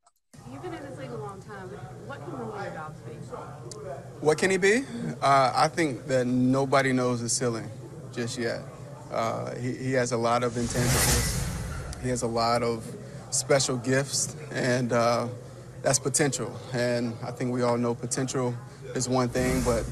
You've 0.49 0.61
been 0.61 0.73
in 0.73 0.83
this 0.85 0.97
league 0.97 1.11
a 1.11 1.17
long 1.17 1.41
time. 1.41 1.69
What 2.07 2.23
can 2.23 2.37
Romeo 2.37 2.71
Doubs 2.71 2.99
be? 3.01 3.11
What 4.21 4.37
can 4.37 4.51
he 4.51 4.57
be? 4.57 4.83
Uh, 5.21 5.51
I 5.55 5.67
think 5.67 6.07
that 6.07 6.25
nobody 6.25 6.93
knows 6.93 7.21
the 7.21 7.29
ceiling 7.29 7.69
just 8.19 8.37
yet. 8.37 8.61
Uh, 9.13 9.55
he, 9.55 9.73
he 9.75 9.93
has 9.93 10.11
a 10.11 10.17
lot 10.17 10.43
of 10.43 10.51
intangibles. 10.53 12.03
He 12.03 12.09
has 12.09 12.23
a 12.23 12.27
lot 12.27 12.63
of 12.63 12.85
special 13.29 13.77
gifts, 13.77 14.35
and 14.51 14.91
uh, 14.91 15.27
that's 15.81 15.99
potential. 15.99 16.53
And 16.73 17.13
I 17.23 17.31
think 17.31 17.53
we 17.53 17.61
all 17.61 17.77
know 17.77 17.95
potential 17.95 18.53
is 18.93 19.07
one 19.07 19.29
thing, 19.29 19.61
but 19.63 19.85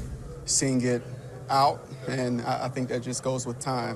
seeing 0.44 0.82
it 0.82 1.02
out, 1.50 1.88
and 2.10 2.42
I, 2.42 2.66
I 2.66 2.68
think 2.68 2.90
that 2.90 3.02
just 3.02 3.24
goes 3.24 3.46
with 3.46 3.60
time. 3.60 3.96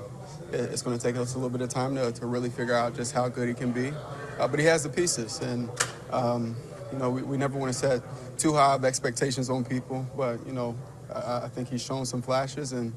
It's 0.53 0.81
going 0.81 0.97
to 0.97 1.03
take 1.03 1.17
us 1.17 1.33
a 1.33 1.37
little 1.37 1.49
bit 1.49 1.61
of 1.61 1.69
time 1.69 1.95
to, 1.95 2.13
to 2.13 2.25
really 2.25 2.49
figure 2.49 2.75
out 2.75 2.95
just 2.95 3.13
how 3.13 3.27
good 3.27 3.49
he 3.49 3.53
can 3.53 3.73
be. 3.73 3.91
Uh, 4.39 4.47
but 4.47 4.59
he 4.61 4.65
has 4.65 4.83
the 4.83 4.89
pieces, 4.89 5.41
and 5.41 5.69
um, 6.11 6.55
you 6.93 6.99
know 6.99 7.09
we, 7.09 7.21
we 7.21 7.37
never 7.37 7.59
want 7.59 7.73
to 7.73 7.77
set 7.77 8.01
too 8.37 8.53
high 8.53 8.75
of 8.75 8.85
expectations 8.85 9.49
on 9.49 9.65
people. 9.65 10.05
But 10.15 10.45
you 10.47 10.53
know 10.53 10.77
I, 11.13 11.41
I 11.43 11.47
think 11.49 11.67
he's 11.67 11.83
shown 11.83 12.05
some 12.05 12.21
flashes, 12.21 12.71
and 12.71 12.93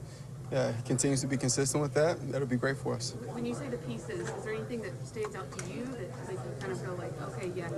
yeah, 0.54 0.70
he 0.70 0.82
continues 0.84 1.20
to 1.20 1.26
be 1.26 1.36
consistent 1.36 1.82
with 1.82 1.94
that, 1.94 2.16
that'll 2.30 2.46
be 2.46 2.56
great 2.56 2.76
for 2.76 2.94
us. 2.94 3.16
When 3.32 3.44
you 3.44 3.54
say 3.54 3.68
the 3.68 3.76
pieces, 3.78 4.28
is 4.28 4.44
there 4.44 4.54
anything 4.54 4.82
that 4.82 4.92
stands 5.04 5.34
out 5.34 5.50
to 5.58 5.64
you 5.66 5.84
that 5.84 6.28
makes 6.28 6.44
you 6.44 6.54
kind 6.60 6.72
of 6.72 6.80
feel 6.80 6.94
like, 6.94 7.12
okay, 7.22 7.50
yeah, 7.56 7.68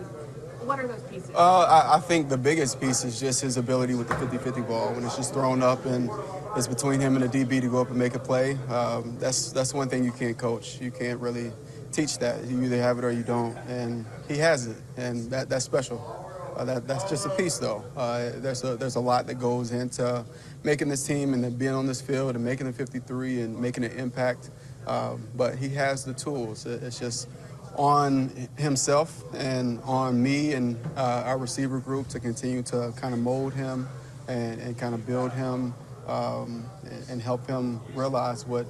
what 0.60 0.78
are 0.78 0.86
those 0.86 1.00
pieces? 1.04 1.30
Uh, 1.34 1.60
I, 1.62 1.96
I, 1.96 2.00
think 2.00 2.28
the 2.28 2.36
biggest 2.36 2.78
piece 2.78 3.02
is 3.02 3.18
just 3.18 3.40
his 3.40 3.56
ability 3.56 3.94
with 3.94 4.08
the 4.08 4.14
50-50 4.16 4.68
ball. 4.68 4.92
When 4.92 5.04
it's 5.04 5.16
just 5.16 5.32
thrown 5.32 5.62
up 5.62 5.86
and 5.86 6.10
it's 6.54 6.68
between 6.68 7.00
him 7.00 7.16
and 7.16 7.24
the 7.24 7.44
DB 7.44 7.62
to 7.62 7.70
go 7.70 7.80
up 7.80 7.88
and 7.88 7.98
make 7.98 8.14
a 8.14 8.18
play, 8.18 8.58
um, 8.68 9.16
that's, 9.18 9.52
that's 9.52 9.72
one 9.72 9.88
thing 9.88 10.04
you 10.04 10.12
can't 10.12 10.36
coach. 10.36 10.78
You 10.78 10.90
can't 10.90 11.18
really 11.18 11.52
teach 11.92 12.18
that. 12.18 12.44
You 12.44 12.62
either 12.62 12.82
have 12.82 12.98
it 12.98 13.04
or 13.04 13.10
you 13.10 13.22
don't. 13.22 13.56
And 13.68 14.04
he 14.28 14.36
has 14.36 14.66
it, 14.66 14.76
and 14.98 15.30
that, 15.30 15.48
that's 15.48 15.64
special. 15.64 16.26
Uh, 16.56 16.64
that, 16.64 16.86
that's 16.86 17.08
just 17.08 17.26
a 17.26 17.30
piece, 17.30 17.58
though. 17.58 17.84
Uh, 17.96 18.32
there's, 18.36 18.64
a, 18.64 18.76
there's 18.76 18.96
a 18.96 19.00
lot 19.00 19.26
that 19.26 19.34
goes 19.34 19.72
into 19.72 20.24
making 20.66 20.88
this 20.88 21.06
team 21.06 21.32
and 21.32 21.44
then 21.44 21.54
being 21.54 21.72
on 21.72 21.86
this 21.86 22.00
field 22.00 22.34
and 22.34 22.44
making 22.44 22.66
the 22.66 22.72
53 22.72 23.42
and 23.42 23.58
making 23.58 23.84
an 23.84 23.92
impact. 23.92 24.50
Um, 24.88 25.26
but 25.36 25.56
he 25.56 25.68
has 25.70 26.04
the 26.04 26.12
tools. 26.12 26.66
It's 26.66 26.98
just 26.98 27.28
on 27.76 28.48
himself 28.58 29.22
and 29.34 29.80
on 29.84 30.20
me 30.20 30.54
and 30.54 30.76
uh, 30.96 31.22
our 31.24 31.38
receiver 31.38 31.78
group 31.78 32.08
to 32.08 32.18
continue 32.18 32.62
to 32.62 32.92
kind 32.96 33.14
of 33.14 33.20
mold 33.20 33.54
him 33.54 33.86
and, 34.28 34.60
and 34.60 34.76
kind 34.76 34.92
of 34.94 35.06
build 35.06 35.32
him 35.32 35.72
um, 36.08 36.64
and 37.08 37.22
help 37.22 37.46
him 37.46 37.80
realize 37.94 38.44
what 38.44 38.66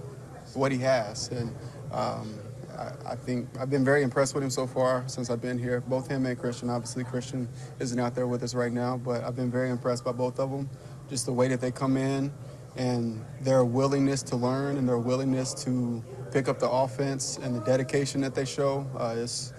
what 0.54 0.72
he 0.72 0.78
has. 0.78 1.28
And 1.28 1.54
um, 1.92 2.35
I, 2.78 3.12
I, 3.12 3.14
think 3.14 3.48
I've 3.59 3.68
been 3.68 3.85
very 3.85 4.02
impressed 4.02 4.35
with 4.35 4.42
him 4.42 4.50
so 4.50 4.66
far 4.66 5.04
since 5.06 5.28
I've 5.28 5.42
been 5.42 5.59
here. 5.59 5.80
Both 5.80 6.09
him 6.09 6.24
and 6.26 6.38
Christian. 6.38 6.70
Obviously, 6.70 7.04
Christian 7.04 7.48
isn't 7.78 7.98
out 7.98 8.14
there 8.14 8.26
with 8.26 8.42
us 8.42 8.54
right 8.54 8.72
now, 8.72 8.96
but 8.96 9.22
I've 9.24 9.37
been 9.37 9.50
very 9.50 9.70
impressed 9.70 10.04
by 10.04 10.12
both 10.12 10.38
of 10.38 10.50
them. 10.50 10.68
Just 11.09 11.27
the 11.27 11.33
way 11.33 11.49
that 11.49 11.61
they 11.61 11.71
come 11.71 11.97
in 11.97 12.33
and 12.77 13.25
their 13.40 13.64
willingness 13.64 14.23
to 14.25 14.37
learn 14.37 14.77
and 14.77 14.88
their 14.88 14.99
willingness 14.99 15.55
to 15.64 16.03
pick 16.33 16.49
up 16.49 16.59
the 16.59 16.69
offense 16.69 17.38
and 17.42 17.55
the 17.55 17.61
dedication 17.61 18.21
that 18.21 18.35
they 18.35 18.45
show. 18.45 18.87
Uh, 18.99 19.14
it's, 19.16 19.53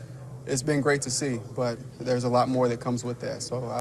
it's 0.46 0.62
been 0.62 0.82
great 0.82 1.02
to 1.02 1.10
see, 1.10 1.40
but 1.56 1.80
there's 2.00 2.26
a 2.26 2.30
lot 2.30 2.50
more 2.50 2.68
that 2.68 2.80
comes 2.80 3.04
with 3.04 3.20
that. 3.22 3.42
So 3.42 3.64
I, 3.64 3.80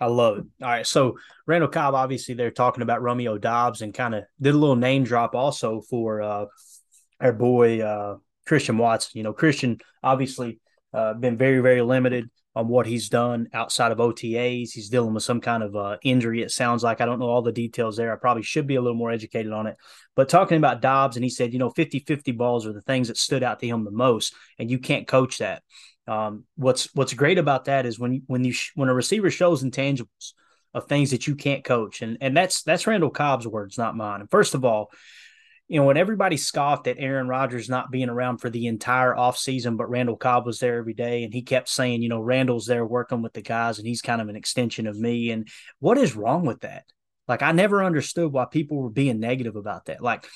I 0.00 0.06
love 0.06 0.38
it. 0.38 0.44
All 0.62 0.68
right. 0.68 0.86
So 0.86 1.18
Randall 1.46 1.68
Cobb, 1.68 1.94
obviously, 1.94 2.34
they're 2.34 2.50
talking 2.50 2.82
about 2.82 3.02
Romeo 3.02 3.38
Doubs 3.38 3.82
and 3.82 3.94
kind 3.94 4.14
of 4.14 4.24
did 4.40 4.54
a 4.54 4.58
little 4.58 4.76
name 4.76 5.04
drop 5.04 5.34
also 5.34 5.80
for 5.80 6.22
uh, 6.22 6.46
our 7.20 7.32
boy 7.32 7.80
uh, 7.80 8.16
Christian 8.46 8.78
Watson. 8.78 9.12
You 9.14 9.22
know, 9.24 9.32
Christian 9.32 9.78
obviously 10.02 10.60
uh, 10.92 11.14
been 11.14 11.36
very, 11.36 11.60
very 11.60 11.82
limited 11.82 12.30
on 12.54 12.68
what 12.68 12.86
he's 12.86 13.08
done 13.08 13.48
outside 13.54 13.92
of 13.92 13.98
OTAs. 13.98 14.72
He's 14.72 14.90
dealing 14.90 15.14
with 15.14 15.22
some 15.22 15.40
kind 15.40 15.62
of 15.62 15.74
uh, 15.74 15.96
injury. 16.02 16.42
It 16.42 16.50
sounds 16.50 16.82
like 16.82 17.00
I 17.00 17.06
don't 17.06 17.18
know 17.18 17.28
all 17.28 17.42
the 17.42 17.52
details 17.52 17.96
there. 17.96 18.12
I 18.12 18.16
probably 18.16 18.42
should 18.42 18.66
be 18.66 18.74
a 18.74 18.82
little 18.82 18.96
more 18.96 19.10
educated 19.10 19.52
on 19.52 19.66
it. 19.66 19.76
But 20.14 20.28
talking 20.28 20.58
about 20.58 20.82
Doubs, 20.82 21.16
and 21.16 21.24
he 21.24 21.30
said, 21.30 21.52
you 21.52 21.58
know, 21.58 21.70
50 21.70 22.00
50 22.00 22.32
balls 22.32 22.66
are 22.66 22.72
the 22.72 22.82
things 22.82 23.08
that 23.08 23.16
stood 23.16 23.42
out 23.42 23.60
to 23.60 23.66
him 23.66 23.84
the 23.84 23.90
most, 23.90 24.34
and 24.58 24.70
you 24.70 24.78
can't 24.78 25.08
coach 25.08 25.38
that. 25.38 25.62
Um, 26.06 26.44
what's 26.56 26.94
what's 26.94 27.14
great 27.14 27.38
about 27.38 27.66
that 27.66 27.86
is 27.86 27.98
when 27.98 28.22
when 28.26 28.44
you 28.44 28.52
sh- 28.52 28.72
when 28.74 28.88
a 28.88 28.94
receiver 28.94 29.30
shows 29.30 29.62
intangibles 29.62 30.32
of 30.74 30.86
things 30.86 31.10
that 31.10 31.26
you 31.26 31.36
can't 31.36 31.64
coach, 31.64 32.02
and 32.02 32.18
and 32.20 32.36
that's 32.36 32.62
that's 32.62 32.86
Randall 32.86 33.10
Cobb's 33.10 33.46
words, 33.46 33.78
not 33.78 33.96
mine. 33.96 34.20
And 34.20 34.30
first 34.30 34.54
of 34.54 34.64
all, 34.64 34.90
you 35.72 35.78
know, 35.80 35.86
when 35.86 35.96
everybody 35.96 36.36
scoffed 36.36 36.86
at 36.86 36.98
Aaron 36.98 37.28
Rodgers 37.28 37.70
not 37.70 37.90
being 37.90 38.10
around 38.10 38.42
for 38.42 38.50
the 38.50 38.66
entire 38.66 39.14
offseason, 39.14 39.78
but 39.78 39.88
Randall 39.88 40.18
Cobb 40.18 40.44
was 40.44 40.58
there 40.58 40.76
every 40.76 40.92
day 40.92 41.24
and 41.24 41.32
he 41.32 41.40
kept 41.40 41.66
saying, 41.70 42.02
you 42.02 42.10
know, 42.10 42.20
Randall's 42.20 42.66
there 42.66 42.84
working 42.84 43.22
with 43.22 43.32
the 43.32 43.40
guys 43.40 43.78
and 43.78 43.88
he's 43.88 44.02
kind 44.02 44.20
of 44.20 44.28
an 44.28 44.36
extension 44.36 44.86
of 44.86 44.98
me. 44.98 45.30
And 45.30 45.48
what 45.78 45.96
is 45.96 46.14
wrong 46.14 46.44
with 46.44 46.60
that? 46.60 46.84
Like, 47.26 47.40
I 47.40 47.52
never 47.52 47.82
understood 47.82 48.30
why 48.30 48.44
people 48.44 48.82
were 48.82 48.90
being 48.90 49.18
negative 49.18 49.56
about 49.56 49.86
that. 49.86 50.02
Like, 50.02 50.28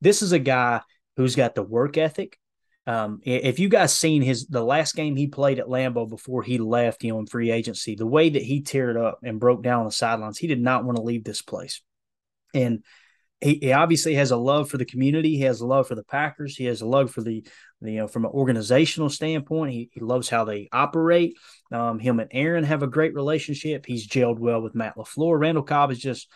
this 0.00 0.22
is 0.22 0.32
a 0.32 0.38
guy 0.38 0.80
who's 1.18 1.36
got 1.36 1.54
the 1.54 1.62
work 1.62 1.98
ethic. 1.98 2.38
Um, 2.86 3.20
if 3.22 3.58
you 3.58 3.68
guys 3.68 3.94
seen 3.94 4.22
his 4.22 4.46
the 4.46 4.64
last 4.64 4.94
game 4.94 5.14
he 5.14 5.26
played 5.26 5.58
at 5.58 5.66
Lambeau 5.66 6.08
before 6.08 6.42
he 6.42 6.56
left, 6.56 7.04
you 7.04 7.12
know, 7.12 7.18
in 7.18 7.26
free 7.26 7.50
agency, 7.50 7.96
the 7.96 8.06
way 8.06 8.30
that 8.30 8.42
he 8.42 8.62
teared 8.62 8.98
up 8.98 9.18
and 9.22 9.38
broke 9.38 9.62
down 9.62 9.80
on 9.80 9.84
the 9.84 9.92
sidelines, 9.92 10.38
he 10.38 10.46
did 10.46 10.62
not 10.62 10.86
want 10.86 10.96
to 10.96 11.02
leave 11.02 11.22
this 11.22 11.42
place. 11.42 11.82
And 12.54 12.82
he, 13.40 13.58
he, 13.60 13.72
obviously 13.72 14.14
has 14.14 14.30
a 14.30 14.36
love 14.36 14.68
for 14.68 14.76
the 14.76 14.84
community. 14.84 15.36
He 15.36 15.42
has 15.42 15.60
a 15.60 15.66
love 15.66 15.88
for 15.88 15.94
the 15.94 16.04
Packers. 16.04 16.56
He 16.56 16.66
has 16.66 16.80
a 16.80 16.86
love 16.86 17.10
for 17.10 17.22
the 17.22 17.44
You 17.80 17.96
know, 17.96 18.08
from 18.08 18.24
an 18.24 18.30
organizational 18.32 19.08
standpoint, 19.08 19.72
he, 19.72 19.90
he 19.92 20.00
loves 20.00 20.28
how 20.28 20.44
they 20.44 20.68
operate. 20.72 21.36
Um, 21.72 21.98
him 21.98 22.20
and 22.20 22.30
Aaron 22.32 22.64
have 22.64 22.82
a 22.82 22.86
great 22.86 23.14
relationship. 23.14 23.86
He's 23.86 24.06
gelled 24.06 24.38
well 24.38 24.60
with 24.60 24.74
Matt 24.74 24.96
LaFleur. 24.96 25.38
Randall 25.40 25.64
Cobb 25.64 25.90
is 25.90 25.98
just, 25.98 26.28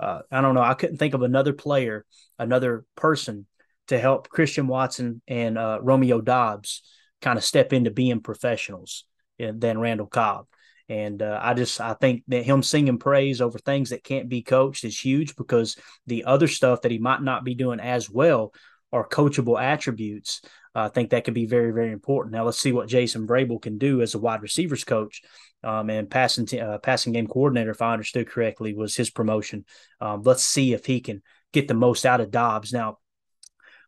uh, 0.00 0.20
I 0.30 0.40
don't 0.40 0.54
know, 0.54 0.62
I 0.62 0.74
couldn't 0.74 0.98
think 0.98 1.14
of 1.14 1.22
another 1.22 1.52
player, 1.52 2.04
another 2.38 2.84
person 2.96 3.46
to 3.88 3.98
help 3.98 4.28
Christian 4.28 4.66
Watson 4.66 5.22
and 5.28 5.56
uh, 5.56 5.78
Romeo 5.80 6.20
Doubs 6.20 6.82
kind 7.20 7.38
of 7.38 7.44
step 7.44 7.72
into 7.72 7.90
being 7.90 8.20
professionals 8.20 9.04
than 9.38 9.78
Randall 9.78 10.06
Cobb. 10.06 10.46
And 10.88 11.20
uh, 11.20 11.38
I 11.42 11.54
just 11.54 11.80
I 11.80 11.94
think 11.94 12.22
that 12.28 12.44
him 12.44 12.62
singing 12.62 12.98
praise 12.98 13.40
over 13.40 13.58
things 13.58 13.90
that 13.90 14.04
can't 14.04 14.28
be 14.28 14.42
coached 14.42 14.84
is 14.84 14.98
huge 14.98 15.36
because 15.36 15.76
the 16.06 16.24
other 16.24 16.48
stuff 16.48 16.82
that 16.82 16.90
he 16.90 16.98
might 16.98 17.22
not 17.22 17.44
be 17.44 17.54
doing 17.54 17.80
as 17.80 18.08
well 18.08 18.54
are 18.90 19.06
coachable 19.06 19.60
attributes. 19.60 20.40
Uh, 20.74 20.84
I 20.84 20.88
think 20.88 21.10
that 21.10 21.24
could 21.24 21.34
be 21.34 21.46
very 21.46 21.72
very 21.72 21.92
important. 21.92 22.34
Now 22.34 22.44
let's 22.44 22.58
see 22.58 22.72
what 22.72 22.88
Jason 22.88 23.26
Vrable 23.26 23.60
can 23.60 23.76
do 23.76 24.00
as 24.00 24.14
a 24.14 24.18
wide 24.18 24.42
receivers 24.42 24.84
coach. 24.84 25.22
Um, 25.64 25.90
and 25.90 26.08
passing 26.08 26.46
t- 26.46 26.60
uh, 26.60 26.78
passing 26.78 27.12
game 27.12 27.26
coordinator, 27.26 27.72
if 27.72 27.82
I 27.82 27.92
understood 27.92 28.28
correctly, 28.28 28.74
was 28.74 28.94
his 28.94 29.10
promotion. 29.10 29.64
Um, 30.00 30.22
let's 30.22 30.44
see 30.44 30.72
if 30.72 30.86
he 30.86 31.00
can 31.00 31.20
get 31.52 31.66
the 31.66 31.74
most 31.74 32.06
out 32.06 32.20
of 32.20 32.30
Doubs. 32.30 32.72
Now, 32.72 32.98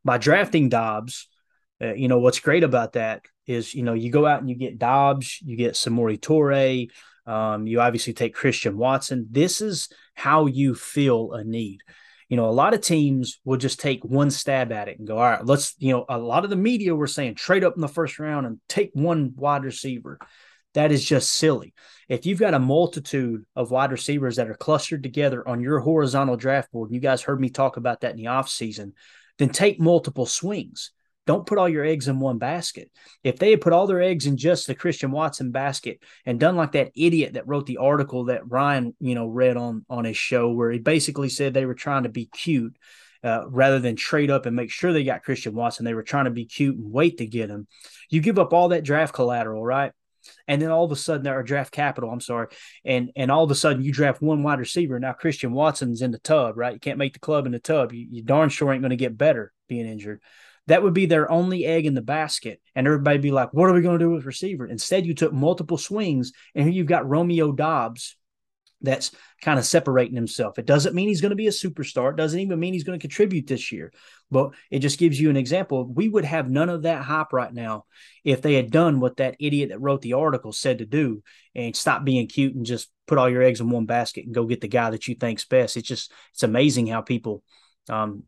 by 0.05 0.19
drafting 0.19 0.69
Doubs, 0.69 1.29
uh, 1.81 1.95
you 1.95 2.09
know 2.09 2.19
what's 2.19 2.41
great 2.41 2.65
about 2.65 2.95
that 2.95 3.25
is 3.51 3.75
you 3.75 3.83
know 3.83 3.95
you 3.95 4.11
go 4.11 4.27
out 4.27 4.41
and 4.41 4.49
you 4.49 4.57
get 4.57 4.79
Doubs, 4.79 5.41
you 5.43 5.57
get 5.57 5.75
Samori 5.75 6.19
Toure, 6.19 6.89
um, 7.27 7.67
you 7.67 7.81
obviously 7.81 8.13
take 8.13 8.35
Christian 8.35 8.77
Watson. 8.77 9.27
This 9.31 9.61
is 9.61 9.89
how 10.15 10.47
you 10.47 10.75
feel 10.75 11.33
a 11.33 11.45
need. 11.45 11.81
You 12.29 12.37
know, 12.37 12.49
a 12.49 12.53
lot 12.53 12.75
of 12.75 12.81
teams 12.81 13.41
will 13.45 13.57
just 13.57 13.81
take 13.81 14.05
one 14.05 14.31
stab 14.31 14.71
at 14.71 14.89
it 14.89 14.99
and 14.99 15.07
go, 15.07 15.19
all 15.19 15.31
right, 15.31 15.45
let's, 15.45 15.75
you 15.79 15.93
know, 15.93 16.05
a 16.09 16.17
lot 16.17 16.45
of 16.45 16.51
the 16.51 16.57
media 16.57 16.95
were 16.95 17.09
saying 17.09 17.35
trade 17.35 17.65
up 17.65 17.75
in 17.75 17.81
the 17.81 17.89
first 17.89 18.21
round 18.21 18.47
and 18.47 18.61
take 18.69 18.91
one 18.95 19.33
wide 19.37 19.65
receiver. 19.65 20.19
That 20.75 20.93
is 20.93 21.05
just 21.05 21.33
silly. 21.33 21.75
If 22.09 22.27
you've 22.27 22.39
got 22.39 22.55
a 22.55 22.61
multitude 22.61 23.45
of 23.57 23.73
wide 23.73 23.91
receivers 23.91 24.37
that 24.37 24.49
are 24.49 24.55
clustered 24.55 25.03
together 25.03 25.47
on 25.47 25.61
your 25.61 25.81
horizontal 25.81 26.37
draft 26.37 26.71
board, 26.71 26.91
and 26.91 26.95
you 26.95 27.01
guys 27.01 27.23
heard 27.23 27.41
me 27.41 27.51
talk 27.51 27.77
about 27.77 28.03
that 28.03 28.13
in 28.13 28.17
the 28.17 28.27
offseason, 28.27 28.93
then 29.39 29.49
take 29.49 29.81
multiple 29.81 30.27
swings. 30.27 30.93
Don't 31.27 31.47
put 31.47 31.59
all 31.59 31.69
your 31.69 31.85
eggs 31.85 32.09
in 32.09 32.19
one 32.19 32.39
basket. 32.39 32.91
If 33.23 33.39
they 33.39 33.51
had 33.51 33.61
put 33.61 33.73
all 33.73 33.87
their 33.87 34.03
eggs 34.03 34.27
in 34.27 34.37
just 34.37 34.67
the 34.67 34.75
Christian 34.75 35.11
Watson 35.11 35.53
basket 35.53 36.03
and 36.25 36.41
done 36.41 36.57
like 36.57 36.73
that 36.73 36.93
idiot 36.97 37.35
that 37.35 37.47
wrote 37.47 37.67
the 37.67 37.77
article 37.77 38.25
that 38.25 38.51
Ryan, 38.51 38.95
you 39.01 39.15
know, 39.15 39.27
read 39.27 39.57
on 39.57 39.85
on 39.89 40.05
his 40.05 40.17
show, 40.17 40.51
where 40.51 40.71
he 40.71 40.79
basically 40.79 41.29
said 41.29 41.53
they 41.53 41.67
were 41.67 41.75
trying 41.75 42.05
to 42.05 42.09
be 42.09 42.27
cute 42.27 42.77
uh, 43.23 43.43
rather 43.49 43.79
than 43.79 43.97
trade 43.97 44.31
up 44.31 44.47
and 44.47 44.57
make 44.57 44.71
sure 44.71 44.93
they 44.93 45.05
got 45.05 45.23
Christian 45.23 45.55
Watson, 45.55 45.85
they 45.85 45.95
were 45.95 46.03
trying 46.03 46.25
to 46.25 46.31
be 46.31 46.47
cute 46.47 46.77
and 46.77 46.91
wait 46.91 47.19
to 47.19 47.27
get 47.27 47.51
him. 47.51 47.67
You 48.09 48.21
give 48.21 48.39
up 48.39 48.53
all 48.53 48.71
that 48.71 48.85
draft 48.85 49.13
collateral, 49.13 49.65
right? 49.65 49.93
And 50.49 50.61
then 50.61 50.71
all 50.71 50.85
of 50.85 50.93
a 50.93 50.97
sudden, 50.97 51.27
are 51.27 51.43
draft 51.43 51.73
capital. 51.73 52.11
I'm 52.11 52.21
sorry, 52.21 52.49
and 52.85 53.11
and 53.15 53.31
all 53.31 53.45
of 53.45 53.51
a 53.51 53.55
sudden 53.55 53.83
you 53.83 53.93
draft 53.93 54.21
one 54.21 54.43
wide 54.43 54.59
receiver. 54.59 54.99
Now 54.99 55.13
Christian 55.13 55.53
Watson's 55.53 56.03
in 56.03 56.11
the 56.11 56.19
tub, 56.19 56.57
right? 56.57 56.75
You 56.75 56.81
can't 56.81 56.99
make 56.99 57.13
the 57.13 57.21
club 57.21 57.47
in 57.47 57.53
the 57.53 57.59
tub. 57.59 57.93
You, 57.93 58.07
you 58.11 58.23
darn 58.23 58.49
sure 58.49 58.73
ain't 58.73 58.83
going 58.83 58.91
to 58.91 58.97
get 58.97 59.17
better 59.17 59.53
being 59.69 59.87
injured 59.87 60.21
that 60.67 60.83
would 60.83 60.95
be 60.95 61.07
their 61.07 61.31
only 61.31 61.65
egg 61.65 61.87
in 61.87 61.95
the 61.95 62.03
basket. 62.03 62.61
And 62.75 62.87
everybody 62.87 63.19
be 63.19 63.33
like, 63.33 63.53
what 63.53 63.69
are 63.69 63.73
we 63.73 63.83
going 63.83 63.99
to 63.99 64.05
do 64.05 64.11
with 64.11 64.25
receiver? 64.25 64.67
Instead, 64.67 65.07
you 65.07 65.15
took 65.15 65.33
multiple 65.33 65.79
swings, 65.79 66.33
and 66.55 66.65
here 66.65 66.73
you've 66.73 66.87
got 66.87 67.09
Romeo 67.09 67.53
Doubs 67.53 68.17
that's 68.83 69.11
kind 69.43 69.59
of 69.59 69.65
separating 69.65 70.15
himself. 70.15 70.59
It 70.59 70.67
doesn't 70.67 70.95
mean 70.95 71.09
he's 71.09 71.21
going 71.21 71.31
to 71.31 71.37
be 71.37 71.49
a 71.49 71.51
superstar. 71.51 72.11
It 72.11 72.17
doesn't 72.17 72.41
even 72.41 72.59
mean 72.59 72.73
he's 72.73 72.85
going 72.85 72.99
to 72.99 73.03
contribute 73.03 73.47
this 73.47 73.73
year. 73.73 73.93
But 74.31 74.53
it 74.71 74.79
just 74.79 74.99
gives 74.99 75.21
you 75.21 75.29
an 75.29 75.37
example. 75.37 75.87
We 75.87 76.09
would 76.09 76.25
have 76.25 76.49
none 76.49 76.69
of 76.69 76.83
that 76.83 77.03
hype 77.03 77.33
right 77.33 77.53
now 77.53 77.85
if 78.25 78.43
they 78.43 78.55
had 78.55 78.71
done 78.71 79.01
what 79.01 79.19
that 79.19 79.37
idiot 79.39 79.71
that 79.71 79.81
wrote 79.81 80.03
the 80.03 80.15
article 80.15 80.53
said 80.53 80.79
to 80.79 80.87
do 80.87 81.23
and 81.55 81.77
stop 81.77 82.05
being 82.05 82.27
cute 82.27 82.55
and 82.55 82.65
just 82.65 82.91
put 83.07 83.19
all 83.19 83.29
your 83.29 83.43
eggs 83.43 83.61
in 83.61 83.71
one 83.71 83.87
basket 83.87 84.25
and 84.25 84.35
go 84.35 84.47
get 84.47 84.61
the 84.61 84.69
guy 84.69 84.91
that 84.91 85.09
you 85.09 85.15
think's 85.15 85.45
best. 85.45 85.77
It's 85.77 85.89
just 85.89 86.13
it's 86.33 86.43
amazing 86.43 86.87
how 86.87 87.03
people 87.03 87.43
um, 87.89 88.25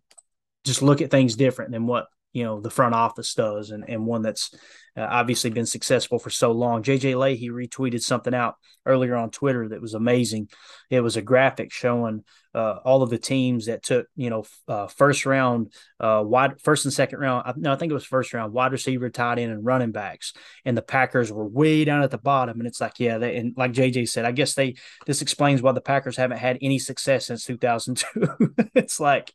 just 0.64 0.82
look 0.82 1.00
at 1.00 1.10
things 1.10 1.36
different 1.36 1.70
than 1.70 1.86
what 1.86 2.06
you 2.32 2.44
know 2.44 2.60
the 2.60 2.70
front 2.70 2.94
office 2.94 3.34
does 3.34 3.70
and, 3.70 3.84
and 3.88 4.06
one 4.06 4.22
that's 4.22 4.54
uh, 4.96 5.06
obviously 5.08 5.50
been 5.50 5.66
successful 5.66 6.18
for 6.18 6.30
so 6.30 6.52
long. 6.52 6.82
Jj 6.82 7.18
leahy 7.18 7.50
retweeted 7.50 8.02
something 8.02 8.34
out 8.34 8.56
earlier 8.84 9.16
on 9.16 9.30
twitter 9.30 9.68
that 9.68 9.80
was 9.80 9.94
amazing. 9.94 10.48
It 10.90 11.00
was 11.00 11.16
a 11.16 11.22
graphic 11.22 11.72
showing 11.72 12.24
uh, 12.54 12.78
all 12.84 13.02
of 13.02 13.10
the 13.10 13.18
teams 13.18 13.66
that 13.66 13.82
took 13.82 14.06
you 14.14 14.30
know 14.30 14.44
uh, 14.68 14.86
first 14.86 15.24
round 15.24 15.72
uh, 16.00 16.22
wide 16.24 16.60
first 16.60 16.84
and 16.84 16.92
second 16.92 17.18
round 17.18 17.50
no 17.56 17.72
i 17.72 17.76
think 17.76 17.90
it 17.90 17.94
was 17.94 18.04
first 18.04 18.34
round 18.34 18.52
wide 18.52 18.72
receiver 18.72 19.08
tight 19.08 19.38
end 19.38 19.52
and 19.52 19.64
running 19.64 19.92
backs. 19.92 20.32
And 20.64 20.76
the 20.76 20.82
packers 20.82 21.32
were 21.32 21.46
way 21.46 21.84
down 21.84 22.02
at 22.02 22.10
the 22.10 22.18
bottom 22.18 22.58
and 22.58 22.66
it's 22.66 22.80
like 22.80 23.00
yeah 23.00 23.18
they, 23.18 23.36
and 23.36 23.54
like 23.56 23.72
jj 23.72 24.08
said 24.08 24.24
i 24.24 24.32
guess 24.32 24.54
they 24.54 24.74
this 25.06 25.22
explains 25.22 25.62
why 25.62 25.72
the 25.72 25.80
packers 25.80 26.16
haven't 26.16 26.38
had 26.38 26.58
any 26.60 26.78
success 26.78 27.26
since 27.26 27.44
2002 27.44 28.54
it's 28.74 29.00
like 29.00 29.32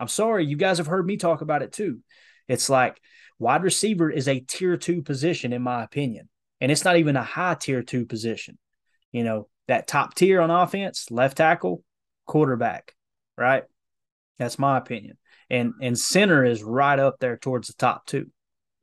i'm 0.00 0.08
sorry 0.08 0.44
you 0.44 0.56
guys 0.56 0.78
have 0.78 0.86
heard 0.86 1.06
me 1.06 1.16
talk 1.16 1.40
about 1.40 1.62
it 1.62 1.72
too 1.72 2.00
it's 2.48 2.68
like 2.68 3.00
wide 3.38 3.62
receiver 3.62 4.10
is 4.10 4.28
a 4.28 4.40
tier 4.40 4.76
two 4.76 5.02
position, 5.02 5.52
in 5.52 5.62
my 5.62 5.82
opinion. 5.82 6.28
And 6.60 6.72
it's 6.72 6.84
not 6.84 6.96
even 6.96 7.16
a 7.16 7.22
high 7.22 7.54
tier 7.54 7.82
two 7.82 8.06
position. 8.06 8.58
You 9.12 9.24
know, 9.24 9.48
that 9.68 9.86
top 9.86 10.14
tier 10.14 10.40
on 10.40 10.50
offense, 10.50 11.10
left 11.10 11.36
tackle, 11.36 11.82
quarterback, 12.26 12.94
right? 13.36 13.64
That's 14.38 14.58
my 14.58 14.78
opinion. 14.78 15.18
And 15.48 15.74
and 15.80 15.98
center 15.98 16.44
is 16.44 16.62
right 16.62 16.98
up 16.98 17.16
there 17.20 17.36
towards 17.36 17.68
the 17.68 17.74
top 17.74 18.06
two. 18.06 18.30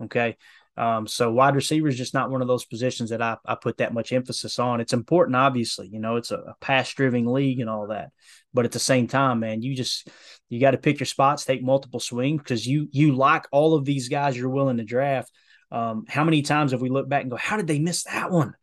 Okay. 0.02 0.38
Um, 0.76 1.06
so 1.06 1.32
wide 1.32 1.56
receiver 1.56 1.88
is 1.88 1.98
just 1.98 2.16
not 2.16 2.32
one 2.32 2.42
of 2.42 2.48
those 2.48 2.66
positions 2.66 3.12
that 3.12 3.22
I, 3.22 3.38
I 3.46 3.56
put 3.56 3.78
that 3.78 3.94
much 3.94 4.12
emphasis 4.12 4.58
on. 4.58 4.82
It's 4.82 4.94
important, 4.94 5.36
obviously, 5.36 5.88
you 5.88 6.00
know, 6.00 6.16
it's 6.16 6.32
a, 6.32 6.38
a 6.38 6.56
pass 6.62 6.92
driven 6.94 7.32
league 7.32 7.60
and 7.60 7.70
all 7.70 7.88
that. 7.88 8.10
But 8.54 8.66
at 8.66 8.72
the 8.72 8.80
same 8.80 9.08
time, 9.08 9.40
man, 9.40 9.62
you 9.62 9.76
just 9.76 10.08
you 10.50 10.60
got 10.60 10.72
to 10.72 10.78
pick 10.78 11.00
your 11.00 11.06
spots, 11.06 11.46
take 11.46 11.64
multiple 11.64 12.00
swings 12.00 12.42
because 12.42 12.66
you 12.66 12.88
you 12.92 13.16
like 13.16 13.46
all 13.52 13.76
of 13.76 13.86
these 13.86 14.10
guys 14.10 14.36
you're 14.36 14.50
willing 14.50 14.78
to 14.78 14.84
draft. 14.84 15.32
Um, 15.72 16.06
how 16.08 16.24
many 16.24 16.42
times 16.44 16.72
have 16.72 16.82
we 16.82 16.90
looked 16.90 17.10
back 17.10 17.22
and 17.22 17.32
go, 17.32 17.38
how 17.38 17.58
did 17.58 17.68
they 17.68 17.80
miss 17.80 18.04
that 18.04 18.32
one? 18.32 18.54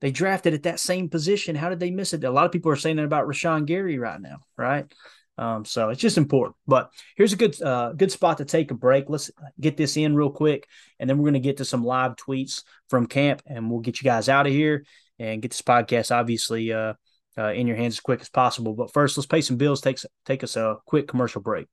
They 0.00 0.10
drafted 0.10 0.54
at 0.54 0.64
that 0.64 0.80
same 0.80 1.08
position. 1.08 1.56
How 1.56 1.68
did 1.70 1.80
they 1.80 1.90
miss 1.90 2.12
it? 2.12 2.22
A 2.24 2.30
lot 2.30 2.46
of 2.46 2.52
people 2.52 2.70
are 2.70 2.76
saying 2.76 2.96
that 2.96 3.04
about 3.04 3.26
Rashan 3.26 3.66
Gary 3.66 3.98
right 3.98 4.20
now, 4.20 4.38
right? 4.56 4.92
Um, 5.38 5.64
so 5.64 5.88
it's 5.90 6.00
just 6.00 6.18
important. 6.18 6.56
But 6.66 6.90
here's 7.16 7.32
a 7.32 7.36
good 7.36 7.60
uh, 7.62 7.92
good 7.92 8.10
spot 8.10 8.38
to 8.38 8.44
take 8.44 8.70
a 8.70 8.74
break. 8.74 9.08
Let's 9.08 9.30
get 9.60 9.76
this 9.76 9.96
in 9.96 10.14
real 10.14 10.30
quick, 10.30 10.66
and 10.98 11.08
then 11.08 11.16
we're 11.16 11.30
going 11.30 11.34
to 11.34 11.40
get 11.40 11.58
to 11.58 11.64
some 11.64 11.84
live 11.84 12.16
tweets 12.16 12.64
from 12.90 13.06
camp, 13.06 13.42
and 13.46 13.70
we'll 13.70 13.80
get 13.80 14.00
you 14.00 14.04
guys 14.04 14.28
out 14.28 14.46
of 14.46 14.52
here 14.52 14.84
and 15.18 15.40
get 15.40 15.52
this 15.52 15.62
podcast 15.62 16.14
obviously 16.14 16.72
uh, 16.72 16.94
uh, 17.36 17.52
in 17.52 17.66
your 17.66 17.76
hands 17.76 17.94
as 17.94 18.00
quick 18.00 18.20
as 18.20 18.28
possible. 18.28 18.74
But 18.74 18.92
first, 18.92 19.16
let's 19.16 19.26
pay 19.26 19.40
some 19.40 19.56
bills. 19.56 19.80
Take 19.80 19.98
take 20.26 20.42
us 20.42 20.56
a 20.56 20.76
quick 20.84 21.06
commercial 21.08 21.40
break. 21.40 21.68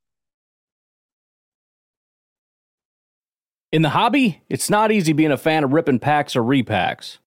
In 3.71 3.81
the 3.81 3.89
hobby, 3.89 4.41
it's 4.47 4.69
not 4.69 4.91
easy 4.91 5.11
being 5.11 5.31
a 5.31 5.37
fan 5.37 5.63
of 5.63 5.73
ripping 5.73 5.99
packs 5.99 6.35
or 6.35 6.43
repacks. 6.43 7.17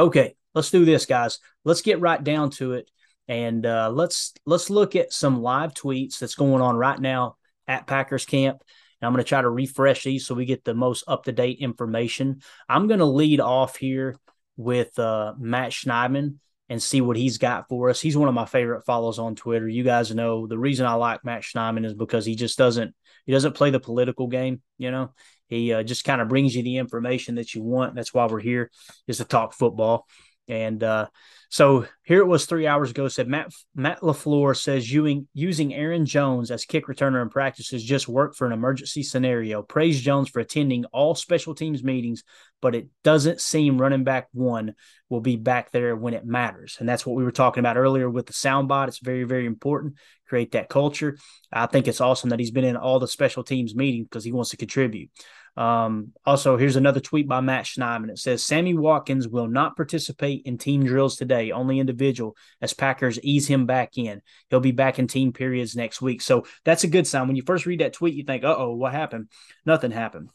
Okay, 0.00 0.34
let's 0.54 0.70
do 0.70 0.86
this, 0.86 1.04
guys. 1.04 1.40
Let's 1.62 1.82
get 1.82 2.00
right 2.00 2.22
down 2.22 2.50
to 2.52 2.72
it, 2.72 2.90
and 3.28 3.66
uh, 3.66 3.90
let's 3.92 4.32
let's 4.46 4.70
look 4.70 4.96
at 4.96 5.12
some 5.12 5.42
live 5.42 5.74
tweets 5.74 6.18
that's 6.18 6.36
going 6.36 6.62
on 6.62 6.74
right 6.74 6.98
now 6.98 7.36
at 7.68 7.86
Packers 7.86 8.24
camp. 8.24 8.62
And 9.00 9.06
I'm 9.06 9.12
going 9.12 9.22
to 9.22 9.28
try 9.28 9.42
to 9.42 9.50
refresh 9.50 10.04
these 10.04 10.26
so 10.26 10.34
we 10.34 10.46
get 10.46 10.64
the 10.64 10.72
most 10.72 11.04
up 11.06 11.24
to 11.24 11.32
date 11.32 11.58
information. 11.60 12.40
I'm 12.66 12.86
going 12.86 13.00
to 13.00 13.04
lead 13.04 13.40
off 13.40 13.76
here 13.76 14.16
with 14.56 14.98
uh, 14.98 15.34
Matt 15.38 15.72
Schneidman 15.72 16.36
and 16.70 16.82
see 16.82 17.02
what 17.02 17.18
he's 17.18 17.36
got 17.36 17.68
for 17.68 17.90
us. 17.90 18.00
He's 18.00 18.16
one 18.16 18.28
of 18.28 18.34
my 18.34 18.46
favorite 18.46 18.86
follows 18.86 19.18
on 19.18 19.34
Twitter. 19.34 19.68
You 19.68 19.82
guys 19.82 20.14
know 20.14 20.46
the 20.46 20.58
reason 20.58 20.86
I 20.86 20.94
like 20.94 21.24
Matt 21.26 21.42
Schneidman 21.42 21.84
is 21.84 21.94
because 21.94 22.24
he 22.24 22.36
just 22.36 22.56
doesn't 22.56 22.94
he 23.26 23.32
doesn't 23.32 23.54
play 23.54 23.68
the 23.68 23.80
political 23.80 24.28
game. 24.28 24.62
You 24.78 24.92
know, 24.92 25.12
he 25.50 25.72
uh, 25.72 25.82
just 25.82 26.04
kind 26.04 26.22
of 26.22 26.28
brings 26.28 26.54
you 26.54 26.62
the 26.62 26.78
information 26.78 27.34
that 27.34 27.54
you 27.54 27.62
want. 27.62 27.94
That's 27.94 28.14
why 28.14 28.26
we're 28.26 28.40
here, 28.40 28.70
is 29.06 29.18
to 29.18 29.24
talk 29.24 29.52
football. 29.52 30.06
And 30.48 30.82
uh, 30.82 31.06
so 31.48 31.86
here 32.02 32.20
it 32.20 32.26
was 32.26 32.44
three 32.44 32.66
hours 32.66 32.90
ago. 32.90 33.06
Said 33.06 33.28
Matt 33.28 33.52
Matt 33.74 34.00
LaFleur 34.00 34.56
says 34.56 34.90
using 34.90 35.28
using 35.32 35.72
Aaron 35.72 36.06
Jones 36.06 36.50
as 36.50 36.64
kick 36.64 36.86
returner 36.86 37.22
in 37.22 37.28
practice 37.28 37.68
practices 37.68 37.84
just 37.84 38.08
worked 38.08 38.36
for 38.36 38.46
an 38.46 38.52
emergency 38.52 39.02
scenario. 39.04 39.62
Praise 39.62 40.00
Jones 40.00 40.28
for 40.28 40.40
attending 40.40 40.84
all 40.86 41.14
special 41.14 41.54
teams 41.54 41.84
meetings, 41.84 42.24
but 42.60 42.74
it 42.74 42.88
doesn't 43.04 43.40
seem 43.40 43.80
running 43.80 44.02
back 44.02 44.28
one 44.32 44.74
will 45.08 45.20
be 45.20 45.36
back 45.36 45.70
there 45.70 45.94
when 45.94 46.14
it 46.14 46.24
matters. 46.24 46.76
And 46.80 46.88
that's 46.88 47.06
what 47.06 47.16
we 47.16 47.24
were 47.24 47.32
talking 47.32 47.60
about 47.60 47.76
earlier 47.76 48.10
with 48.10 48.26
the 48.26 48.32
soundbite. 48.32 48.88
It's 48.88 48.98
very 48.98 49.24
very 49.24 49.46
important 49.46 49.94
create 50.30 50.52
that 50.52 50.68
culture. 50.68 51.18
I 51.52 51.66
think 51.66 51.88
it's 51.88 52.00
awesome 52.00 52.30
that 52.30 52.38
he's 52.38 52.52
been 52.52 52.64
in 52.64 52.76
all 52.76 53.00
the 53.00 53.08
special 53.08 53.42
teams 53.42 53.74
meetings 53.74 54.06
because 54.06 54.24
he 54.24 54.32
wants 54.32 54.50
to 54.50 54.56
contribute. 54.56 55.10
Um, 55.56 56.12
also, 56.24 56.56
here's 56.56 56.76
another 56.76 57.00
tweet 57.00 57.28
by 57.28 57.40
Matt 57.40 57.64
Schneidman. 57.64 58.10
It 58.10 58.18
says 58.18 58.42
Sammy 58.42 58.74
Watkins 58.74 59.28
will 59.28 59.48
not 59.48 59.76
participate 59.76 60.42
in 60.44 60.58
team 60.58 60.84
drills 60.84 61.16
today, 61.16 61.50
only 61.50 61.80
individual, 61.80 62.36
as 62.60 62.72
Packers 62.72 63.20
ease 63.20 63.46
him 63.46 63.66
back 63.66 63.98
in. 63.98 64.22
He'll 64.48 64.60
be 64.60 64.72
back 64.72 64.98
in 64.98 65.06
team 65.06 65.32
periods 65.32 65.76
next 65.76 66.00
week. 66.00 66.22
So 66.22 66.46
that's 66.64 66.84
a 66.84 66.88
good 66.88 67.06
sign. 67.06 67.26
When 67.26 67.36
you 67.36 67.42
first 67.42 67.66
read 67.66 67.80
that 67.80 67.92
tweet, 67.92 68.14
you 68.14 68.24
think, 68.24 68.44
uh 68.44 68.54
oh, 68.56 68.74
what 68.74 68.92
happened? 68.92 69.28
Nothing 69.66 69.90
happened. 69.90 70.30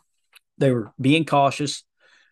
They 0.57 0.71
were 0.71 0.91
being 0.99 1.25
cautious. 1.25 1.83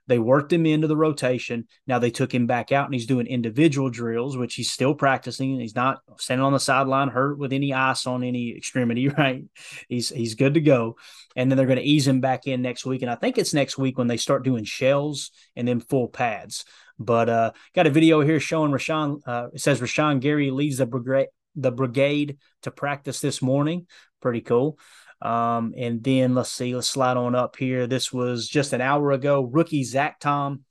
They 0.07 0.19
worked 0.19 0.51
him 0.51 0.65
into 0.65 0.87
the 0.87 0.97
rotation. 0.97 1.67
Now 1.87 1.99
they 1.99 2.11
took 2.11 2.33
him 2.33 2.45
back 2.45 2.71
out 2.71 2.85
and 2.85 2.93
he's 2.93 3.05
doing 3.05 3.27
individual 3.27 3.89
drills, 3.89 4.35
which 4.35 4.55
he's 4.55 4.69
still 4.69 4.93
practicing. 4.93 5.59
He's 5.59 5.75
not 5.75 5.99
standing 6.17 6.43
on 6.43 6.53
the 6.53 6.59
sideline 6.59 7.07
hurt 7.07 7.37
with 7.37 7.53
any 7.53 7.73
ice 7.73 8.05
on 8.05 8.23
any 8.23 8.55
extremity, 8.55 9.07
right? 9.17 9.43
He's 9.87 10.09
he's 10.09 10.35
good 10.35 10.55
to 10.55 10.61
go. 10.61 10.97
And 11.35 11.49
then 11.49 11.57
they're 11.57 11.67
going 11.67 11.79
to 11.79 11.83
ease 11.83 12.07
him 12.07 12.19
back 12.19 12.47
in 12.47 12.61
next 12.61 12.85
week. 12.85 13.01
And 13.01 13.09
I 13.09 13.15
think 13.15 13.37
it's 13.37 13.53
next 13.53 13.77
week 13.77 13.97
when 13.97 14.07
they 14.07 14.17
start 14.17 14.43
doing 14.43 14.65
shells 14.65 15.31
and 15.55 15.67
then 15.67 15.79
full 15.79 16.09
pads. 16.09 16.65
But 16.99 17.29
uh 17.29 17.51
got 17.73 17.87
a 17.87 17.91
video 17.91 18.21
here 18.21 18.39
showing 18.39 18.71
Rashan 18.71 19.21
uh 19.25 19.47
it 19.53 19.61
says 19.61 19.79
Rashan 19.79 20.19
Gary 20.19 20.51
leads 20.51 20.77
the 20.77 20.85
brigade 20.85 21.27
the 21.55 21.71
brigade 21.71 22.37
to 22.63 22.71
practice 22.71 23.19
this 23.19 23.41
morning. 23.41 23.87
Pretty 24.21 24.41
cool. 24.41 24.77
Um, 25.23 25.73
and 25.77 26.03
then 26.03 26.35
let's 26.35 26.51
see, 26.51 26.75
let's 26.75 26.89
slide 26.89 27.15
on 27.17 27.33
up 27.33 27.55
here. 27.55 27.87
This 27.87 28.11
was 28.11 28.47
just 28.47 28.73
an 28.73 28.81
hour 28.81 29.11
ago. 29.11 29.41
Rookie 29.41 29.85
Zach 29.85 30.19
Tom 30.19 30.65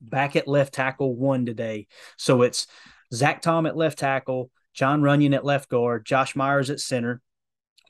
back 0.00 0.36
at 0.36 0.46
left 0.46 0.74
tackle 0.74 1.16
one 1.16 1.46
today. 1.46 1.86
So 2.18 2.42
it's 2.42 2.66
Zach 3.12 3.40
Tom 3.40 3.64
at 3.64 3.76
left 3.76 3.98
tackle, 3.98 4.50
John 4.74 5.00
Runyan 5.00 5.34
at 5.34 5.46
left 5.46 5.70
guard, 5.70 6.04
Josh 6.04 6.36
Myers 6.36 6.68
at 6.68 6.78
center, 6.78 7.22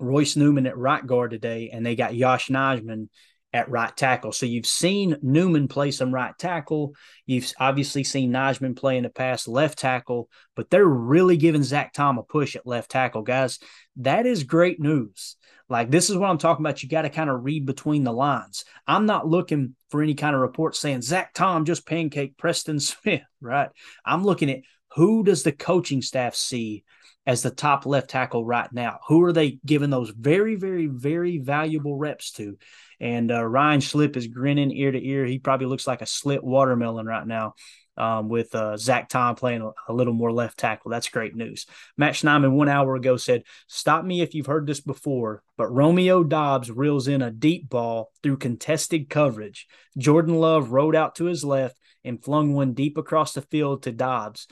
Royce 0.00 0.36
Newman 0.36 0.66
at 0.66 0.78
right 0.78 1.04
guard 1.04 1.32
today, 1.32 1.70
and 1.72 1.84
they 1.84 1.96
got 1.96 2.14
Josh 2.14 2.48
Nijman 2.48 3.08
at 3.52 3.70
right 3.70 3.96
tackle. 3.96 4.32
So 4.32 4.44
you've 4.46 4.66
seen 4.66 5.16
Newman 5.22 5.66
play 5.66 5.90
some 5.90 6.12
right 6.12 6.36
tackle. 6.38 6.94
You've 7.24 7.50
obviously 7.58 8.04
seen 8.04 8.30
Nijman 8.30 8.76
play 8.76 8.98
in 8.98 9.04
the 9.04 9.08
past 9.08 9.48
left 9.48 9.78
tackle, 9.78 10.28
but 10.54 10.68
they're 10.70 10.84
really 10.84 11.36
giving 11.36 11.62
Zach 11.62 11.92
Tom 11.94 12.18
a 12.18 12.22
push 12.22 12.54
at 12.54 12.66
left 12.66 12.90
tackle, 12.90 13.22
guys. 13.22 13.58
That 13.96 14.26
is 14.26 14.44
great 14.44 14.78
news. 14.78 15.35
Like 15.68 15.90
this 15.90 16.10
is 16.10 16.16
what 16.16 16.30
I'm 16.30 16.38
talking 16.38 16.64
about. 16.64 16.82
You 16.82 16.88
got 16.88 17.02
to 17.02 17.10
kind 17.10 17.30
of 17.30 17.44
read 17.44 17.66
between 17.66 18.04
the 18.04 18.12
lines. 18.12 18.64
I'm 18.86 19.06
not 19.06 19.26
looking 19.26 19.74
for 19.90 20.02
any 20.02 20.14
kind 20.14 20.34
of 20.34 20.40
report 20.40 20.76
saying 20.76 21.02
Zach 21.02 21.34
Tom 21.34 21.64
just 21.64 21.86
pancake 21.86 22.36
Preston 22.36 22.80
Smith, 22.80 23.22
right? 23.40 23.70
I'm 24.04 24.24
looking 24.24 24.50
at 24.50 24.60
who 24.94 25.24
does 25.24 25.42
the 25.42 25.52
coaching 25.52 26.02
staff 26.02 26.34
see 26.34 26.84
as 27.26 27.42
the 27.42 27.50
top 27.50 27.84
left 27.84 28.08
tackle 28.08 28.44
right 28.44 28.72
now? 28.72 29.00
Who 29.08 29.24
are 29.24 29.32
they 29.32 29.58
giving 29.66 29.90
those 29.90 30.10
very, 30.10 30.54
very, 30.54 30.86
very 30.86 31.38
valuable 31.38 31.96
reps 31.96 32.30
to? 32.32 32.56
And 33.00 33.30
uh, 33.30 33.44
Ryan 33.44 33.80
Schlip 33.80 34.16
is 34.16 34.28
grinning 34.28 34.70
ear 34.70 34.92
to 34.92 35.04
ear. 35.04 35.26
He 35.26 35.38
probably 35.38 35.66
looks 35.66 35.86
like 35.86 36.02
a 36.02 36.06
slit 36.06 36.42
watermelon 36.42 37.04
right 37.04 37.26
now 37.26 37.54
um, 37.96 38.28
with 38.28 38.54
uh, 38.54 38.76
Zach 38.76 39.08
Tom 39.08 39.34
playing 39.34 39.62
a, 39.62 39.70
a, 39.88 39.92
little 39.92 40.12
more 40.12 40.32
left 40.32 40.58
tackle. 40.58 40.90
That's 40.90 41.08
great 41.08 41.34
news. 41.34 41.66
Matt 41.96 42.14
Schneidman 42.14 42.52
one 42.52 42.68
hour 42.68 42.94
ago 42.94 43.16
said, 43.16 43.44
Stop 43.66 44.04
me 44.04 44.20
if 44.20 44.34
you've 44.34 44.46
heard 44.46 44.66
this 44.66 44.80
before, 44.80 45.42
but 45.56 45.72
Romeo 45.72 46.22
Doubs 46.22 46.70
reels 46.70 47.08
in 47.08 47.22
a 47.22 47.30
deep 47.30 47.68
ball 47.68 48.12
through 48.22 48.36
contested 48.38 49.08
coverage. 49.08 49.66
Jordan 49.96 50.34
Love 50.34 50.70
rode 50.70 50.94
out 50.94 51.14
to 51.16 51.24
his 51.24 51.44
left 51.44 51.78
and 52.04 52.22
flung 52.22 52.52
one 52.52 52.74
deep 52.74 52.98
across 52.98 53.32
the 53.32 53.42
field 53.42 53.82
to 53.82 53.92
Doubs, 53.92 54.46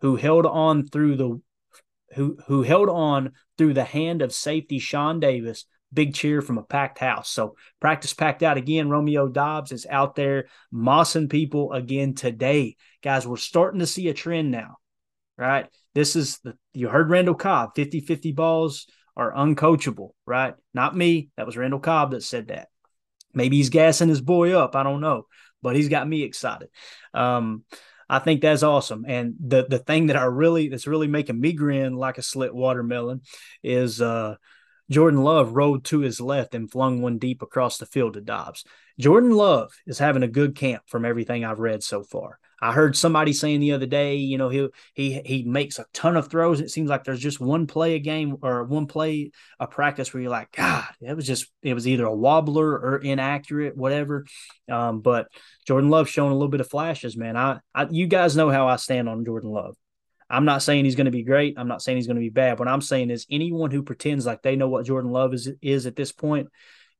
who 0.00 0.16
held 0.16 0.46
on 0.46 0.86
through 0.86 1.16
the 1.16 1.40
who 2.14 2.38
who 2.46 2.62
held 2.62 2.88
on 2.88 3.32
through 3.58 3.74
the 3.74 3.84
hand 3.84 4.22
of 4.22 4.32
safety 4.32 4.78
Sean 4.78 5.20
Davis 5.20 5.66
big 5.96 6.14
cheer 6.14 6.40
from 6.40 6.58
a 6.58 6.62
packed 6.62 6.98
house. 6.98 7.28
So 7.28 7.56
practice 7.80 8.14
packed 8.14 8.44
out 8.44 8.56
again. 8.56 8.88
Romeo 8.88 9.26
Doubs 9.26 9.72
is 9.72 9.86
out 9.90 10.14
there 10.14 10.46
mossing 10.72 11.28
people 11.28 11.72
again 11.72 12.14
today. 12.14 12.76
Guys, 13.02 13.26
we're 13.26 13.36
starting 13.38 13.80
to 13.80 13.86
see 13.86 14.08
a 14.08 14.14
trend 14.14 14.52
now, 14.52 14.76
right? 15.36 15.66
This 15.94 16.14
is 16.14 16.38
the, 16.44 16.56
you 16.74 16.88
heard 16.88 17.10
Randall 17.10 17.34
Cobb 17.34 17.70
50 17.74 18.00
50 18.00 18.30
balls 18.32 18.86
are 19.16 19.32
uncoachable, 19.32 20.10
right? 20.26 20.54
Not 20.74 20.96
me. 20.96 21.30
That 21.36 21.46
was 21.46 21.56
Randall 21.56 21.80
Cobb 21.80 22.12
that 22.12 22.22
said 22.22 22.48
that. 22.48 22.68
Maybe 23.34 23.56
he's 23.56 23.70
gassing 23.70 24.08
his 24.08 24.20
boy 24.20 24.52
up. 24.52 24.76
I 24.76 24.82
don't 24.82 25.00
know, 25.00 25.26
but 25.62 25.74
he's 25.74 25.88
got 25.88 26.06
me 26.06 26.22
excited. 26.22 26.68
Um, 27.12 27.64
I 28.08 28.18
think 28.20 28.40
that's 28.40 28.62
awesome. 28.62 29.04
And 29.08 29.34
the 29.40 29.66
the 29.68 29.78
thing 29.78 30.06
that 30.06 30.16
I 30.16 30.24
really 30.24 30.68
that's 30.68 30.86
really 30.86 31.08
making 31.08 31.40
me 31.40 31.52
grin 31.52 31.96
like 31.96 32.18
a 32.18 32.22
slit 32.22 32.54
watermelon 32.54 33.22
is 33.64 34.00
uh 34.00 34.36
Jordan 34.90 35.22
Love 35.22 35.52
rode 35.52 35.84
to 35.86 36.00
his 36.00 36.20
left 36.20 36.54
and 36.54 36.70
flung 36.70 37.02
one 37.02 37.18
deep 37.18 37.42
across 37.42 37.78
the 37.78 37.86
field 37.86 38.14
to 38.14 38.20
Doubs. 38.20 38.64
Jordan 38.98 39.30
Love 39.30 39.72
is 39.86 39.98
having 39.98 40.22
a 40.22 40.28
good 40.28 40.56
camp 40.56 40.82
from 40.86 41.04
everything 41.04 41.44
I've 41.44 41.58
read 41.58 41.82
so 41.82 42.02
far. 42.02 42.38
I 42.60 42.72
heard 42.72 42.96
somebody 42.96 43.32
saying 43.32 43.60
the 43.60 43.72
other 43.72 43.86
day, 43.86 44.16
you 44.16 44.38
know, 44.38 44.48
he 44.48 44.68
he 44.94 45.20
he 45.24 45.42
makes 45.42 45.78
a 45.78 45.84
ton 45.92 46.16
of 46.16 46.28
throws. 46.28 46.60
It 46.60 46.70
seems 46.70 46.88
like 46.88 47.04
there's 47.04 47.20
just 47.20 47.40
one 47.40 47.66
play 47.66 47.94
a 47.94 47.98
game 47.98 48.36
or 48.42 48.64
one 48.64 48.86
play 48.86 49.30
a 49.60 49.66
practice 49.66 50.12
where 50.12 50.22
you're 50.22 50.30
like, 50.30 50.52
God, 50.52 50.86
it 51.00 51.14
was 51.14 51.26
just 51.26 51.50
it 51.62 51.74
was 51.74 51.86
either 51.86 52.06
a 52.06 52.16
wobbler 52.16 52.72
or 52.72 52.96
inaccurate, 52.96 53.76
whatever. 53.76 54.24
Um, 54.70 55.00
but 55.00 55.28
Jordan 55.66 55.90
Love 55.90 56.08
showing 56.08 56.32
a 56.32 56.34
little 56.34 56.48
bit 56.48 56.62
of 56.62 56.70
flashes, 56.70 57.16
man. 57.16 57.36
I, 57.36 57.60
I 57.74 57.88
you 57.90 58.06
guys 58.06 58.36
know 58.36 58.48
how 58.48 58.68
I 58.68 58.76
stand 58.76 59.08
on 59.08 59.24
Jordan 59.24 59.50
Love. 59.50 59.76
I'm 60.28 60.44
not 60.44 60.62
saying 60.62 60.84
he's 60.84 60.96
going 60.96 61.06
to 61.06 61.10
be 61.10 61.22
great. 61.22 61.54
I'm 61.56 61.68
not 61.68 61.82
saying 61.82 61.98
he's 61.98 62.06
going 62.06 62.16
to 62.16 62.20
be 62.20 62.30
bad. 62.30 62.58
What 62.58 62.68
I'm 62.68 62.80
saying 62.80 63.10
is 63.10 63.26
anyone 63.30 63.70
who 63.70 63.82
pretends 63.82 64.26
like 64.26 64.42
they 64.42 64.56
know 64.56 64.68
what 64.68 64.86
Jordan 64.86 65.10
Love 65.10 65.34
is 65.34 65.50
is 65.62 65.86
at 65.86 65.96
this 65.96 66.12
point 66.12 66.48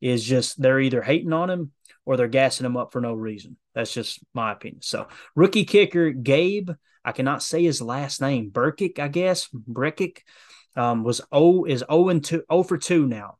is 0.01 0.23
just 0.23 0.61
they're 0.61 0.81
either 0.81 1.03
hating 1.03 1.33
on 1.33 1.51
him 1.51 1.73
or 2.05 2.17
they're 2.17 2.29
gassing 2.29 2.67
him 2.67 2.77
up 2.77 2.93
for 2.93 3.01
no 3.01 3.15
reason. 3.15 3.57
That's 3.75 3.93
just 3.93 4.21
my 4.33 4.53
opinion. 4.53 4.83
So 4.83 5.09
rookie 5.35 5.65
kicker 5.65 6.11
Gabe, 6.11 6.71
I 7.05 7.13
cannot 7.13 7.43
say 7.43 7.65
his 7.65 7.83
last 7.83 8.21
name, 8.21 8.51
Burkick, 8.51 8.99
I 8.99 9.09
guess 9.09 9.49
Brekic, 9.49 10.19
um, 10.77 11.03
was 11.03 11.21
O 11.33 11.65
is 11.65 11.85
0 11.91 12.11
and 12.11 12.25
2, 12.25 12.45
0 12.51 12.63
for 12.63 12.79
2 12.79 13.07
now. 13.07 13.39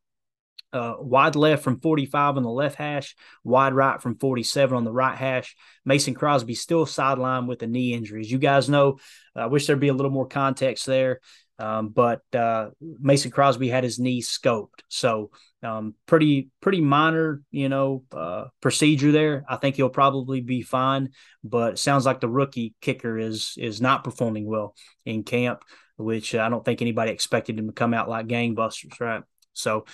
Uh, 0.77 0.97
wide 0.99 1.37
left 1.37 1.63
from 1.63 1.81
45 1.81 2.37
on 2.37 2.43
the 2.43 2.51
left 2.51 2.77
hash, 2.77 3.17
wide 3.45 3.73
right 3.73 4.03
from 4.03 4.19
47 4.19 4.77
on 4.77 4.85
the 4.85 4.93
right 4.93 5.17
hash. 5.17 5.57
Mason 5.87 6.13
Crosby 6.13 6.55
still 6.55 6.85
sidelined 6.85 7.47
with 7.47 7.63
a 7.63 7.67
knee 7.67 7.95
injury. 7.95 8.21
As 8.21 8.31
you 8.31 8.37
guys 8.37 8.69
know, 8.69 8.99
I 9.35 9.47
wish 9.47 9.67
there'd 9.67 9.81
be 9.81 9.89
a 9.89 9.95
little 9.95 10.11
more 10.11 10.29
context 10.29 10.85
there. 10.85 11.21
Um, 11.59 11.89
but 11.89 12.21
uh, 12.35 12.69
Mason 12.81 13.31
Crosby 13.31 13.71
had 13.71 13.85
his 13.85 13.99
knee 13.99 14.21
scoped, 14.21 14.83
so 14.89 15.31
um, 15.63 15.95
pretty 16.05 16.51
pretty 16.61 16.83
minor, 16.83 17.41
you 17.51 17.71
know, 17.71 18.05
uh, 18.13 18.45
procedure 18.61 19.11
there. 19.11 19.45
I 19.49 19.57
think 19.57 19.77
he'll 19.77 19.89
probably 19.89 20.43
be 20.43 20.61
fine. 20.61 21.13
But 21.43 21.79
sounds 21.79 22.05
like 22.05 22.21
the 22.21 22.29
rookie 22.29 22.75
kicker 22.83 23.19
is 23.19 23.55
is 23.57 23.81
not 23.81 24.05
performing 24.05 24.45
well 24.47 24.75
in 25.07 25.23
camp, 25.23 25.63
which 25.97 26.35
I 26.35 26.51
don't 26.51 26.63
think 26.63 26.83
anybody 26.83 27.11
expected 27.11 27.59
him 27.59 27.69
to 27.69 27.73
come 27.73 27.95
out 27.95 28.09
like 28.09 28.27
gangbusters, 28.27 29.01
right? 29.01 29.23
So. 29.55 29.87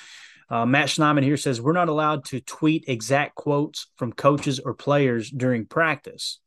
Uh, 0.53 0.67
Matt 0.67 0.89
Schneidman 0.89 1.23
here 1.23 1.39
says 1.39 1.63
we're 1.63 1.73
not 1.73 1.89
allowed 1.89 2.27
to 2.27 2.43
tweet 2.43 2.85
exact 2.87 3.35
quotes 3.35 3.87
from 3.97 4.13
coaches 4.13 4.61
or 4.61 4.75
players 4.75 5.31
during 5.31 5.65
practice, 5.65 6.41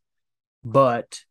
but 0.64 1.22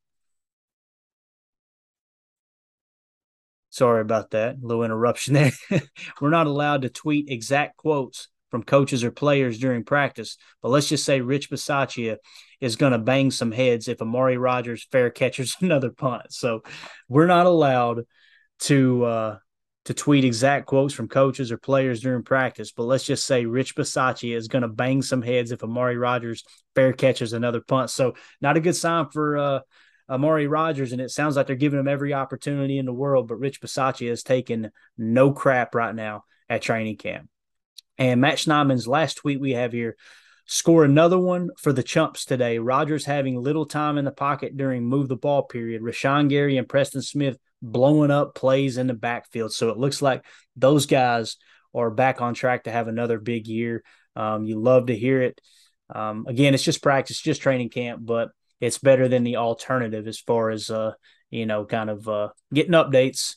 Sorry 3.70 4.00
about 4.00 4.30
that. 4.30 4.62
Little 4.62 4.84
interruption 4.84 5.34
there. 5.34 5.50
We're 6.20 6.30
not 6.30 6.46
allowed 6.46 6.82
to 6.82 6.88
tweet 6.88 7.28
exact 7.28 7.76
quotes 7.76 8.28
from 8.48 8.62
coaches 8.62 9.02
or 9.02 9.10
players 9.10 9.58
during 9.58 9.82
practice, 9.82 10.36
but 10.62 10.68
let's 10.68 10.88
just 10.88 11.04
say 11.04 11.20
Rich 11.20 11.50
Bisaccia 11.50 12.18
is 12.60 12.76
going 12.76 12.92
to 12.92 12.98
bang 12.98 13.32
some 13.32 13.50
heads 13.50 13.88
if 13.88 14.00
Amari 14.00 14.36
Rodgers 14.36 14.86
fair 14.92 15.10
catches 15.10 15.56
another 15.60 15.90
punt. 15.90 16.26
So 16.32 16.62
we're 17.08 17.26
not 17.26 17.46
allowed 17.46 18.04
to 18.60 19.04
uh, 19.04 19.38
to 19.84 19.94
tweet 19.94 20.24
exact 20.24 20.66
quotes 20.66 20.94
from 20.94 21.08
coaches 21.08 21.52
or 21.52 21.58
players 21.58 22.00
during 22.00 22.22
practice, 22.22 22.72
but 22.72 22.84
let's 22.84 23.04
just 23.04 23.26
say 23.26 23.44
Rich 23.44 23.76
Bisaccia 23.76 24.34
is 24.34 24.48
going 24.48 24.62
to 24.62 24.68
bang 24.68 25.02
some 25.02 25.20
heads 25.20 25.52
if 25.52 25.62
Amari 25.62 25.98
Rodgers 25.98 26.42
fair 26.74 26.92
catches 26.92 27.32
another 27.32 27.60
punt. 27.60 27.90
So 27.90 28.14
not 28.40 28.56
a 28.56 28.60
good 28.60 28.76
sign 28.76 29.08
for 29.10 29.36
uh, 29.36 29.60
Amari 30.08 30.46
Rodgers, 30.46 30.92
and 30.92 31.00
it 31.00 31.10
sounds 31.10 31.36
like 31.36 31.46
they're 31.46 31.56
giving 31.56 31.78
him 31.78 31.88
every 31.88 32.14
opportunity 32.14 32.78
in 32.78 32.86
the 32.86 32.92
world. 32.94 33.28
But 33.28 33.40
Rich 33.40 33.60
Bisaccia 33.60 34.08
has 34.08 34.22
taken 34.22 34.70
no 34.96 35.32
crap 35.32 35.74
right 35.74 35.94
now 35.94 36.24
at 36.48 36.62
training 36.62 36.96
camp. 36.96 37.28
And 37.98 38.20
Matt 38.20 38.38
Schneidman's 38.38 38.88
last 38.88 39.18
tweet 39.18 39.40
we 39.40 39.52
have 39.52 39.72
here 39.72 39.96
score 40.46 40.84
another 40.84 41.18
one 41.18 41.50
for 41.58 41.72
the 41.72 41.82
chumps 41.82 42.24
today. 42.24 42.58
Rodgers 42.58 43.06
having 43.06 43.40
little 43.40 43.66
time 43.66 43.98
in 43.98 44.04
the 44.04 44.10
pocket 44.12 44.56
during 44.56 44.84
move 44.84 45.08
the 45.08 45.16
ball 45.16 45.42
period. 45.44 45.82
Rashan 45.82 46.28
Gary 46.28 46.56
and 46.56 46.68
Preston 46.68 47.02
Smith 47.02 47.38
blowing 47.64 48.10
up 48.10 48.34
plays 48.34 48.76
in 48.76 48.86
the 48.86 48.94
backfield. 48.94 49.52
So 49.52 49.70
it 49.70 49.78
looks 49.78 50.02
like 50.02 50.24
those 50.56 50.86
guys 50.86 51.36
are 51.74 51.90
back 51.90 52.20
on 52.20 52.34
track 52.34 52.64
to 52.64 52.70
have 52.70 52.88
another 52.88 53.18
big 53.18 53.46
year. 53.46 53.82
Um, 54.14 54.44
you 54.44 54.60
love 54.60 54.86
to 54.86 54.96
hear 54.96 55.22
it. 55.22 55.40
Um, 55.92 56.26
again, 56.28 56.54
it's 56.54 56.62
just 56.62 56.82
practice, 56.82 57.20
just 57.20 57.42
training 57.42 57.70
camp, 57.70 58.00
but 58.04 58.30
it's 58.60 58.78
better 58.78 59.08
than 59.08 59.24
the 59.24 59.36
alternative 59.36 60.06
as 60.06 60.18
far 60.18 60.50
as 60.50 60.70
uh 60.70 60.92
you 61.30 61.44
know 61.44 61.64
kind 61.64 61.90
of 61.90 62.08
uh 62.08 62.28
getting 62.52 62.72
updates 62.72 63.34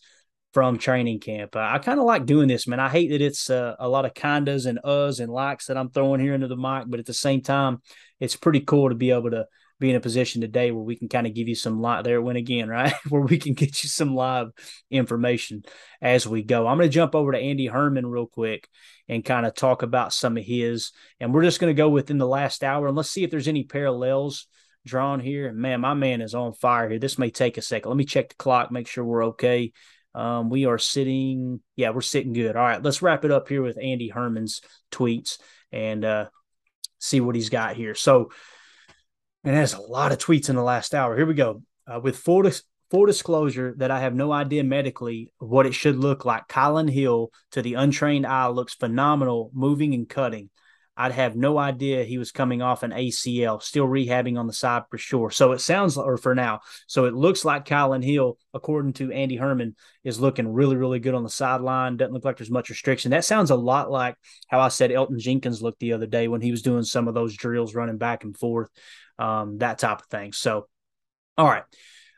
from 0.53 0.77
training 0.77 1.19
camp. 1.19 1.55
Uh, 1.55 1.59
I 1.59 1.79
kind 1.79 1.99
of 1.99 2.05
like 2.05 2.25
doing 2.25 2.47
this, 2.47 2.67
man. 2.67 2.79
I 2.79 2.89
hate 2.89 3.09
that 3.09 3.21
it's 3.21 3.49
uh, 3.49 3.75
a 3.79 3.87
lot 3.87 4.05
of 4.05 4.13
kindas 4.13 4.65
and 4.65 4.79
uhs 4.83 5.19
and 5.19 5.31
likes 5.31 5.67
that 5.67 5.77
I'm 5.77 5.89
throwing 5.89 6.21
here 6.21 6.33
into 6.33 6.47
the 6.47 6.55
mic, 6.55 6.85
but 6.87 6.99
at 6.99 7.05
the 7.05 7.13
same 7.13 7.41
time, 7.41 7.81
it's 8.19 8.35
pretty 8.35 8.61
cool 8.61 8.89
to 8.89 8.95
be 8.95 9.11
able 9.11 9.31
to 9.31 9.45
be 9.79 9.89
in 9.89 9.95
a 9.95 10.01
position 10.01 10.41
today 10.41 10.71
where 10.71 10.83
we 10.83 10.95
can 10.95 11.07
kind 11.07 11.27
of 11.27 11.33
give 11.33 11.47
you 11.47 11.55
some 11.55 11.81
live 11.81 12.03
there 12.03 12.21
went 12.21 12.37
again, 12.37 12.69
right? 12.69 12.93
where 13.09 13.21
we 13.21 13.37
can 13.37 13.53
get 13.53 13.83
you 13.83 13.89
some 13.89 14.15
live 14.15 14.47
information 14.89 15.63
as 16.01 16.27
we 16.27 16.43
go. 16.43 16.67
I'm 16.67 16.77
going 16.77 16.89
to 16.89 16.93
jump 16.93 17.15
over 17.15 17.31
to 17.31 17.37
Andy 17.37 17.67
Herman 17.67 18.05
real 18.05 18.27
quick 18.27 18.67
and 19.07 19.23
kind 19.23 19.45
of 19.45 19.53
talk 19.53 19.83
about 19.83 20.13
some 20.13 20.37
of 20.37 20.43
his, 20.43 20.91
and 21.19 21.33
we're 21.33 21.43
just 21.43 21.59
going 21.59 21.73
to 21.73 21.77
go 21.77 21.89
within 21.89 22.17
the 22.17 22.27
last 22.27 22.63
hour 22.63 22.87
and 22.87 22.95
let's 22.95 23.11
see 23.11 23.23
if 23.23 23.31
there's 23.31 23.47
any 23.47 23.63
parallels 23.63 24.47
drawn 24.85 25.19
here. 25.19 25.51
Man, 25.51 25.81
my 25.81 25.93
man 25.93 26.21
is 26.21 26.33
on 26.33 26.53
fire 26.53 26.89
here. 26.89 26.99
This 26.99 27.19
may 27.19 27.29
take 27.29 27.57
a 27.57 27.61
second. 27.61 27.89
Let 27.89 27.97
me 27.97 28.05
check 28.05 28.29
the 28.29 28.35
clock, 28.35 28.71
make 28.71 28.87
sure 28.87 29.03
we're 29.03 29.25
okay. 29.27 29.71
Um, 30.15 30.49
we 30.49 30.65
are 30.65 30.79
sitting, 30.79 31.61
yeah, 31.75 31.91
we're 31.91 32.01
sitting 32.01 32.33
good. 32.33 32.55
All 32.55 32.63
right, 32.63 32.81
let's 32.81 33.03
wrap 33.03 33.23
it 33.23 33.31
up 33.31 33.47
here 33.47 33.61
with 33.61 33.77
Andy 33.79 34.07
Herman's 34.07 34.61
tweets 34.91 35.37
and 35.71 36.03
uh, 36.03 36.25
see 36.97 37.21
what 37.21 37.35
he's 37.35 37.49
got 37.49 37.75
here. 37.75 37.93
So, 37.93 38.31
and 39.47 39.55
has 39.55 39.73
a 39.73 39.81
lot 39.81 40.11
of 40.11 40.17
tweets 40.17 40.49
in 40.49 40.57
the 40.57 40.61
last 40.61 40.93
hour. 40.93 41.15
Here 41.15 41.25
we 41.25 41.33
go. 41.33 41.63
Uh, 41.87 42.01
with 42.03 42.17
full, 42.17 42.41
dis- 42.41 42.63
full 42.91 43.05
disclosure 43.05 43.73
that 43.77 43.91
I 43.91 44.01
have 44.01 44.13
no 44.13 44.33
idea 44.33 44.61
medically 44.65 45.31
what 45.37 45.65
it 45.65 45.73
should 45.73 45.95
look 45.95 46.25
like. 46.25 46.49
Kylin 46.49 46.91
Hill 46.91 47.31
to 47.51 47.61
the 47.61 47.75
untrained 47.75 48.25
eye 48.25 48.47
looks 48.49 48.73
phenomenal, 48.73 49.49
moving 49.53 49.93
and 49.93 50.07
cutting. 50.07 50.49
I'd 50.97 51.11
have 51.11 51.35
no 51.35 51.59
idea 51.59 52.03
he 52.03 52.17
was 52.17 52.31
coming 52.31 52.63
off 52.63 52.81
an 52.81 52.91
ACL, 52.91 53.61
still 53.61 53.87
rehabbing 53.87 54.39
on 54.39 54.47
the 54.47 54.53
side 54.53 54.83
for 54.89 54.97
sure. 54.97 55.29
So 55.29 55.51
it 55.51 55.59
sounds, 55.59 55.95
or 55.95 56.17
for 56.17 56.33
now, 56.33 56.61
so 56.87 57.05
it 57.05 57.13
looks 57.13 57.45
like 57.45 57.65
Kylin 57.65 58.03
Hill, 58.03 58.39
according 58.53 58.93
to 58.93 59.11
Andy 59.11 59.35
Herman, 59.35 59.75
is 60.03 60.19
looking 60.19 60.51
really, 60.51 60.75
really 60.75 60.99
good 60.99 61.13
on 61.13 61.23
the 61.23 61.29
sideline. 61.29 61.97
Doesn't 61.97 62.13
look 62.13 62.25
like 62.25 62.37
there's 62.37 62.49
much 62.49 62.69
restriction. 62.69 63.11
That 63.11 63.25
sounds 63.25 63.51
a 63.51 63.55
lot 63.55 63.91
like 63.91 64.15
how 64.47 64.59
I 64.59 64.69
said 64.69 64.89
Elgton 64.89 65.19
Jenkins 65.19 65.61
looked 65.61 65.79
the 65.79 65.93
other 65.93 66.07
day 66.07 66.27
when 66.27 66.41
he 66.41 66.49
was 66.49 66.63
doing 66.63 66.83
some 66.83 67.07
of 67.07 67.13
those 67.13 67.35
drills, 67.35 67.75
running 67.75 67.97
back 67.97 68.23
and 68.23 68.35
forth, 68.35 68.69
um, 69.19 69.59
that 69.59 69.77
type 69.77 69.99
of 69.99 70.07
thing. 70.07 70.33
So, 70.33 70.67
all 71.37 71.47
right. 71.47 71.63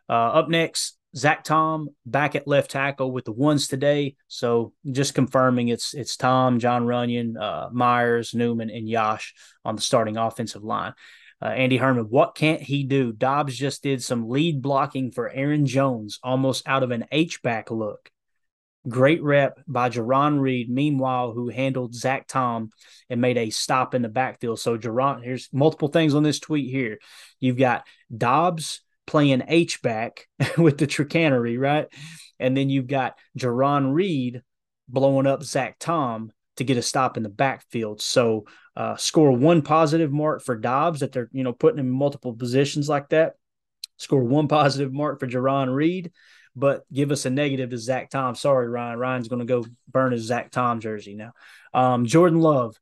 Uh, 0.08 0.14
up 0.14 0.50
next, 0.50 0.98
Zach 1.16 1.44
Tom 1.44 1.90
back 2.06 2.36
at 2.36 2.48
left 2.48 2.72
tackle 2.72 3.12
with 3.12 3.26
the 3.26 3.32
ones 3.32 3.68
today. 3.68 4.16
So 4.28 4.74
just 4.90 5.16
confirming 5.16 5.70
it's 5.70 5.94
it's 5.94 6.16
Tom, 6.16 6.60
John 6.60 6.86
Runyan, 6.86 7.40
uh, 7.40 7.70
Myers, 7.72 8.34
Newman, 8.34 8.70
and 8.70 8.88
Yosh 8.88 9.34
on 9.66 9.76
the 9.76 9.82
starting 9.82 10.18
offensive 10.18 10.64
line. 10.64 10.94
Uh, 11.42 11.48
Andy 11.48 11.78
Herman, 11.78 12.06
what 12.06 12.36
can't 12.36 12.62
he 12.62 12.84
do? 12.84 13.14
Doubs 13.14 13.56
just 13.56 13.82
did 13.82 14.04
some 14.04 14.28
lead 14.28 14.62
blocking 14.62 15.12
for 15.12 15.30
Aaron 15.30 15.66
Jones, 15.66 16.20
almost 16.22 16.68
out 16.68 16.84
of 16.84 16.92
an 16.92 17.06
H 17.12 17.42
back 17.42 17.72
look. 17.72 18.10
Great 18.88 19.24
rep 19.24 19.60
by 19.68 19.90
Jarran 19.90 20.40
Reed, 20.40 20.70
meanwhile, 20.70 21.32
who 21.32 21.50
handled 21.50 21.96
Zach 21.96 22.28
Tom 22.28 22.70
and 23.10 23.22
made 23.22 23.38
a 23.38 23.50
stop 23.50 23.94
in 23.94 24.02
the 24.02 24.10
backfield. 24.10 24.60
So, 24.60 24.78
Jarran, 24.78 25.24
here's 25.24 25.50
multiple 25.52 25.90
things 25.90 26.14
on 26.14 26.24
this 26.24 26.40
tweet 26.40 26.70
here. 26.70 27.00
You've 27.40 27.58
got 27.58 27.86
Doubs 28.16 28.82
playing 29.10 29.42
H 29.48 29.82
back 29.82 30.28
with 30.58 30.78
the 30.78 30.88
tricanery, 30.88 31.60
right? 31.60 31.88
And 32.40 32.56
then 32.56 32.70
you've 32.70 32.88
got 32.88 33.18
Jarran 33.38 33.92
Reed 33.92 34.44
blowing 34.88 35.28
up 35.28 35.44
Zach 35.44 35.78
Tom 35.80 36.32
to 36.58 36.64
get 36.64 36.78
a 36.78 36.82
stop 36.82 37.18
in 37.18 37.24
the 37.24 37.30
backfield. 37.30 38.02
So 38.02 38.46
uh, 38.76 38.96
score 38.98 39.32
one 39.32 39.64
positive 39.64 40.12
mark 40.12 40.44
for 40.44 40.56
Doubs 40.56 41.00
that 41.00 41.12
they're 41.12 41.30
you 41.32 41.44
know 41.44 41.54
putting 41.54 41.80
in 41.80 41.90
multiple 41.90 42.34
positions 42.34 42.88
like 42.88 43.10
that. 43.10 43.34
Score 43.98 44.24
one 44.24 44.48
positive 44.48 44.94
mark 44.94 45.20
for 45.20 45.28
Jarran 45.28 45.74
Reed, 45.74 46.12
but 46.56 46.84
give 46.94 47.12
us 47.12 47.26
a 47.26 47.30
negative 47.30 47.72
to 47.72 47.78
Zach 47.78 48.12
Tom. 48.12 48.36
Sorry, 48.36 48.68
Ryan. 48.68 49.00
Ryan's 49.00 49.28
going 49.28 49.46
to 49.46 49.46
go 49.46 49.66
burn 49.90 50.12
his 50.12 50.24
Zach 50.24 50.52
Tom 50.52 50.80
jersey 50.80 51.16
now. 51.16 51.34
Um, 51.74 52.06
Jordan 52.06 52.40
Love 52.40 52.78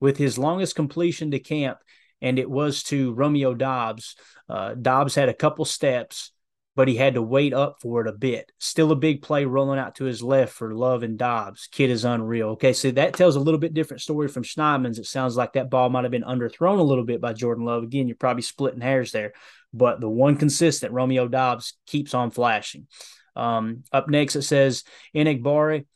with 0.00 0.16
his 0.16 0.38
longest 0.38 0.74
completion 0.74 1.30
to 1.32 1.38
camp 1.38 1.78
and 2.26 2.40
it 2.40 2.50
was 2.50 2.82
to 2.82 3.12
Romeo 3.12 3.54
Doubs. 3.54 4.16
Uh, 4.48 4.74
Doubs 4.74 5.14
had 5.14 5.28
a 5.28 5.34
couple 5.34 5.64
steps, 5.64 6.32
but 6.74 6.88
he 6.88 6.96
had 6.96 7.14
to 7.14 7.22
wait 7.22 7.54
up 7.54 7.76
for 7.80 8.00
it 8.00 8.08
a 8.08 8.12
bit. 8.12 8.50
Still 8.58 8.90
a 8.90 8.96
big 8.96 9.22
play 9.22 9.44
rolling 9.44 9.78
out 9.78 9.94
to 9.96 10.04
his 10.04 10.24
left 10.24 10.52
for 10.52 10.74
Love 10.74 11.04
and 11.04 11.16
Doubs. 11.16 11.68
Kid 11.70 11.88
is 11.88 12.04
unreal. 12.04 12.48
Okay, 12.50 12.72
so 12.72 12.90
that 12.90 13.14
tells 13.14 13.36
a 13.36 13.40
little 13.40 13.60
bit 13.60 13.74
different 13.74 14.02
story 14.02 14.26
from 14.26 14.42
Schneidman's. 14.42 14.98
It 14.98 15.06
sounds 15.06 15.36
like 15.36 15.52
that 15.52 15.70
ball 15.70 15.88
might 15.88 16.02
have 16.02 16.10
been 16.10 16.24
underthrown 16.24 16.80
a 16.80 16.82
little 16.82 17.04
bit 17.04 17.20
by 17.20 17.32
Jordan 17.32 17.64
Love. 17.64 17.84
Again, 17.84 18.08
you're 18.08 18.16
probably 18.16 18.42
splitting 18.42 18.80
hairs 18.80 19.12
there, 19.12 19.32
but 19.72 20.00
the 20.00 20.10
one 20.10 20.36
consistent 20.36 20.92
Romeo 20.92 21.28
Doubs 21.28 21.74
keeps 21.86 22.12
on 22.12 22.32
flashing. 22.32 22.88
Um, 23.36 23.84
up 23.92 24.08
next, 24.08 24.34
it 24.34 24.42
says 24.42 24.82
Enagbare 25.14 25.86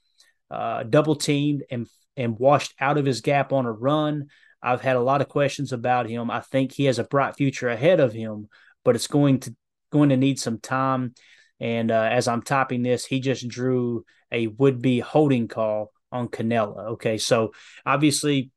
uh, 0.48 0.84
double 0.84 1.16
teamed 1.16 1.64
and 1.70 1.88
and 2.16 2.38
washed 2.38 2.74
out 2.78 2.98
of 2.98 3.06
his 3.06 3.20
gap 3.20 3.52
on 3.52 3.66
a 3.66 3.72
run. 3.72 4.28
I've 4.62 4.80
had 4.80 4.96
a 4.96 5.00
lot 5.00 5.20
of 5.20 5.28
questions 5.28 5.72
about 5.72 6.08
him. 6.08 6.30
I 6.30 6.40
think 6.40 6.72
he 6.72 6.84
has 6.84 6.98
a 6.98 7.04
bright 7.04 7.36
future 7.36 7.68
ahead 7.68 8.00
of 8.00 8.12
him, 8.12 8.48
but 8.84 8.94
it's 8.94 9.06
going 9.06 9.40
to 9.40 9.54
going 9.90 10.10
to 10.10 10.16
need 10.16 10.38
some 10.38 10.58
time. 10.58 11.14
And 11.58 11.90
uh, 11.90 12.08
as 12.10 12.28
I'm 12.28 12.42
typing 12.42 12.82
this, 12.82 13.04
he 13.04 13.20
just 13.20 13.46
drew 13.48 14.04
a 14.32 14.46
would 14.46 14.80
be 14.80 15.00
holding 15.00 15.48
call 15.48 15.92
on 16.12 16.28
Canella. 16.28 16.92
Okay, 16.92 17.18
so 17.18 17.52
obviously, 17.84 18.50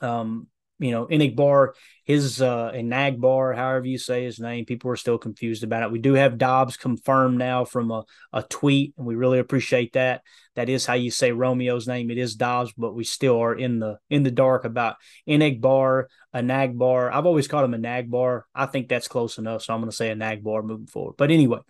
um, 0.00 0.48
you 0.84 0.90
know, 0.90 1.06
Enagbare, 1.06 1.72
his 2.04 2.42
uh 2.42 2.70
Enagbare, 2.72 3.56
however 3.56 3.86
you 3.86 3.98
say 3.98 4.24
his 4.24 4.38
name, 4.38 4.64
people 4.64 4.90
are 4.90 4.96
still 4.96 5.18
confused 5.18 5.64
about 5.64 5.82
it. 5.82 5.90
We 5.90 5.98
do 5.98 6.14
have 6.14 6.38
Doubs 6.38 6.76
confirmed 6.76 7.38
now 7.38 7.64
from 7.64 7.90
a, 7.90 8.04
a 8.32 8.42
tweet, 8.42 8.94
and 8.98 9.06
we 9.06 9.14
really 9.14 9.38
appreciate 9.38 9.94
that. 9.94 10.22
That 10.54 10.68
is 10.68 10.86
how 10.86 10.94
you 10.94 11.10
say 11.10 11.32
Romeo's 11.32 11.88
name. 11.88 12.10
It 12.10 12.18
is 12.18 12.36
Doubs, 12.36 12.72
but 12.76 12.94
we 12.94 13.04
still 13.04 13.40
are 13.40 13.54
in 13.54 13.78
the 13.78 13.98
in 14.10 14.22
the 14.22 14.30
dark 14.30 14.64
about 14.64 14.96
Enagbare, 15.28 16.04
a 16.32 16.40
Nagbar. 16.40 17.12
I've 17.12 17.26
always 17.26 17.48
called 17.48 17.64
him 17.64 17.74
a 17.74 17.78
Nagbar. 17.78 18.42
I 18.54 18.66
think 18.66 18.88
that's 18.88 19.08
close 19.08 19.38
enough, 19.38 19.62
so 19.62 19.72
I'm 19.72 19.80
going 19.80 19.90
to 19.90 19.96
say 19.96 20.10
a 20.10 20.16
Nagbar 20.16 20.64
moving 20.64 20.86
forward. 20.86 21.14
But 21.16 21.30
anyway, 21.30 21.60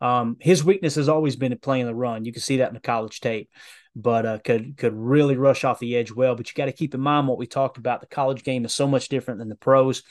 um, 0.00 0.36
his 0.40 0.64
weakness 0.64 0.96
has 0.96 1.08
always 1.08 1.36
been 1.36 1.56
playing 1.58 1.86
the 1.86 1.94
run. 1.94 2.24
You 2.24 2.32
can 2.32 2.42
see 2.42 2.58
that 2.58 2.68
in 2.68 2.74
the 2.74 2.80
college 2.80 3.20
tape 3.20 3.50
but 3.96 4.26
uh, 4.26 4.38
could 4.38 4.76
could 4.76 4.94
really 4.94 5.36
rush 5.36 5.64
off 5.64 5.78
the 5.78 5.96
edge 5.96 6.12
well. 6.12 6.34
But 6.34 6.48
you 6.48 6.54
got 6.54 6.66
to 6.66 6.72
keep 6.72 6.94
in 6.94 7.00
mind 7.00 7.28
what 7.28 7.38
we 7.38 7.46
talked 7.46 7.78
about. 7.78 8.00
The 8.00 8.06
college 8.06 8.44
game 8.44 8.64
is 8.64 8.74
so 8.74 8.86
much 8.86 9.08
different 9.08 9.38
than 9.38 9.48
the 9.48 9.56
pros. 9.56 10.02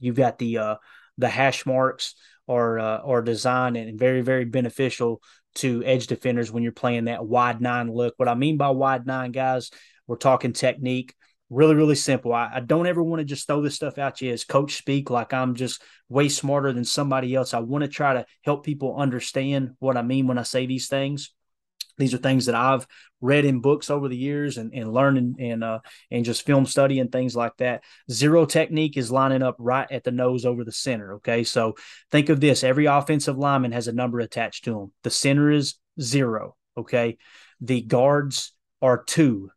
You've 0.00 0.16
got 0.16 0.38
the 0.38 0.58
uh, 0.58 0.74
the 1.16 1.28
hash 1.28 1.66
marks 1.66 2.14
are 2.48 2.78
uh, 2.78 2.98
are 2.98 3.22
designed 3.22 3.76
and 3.76 3.98
very 3.98 4.22
very 4.22 4.44
beneficial 4.44 5.22
to 5.56 5.82
edge 5.84 6.06
defenders 6.06 6.52
when 6.52 6.62
you're 6.62 6.72
playing 6.72 7.04
that 7.04 7.24
wide 7.24 7.60
nine 7.60 7.92
look. 7.92 8.14
What 8.16 8.28
I 8.28 8.34
mean 8.34 8.56
by 8.56 8.70
wide 8.70 9.06
nine, 9.06 9.32
guys, 9.32 9.70
we're 10.06 10.16
talking 10.16 10.52
technique. 10.52 11.14
Really, 11.50 11.74
really 11.74 11.94
simple. 11.94 12.34
I, 12.34 12.50
I 12.56 12.60
don't 12.60 12.86
ever 12.86 13.02
want 13.02 13.20
to 13.20 13.24
just 13.24 13.46
throw 13.46 13.62
this 13.62 13.74
stuff 13.74 13.96
at 13.96 14.20
you 14.20 14.32
as 14.32 14.44
coach 14.44 14.76
speak, 14.76 15.08
like 15.08 15.32
I'm 15.32 15.54
just 15.54 15.82
way 16.08 16.28
smarter 16.28 16.74
than 16.74 16.84
somebody 16.84 17.34
else. 17.34 17.54
I 17.54 17.60
want 17.60 17.82
to 17.82 17.88
try 17.88 18.14
to 18.14 18.26
help 18.42 18.66
people 18.66 18.96
understand 18.96 19.70
what 19.78 19.96
I 19.96 20.02
mean 20.02 20.26
when 20.26 20.36
I 20.36 20.42
say 20.42 20.66
these 20.66 20.88
things. 20.88 21.32
These 21.98 22.14
are 22.14 22.18
things 22.18 22.46
that 22.46 22.54
I've 22.54 22.86
read 23.20 23.44
in 23.44 23.60
books 23.60 23.90
over 23.90 24.08
the 24.08 24.16
years 24.16 24.58
and, 24.58 24.72
and 24.72 24.92
learning 24.92 25.36
and 25.40 25.64
uh, 25.64 25.80
and 26.10 26.24
just 26.24 26.46
film 26.46 26.66
study 26.66 27.00
and 27.00 27.10
things 27.10 27.34
like 27.34 27.56
that. 27.58 27.82
Zero 28.10 28.46
technique 28.46 28.96
is 28.96 29.10
lining 29.10 29.42
up 29.42 29.56
right 29.58 29.90
at 29.90 30.04
the 30.04 30.12
nose 30.12 30.44
over 30.44 30.64
the 30.64 30.72
center. 30.72 31.14
Okay. 31.14 31.44
So 31.44 31.74
think 32.10 32.28
of 32.28 32.40
this 32.40 32.64
every 32.64 32.86
offensive 32.86 33.36
lineman 33.36 33.72
has 33.72 33.88
a 33.88 33.92
number 33.92 34.20
attached 34.20 34.64
to 34.64 34.72
them. 34.72 34.92
The 35.02 35.10
center 35.10 35.50
is 35.50 35.74
zero. 36.00 36.56
Okay. 36.76 37.18
The 37.60 37.82
guards 37.82 38.52
are 38.80 39.02
two 39.02 39.50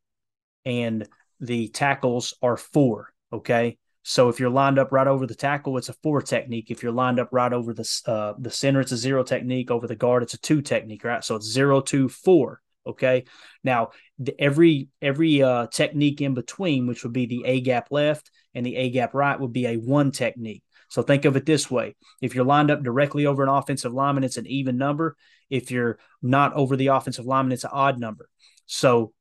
and 0.65 1.07
the 1.39 1.67
tackles 1.69 2.35
are 2.41 2.57
four. 2.57 3.13
Okay. 3.31 3.77
So 4.03 4.29
if 4.29 4.39
you're 4.39 4.49
lined 4.49 4.79
up 4.79 4.91
right 4.91 5.07
over 5.07 5.27
the 5.27 5.35
tackle, 5.35 5.77
it's 5.77 5.89
a 5.89 5.93
four 5.93 6.21
technique. 6.21 6.71
If 6.71 6.81
you're 6.81 6.91
lined 6.91 7.19
up 7.19 7.29
right 7.31 7.53
over 7.53 7.73
the 7.73 8.01
uh, 8.07 8.33
the 8.39 8.49
center, 8.49 8.79
it's 8.79 8.91
a 8.91 8.97
zero 8.97 9.23
technique. 9.23 9.69
Over 9.69 9.87
the 9.87 9.95
guard, 9.95 10.23
it's 10.23 10.33
a 10.33 10.39
two 10.39 10.61
technique. 10.61 11.03
Right, 11.03 11.23
so 11.23 11.35
it's 11.35 11.51
zero, 11.51 11.81
two, 11.81 12.09
four. 12.09 12.61
Okay. 12.85 13.25
Now 13.63 13.89
the, 14.17 14.39
every 14.41 14.89
every 15.01 15.43
uh, 15.43 15.67
technique 15.67 16.21
in 16.21 16.33
between, 16.33 16.87
which 16.87 17.03
would 17.03 17.13
be 17.13 17.27
the 17.27 17.43
A 17.45 17.61
gap 17.61 17.87
left 17.91 18.31
and 18.55 18.65
the 18.65 18.75
A 18.75 18.89
gap 18.89 19.13
right, 19.13 19.39
would 19.39 19.53
be 19.53 19.67
a 19.67 19.77
one 19.77 20.11
technique. 20.11 20.63
So 20.89 21.03
think 21.03 21.25
of 21.25 21.35
it 21.35 21.45
this 21.45 21.69
way: 21.69 21.95
if 22.21 22.33
you're 22.33 22.43
lined 22.43 22.71
up 22.71 22.83
directly 22.83 23.27
over 23.27 23.43
an 23.43 23.49
offensive 23.49 23.93
lineman, 23.93 24.23
it's 24.23 24.37
an 24.37 24.47
even 24.47 24.77
number. 24.77 25.15
If 25.49 25.69
you're 25.69 25.99
not 26.21 26.53
over 26.53 26.75
the 26.75 26.87
offensive 26.87 27.25
lineman, 27.25 27.51
it's 27.51 27.65
an 27.65 27.71
odd 27.71 27.99
number. 27.99 28.29
So 28.65 29.13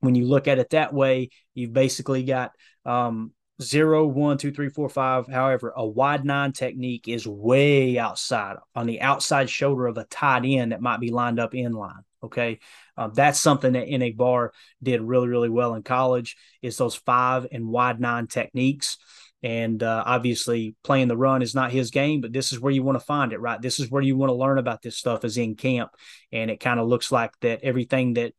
when 0.00 0.14
you 0.14 0.26
look 0.26 0.48
at 0.48 0.58
it 0.58 0.70
that 0.70 0.94
way, 0.94 1.30
you've 1.54 1.72
basically 1.72 2.22
got 2.22 2.52
um, 2.84 3.32
zero, 3.60 4.06
one, 4.06 4.38
two, 4.38 4.52
three, 4.52 4.68
four, 4.68 4.88
five. 4.88 5.26
However, 5.26 5.72
a 5.74 5.86
wide 5.86 6.24
nine 6.24 6.52
technique 6.52 7.08
is 7.08 7.26
way 7.26 7.98
outside 7.98 8.56
on 8.74 8.86
the 8.86 9.00
outside 9.00 9.48
shoulder 9.48 9.86
of 9.86 9.96
a 9.96 10.04
tight 10.04 10.44
end 10.44 10.72
that 10.72 10.80
might 10.82 11.00
be 11.00 11.10
lined 11.10 11.40
up 11.40 11.54
in 11.54 11.72
line. 11.72 12.02
Okay. 12.22 12.58
Um, 12.96 13.12
that's 13.14 13.40
something 13.40 13.72
that 13.74 13.88
Enagbare 13.88 14.50
did 14.82 15.00
really, 15.00 15.28
really 15.28 15.48
well 15.48 15.74
in 15.74 15.82
college 15.82 16.36
is 16.60 16.76
those 16.76 16.94
five 16.94 17.46
and 17.52 17.68
wide 17.68 18.00
nine 18.00 18.26
techniques. 18.26 18.98
And 19.42 19.82
uh, 19.82 20.02
obviously, 20.04 20.74
playing 20.82 21.08
the 21.08 21.16
run 21.16 21.42
is 21.42 21.54
not 21.54 21.70
his 21.70 21.90
game, 21.90 22.20
but 22.20 22.32
this 22.32 22.52
is 22.52 22.58
where 22.58 22.72
you 22.72 22.82
want 22.82 22.98
to 22.98 23.04
find 23.04 23.32
it, 23.32 23.40
right? 23.40 23.60
This 23.60 23.78
is 23.78 23.90
where 23.90 24.02
you 24.02 24.16
want 24.16 24.30
to 24.30 24.34
learn 24.34 24.58
about 24.58 24.82
this 24.82 24.96
stuff 24.96 25.24
is 25.24 25.36
in 25.36 25.54
camp. 25.54 25.90
And 26.32 26.50
it 26.50 26.58
kind 26.58 26.80
of 26.80 26.88
looks 26.88 27.12
like 27.12 27.32
that 27.42 27.60
everything 27.62 28.14
that 28.14 28.32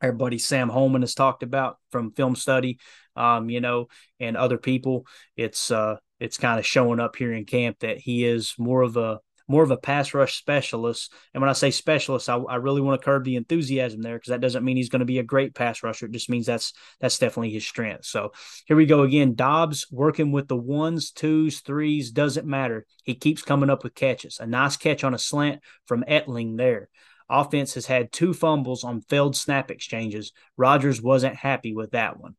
our 0.00 0.12
buddy 0.12 0.38
Sam 0.38 0.68
Holman 0.68 1.02
has 1.02 1.14
talked 1.14 1.42
about 1.42 1.78
from 1.90 2.12
film 2.12 2.36
study 2.36 2.78
um, 3.16 3.50
you 3.50 3.60
know, 3.60 3.88
and 4.20 4.36
other 4.36 4.58
people. 4.58 5.06
It's 5.36 5.70
uh, 5.70 5.96
it's 6.20 6.38
kind 6.38 6.58
of 6.58 6.66
showing 6.66 7.00
up 7.00 7.16
here 7.16 7.32
in 7.32 7.44
camp 7.44 7.80
that 7.80 7.98
he 7.98 8.24
is 8.24 8.54
more 8.58 8.82
of 8.82 8.96
a 8.96 9.20
more 9.48 9.62
of 9.62 9.70
a 9.70 9.76
pass 9.76 10.12
rush 10.12 10.36
specialist. 10.38 11.12
And 11.32 11.40
when 11.40 11.50
I 11.50 11.54
say 11.54 11.70
specialist, 11.70 12.28
I, 12.28 12.36
I 12.36 12.56
really 12.56 12.80
want 12.80 13.00
to 13.00 13.04
curb 13.04 13.24
the 13.24 13.36
enthusiasm 13.36 14.02
there 14.02 14.16
because 14.16 14.30
that 14.30 14.40
doesn't 14.40 14.64
mean 14.64 14.76
he's 14.76 14.88
going 14.88 15.00
to 15.00 15.06
be 15.06 15.18
a 15.18 15.24
great 15.24 15.54
pass 15.54 15.82
rusher. 15.82 16.06
It 16.06 16.12
just 16.12 16.30
means 16.30 16.46
that's 16.46 16.72
that's 17.00 17.18
definitely 17.18 17.50
his 17.50 17.66
strength. 17.66 18.06
So 18.06 18.32
here 18.66 18.76
we 18.76 18.86
go 18.86 19.02
again. 19.02 19.34
Doubs 19.34 19.86
working 19.90 20.32
with 20.32 20.48
the 20.48 20.56
ones, 20.56 21.10
twos, 21.10 21.60
threes, 21.60 22.10
doesn't 22.10 22.46
matter. 22.46 22.86
He 23.04 23.14
keeps 23.14 23.42
coming 23.42 23.70
up 23.70 23.84
with 23.84 23.94
catches. 23.94 24.38
A 24.40 24.46
nice 24.46 24.76
catch 24.76 25.04
on 25.04 25.14
a 25.14 25.18
slant 25.18 25.62
from 25.86 26.04
Etling 26.04 26.56
there. 26.56 26.88
Offense 27.28 27.74
has 27.74 27.86
had 27.86 28.12
two 28.12 28.32
fumbles 28.32 28.84
on 28.84 29.00
failed 29.02 29.36
snap 29.36 29.70
exchanges. 29.70 30.32
Rodgers 30.56 31.02
wasn't 31.02 31.34
happy 31.34 31.74
with 31.74 31.90
that 31.90 32.20
one. 32.20 32.36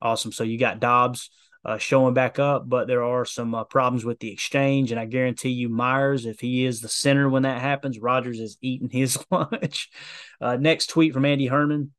Awesome. 0.00 0.32
So 0.32 0.44
you 0.44 0.58
got 0.58 0.80
Doubs 0.80 1.30
uh, 1.64 1.78
showing 1.78 2.14
back 2.14 2.38
up, 2.38 2.68
but 2.68 2.86
there 2.86 3.04
are 3.04 3.24
some 3.24 3.54
uh, 3.54 3.64
problems 3.64 4.04
with 4.04 4.18
the 4.18 4.30
exchange. 4.30 4.90
And 4.90 5.00
I 5.00 5.06
guarantee 5.06 5.50
you, 5.50 5.68
Myers, 5.68 6.26
if 6.26 6.40
he 6.40 6.64
is 6.64 6.80
the 6.80 6.88
center 6.88 7.28
when 7.28 7.44
that 7.44 7.60
happens, 7.60 7.98
Rodgers 7.98 8.38
is 8.38 8.58
eating 8.60 8.90
his 8.90 9.18
lunch. 9.30 9.90
Uh, 10.40 10.56
next 10.56 10.88
tweet 10.88 11.14
from 11.14 11.24
Andy 11.24 11.46
Herman. 11.46 11.92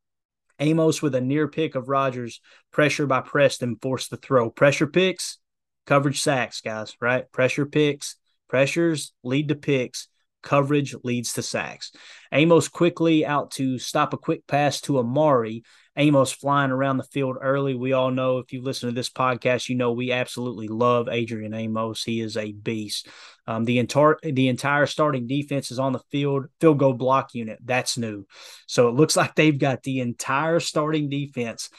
Amos 0.59 1.01
with 1.01 1.15
a 1.15 1.21
near 1.21 1.47
pick 1.47 1.75
of 1.75 1.89
Rodgers, 1.89 2.39
pressure 2.71 3.05
by 3.05 3.21
Preston, 3.21 3.75
forced 3.81 4.09
the 4.09 4.17
throw. 4.17 4.49
Pressure 4.49 4.87
picks, 4.87 5.37
coverage 5.85 6.21
sacks, 6.21 6.61
guys, 6.61 6.95
right? 7.01 7.29
Pressure 7.31 7.65
picks, 7.65 8.15
pressures 8.47 9.13
lead 9.23 9.49
to 9.49 9.55
picks, 9.55 10.07
coverage 10.45 10.95
leads 11.03 11.33
to 11.33 11.41
sacks. 11.41 11.91
Amos 12.31 12.69
quickly 12.69 13.25
out 13.25 13.51
to 13.51 13.77
stop 13.77 14.13
a 14.13 14.17
quick 14.17 14.47
pass 14.47 14.79
to 14.81 14.99
Amari 14.99 15.63
Amos 15.97 16.31
flying 16.31 16.71
around 16.71 16.97
the 16.97 17.03
field 17.03 17.37
early. 17.41 17.73
We 17.73 17.93
all 17.93 18.11
know 18.11 18.39
if 18.39 18.51
you 18.51 18.61
listen 18.61 18.89
to 18.89 18.95
this 18.95 19.09
podcast, 19.09 19.69
you 19.69 19.75
know 19.75 19.93
we 19.93 20.11
absolutely 20.11 20.67
love 20.67 21.07
Adrian 21.07 21.53
Amos. 21.53 22.03
He 22.03 22.19
is 22.19 22.35
a 22.35 22.51
beast. 22.51 23.07
Um, 23.47 23.63
the 23.63 23.79
entire 23.79 24.17
the 24.21 24.49
entire 24.49 24.87
starting 24.87 25.27
defense 25.27 25.71
is 25.71 25.79
on 25.79 25.93
the 25.93 26.01
field 26.11 26.47
field 26.59 26.79
goal 26.79 26.93
block 26.93 27.33
unit. 27.33 27.59
That's 27.63 27.97
new. 27.97 28.25
So 28.67 28.89
it 28.89 28.95
looks 28.95 29.15
like 29.15 29.35
they've 29.35 29.57
got 29.57 29.83
the 29.83 30.01
entire 30.01 30.59
starting 30.59 31.09
defense 31.09 31.69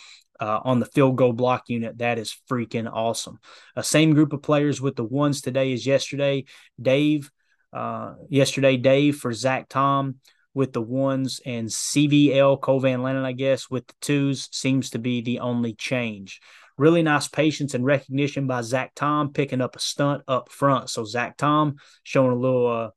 uh, 0.41 0.61
on 0.65 0.81
the 0.81 0.87
field 0.87 1.17
goal 1.17 1.35
block 1.35 1.65
unit. 1.69 1.99
That 1.99 2.19
is 2.19 2.37
freaking 2.51 2.91
awesome. 2.91 3.39
Uh, 3.77 3.83
same 3.83 4.15
group 4.15 4.33
of 4.33 4.43
players 4.43 4.81
with 4.81 4.97
the 4.97 5.05
ones 5.05 5.43
today 5.43 5.75
as 5.75 5.87
yesterday. 5.87 6.45
Dave, 6.81 7.31
uh, 7.73 8.15
yesterday, 8.29 8.77
Dave 8.77 9.17
for 9.17 9.33
Zach 9.33 9.69
Tom 9.69 10.17
with 10.55 10.73
the 10.73 10.83
ones 10.83 11.41
and 11.45 11.69
CVL 11.69 12.61
Cole 12.61 12.81
Van 12.81 13.01
Lanen, 13.01 13.25
I 13.25 13.33
guess, 13.33 13.69
with 13.69 13.87
the 13.87 13.95
twos 14.01 14.49
seems 14.53 14.91
to 14.91 14.99
be 14.99 15.21
the 15.21 15.41
only 15.41 15.75
change. 15.75 16.41
Really 16.79 17.03
nice 17.03 17.29
patience 17.29 17.75
and 17.75 17.85
recognition 17.85 18.47
by 18.47 18.63
Zach 18.63 18.93
Tom 18.95 19.33
picking 19.33 19.61
up 19.61 19.77
a 19.77 19.81
stunt 19.81 20.23
up 20.27 20.51
front. 20.51 20.89
So 20.89 21.05
Zach 21.05 21.37
Tom 21.37 21.77
showing 22.03 22.33
a 22.33 22.41
little 22.41 22.67
uh, 22.67 22.91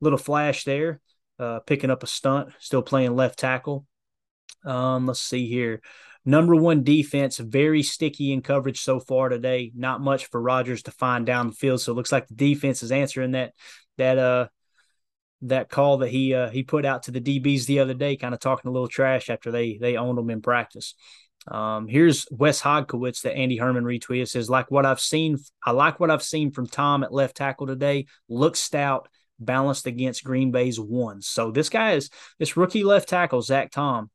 little 0.00 0.18
flash 0.18 0.64
there, 0.64 1.00
uh, 1.38 1.60
picking 1.60 1.90
up 1.90 2.02
a 2.02 2.06
stunt, 2.06 2.50
still 2.60 2.82
playing 2.82 3.16
left 3.16 3.38
tackle. 3.38 3.86
Um, 4.64 5.06
let's 5.06 5.20
see 5.20 5.48
here. 5.48 5.80
Number 6.24 6.54
one 6.54 6.84
defense, 6.84 7.38
very 7.38 7.82
sticky 7.82 8.32
in 8.32 8.42
coverage 8.42 8.82
so 8.82 9.00
far 9.00 9.30
today. 9.30 9.72
Not 9.74 10.00
much 10.00 10.26
for 10.26 10.40
Rodgers 10.40 10.82
to 10.84 10.90
find 10.90 11.24
down 11.24 11.48
the 11.48 11.54
field. 11.54 11.80
So 11.80 11.92
it 11.92 11.96
looks 11.96 12.12
like 12.12 12.28
the 12.28 12.34
defense 12.34 12.82
is 12.82 12.92
answering 12.92 13.32
that 13.32 13.54
that 14.00 14.18
uh 14.18 14.48
that 15.42 15.70
call 15.70 15.98
that 15.98 16.08
he 16.08 16.34
uh, 16.34 16.50
he 16.50 16.62
put 16.62 16.84
out 16.84 17.04
to 17.04 17.10
the 17.10 17.20
DBs 17.20 17.66
the 17.66 17.78
other 17.80 17.94
day, 17.94 18.16
kind 18.16 18.34
of 18.34 18.40
talking 18.40 18.68
a 18.68 18.72
little 18.72 18.88
trash 18.88 19.30
after 19.30 19.50
they 19.50 19.78
they 19.78 19.96
owned 19.96 20.18
them 20.18 20.30
in 20.30 20.42
practice. 20.42 20.94
Um, 21.48 21.88
here's 21.88 22.26
Wes 22.30 22.60
Hodkiewicz 22.60 23.22
that 23.22 23.34
Andy 23.34 23.56
Herman 23.56 23.84
retweeted 23.84 24.28
says, 24.28 24.50
like 24.50 24.70
what 24.70 24.84
I've 24.84 25.00
seen, 25.00 25.38
I 25.64 25.70
like 25.70 25.98
what 25.98 26.10
I've 26.10 26.22
seen 26.22 26.50
from 26.50 26.66
Tom 26.66 27.02
at 27.02 27.14
left 27.14 27.36
tackle 27.36 27.66
today. 27.66 28.06
Looks 28.28 28.60
stout, 28.60 29.08
balanced 29.38 29.86
against 29.86 30.22
Green 30.22 30.50
Bay's 30.50 30.78
ones. 30.78 31.26
So 31.26 31.50
this 31.50 31.70
guy 31.70 31.92
is 31.92 32.10
this 32.38 32.58
rookie 32.58 32.84
left 32.84 33.08
tackle, 33.08 33.40
Zach 33.40 33.70
Tom, 33.70 34.10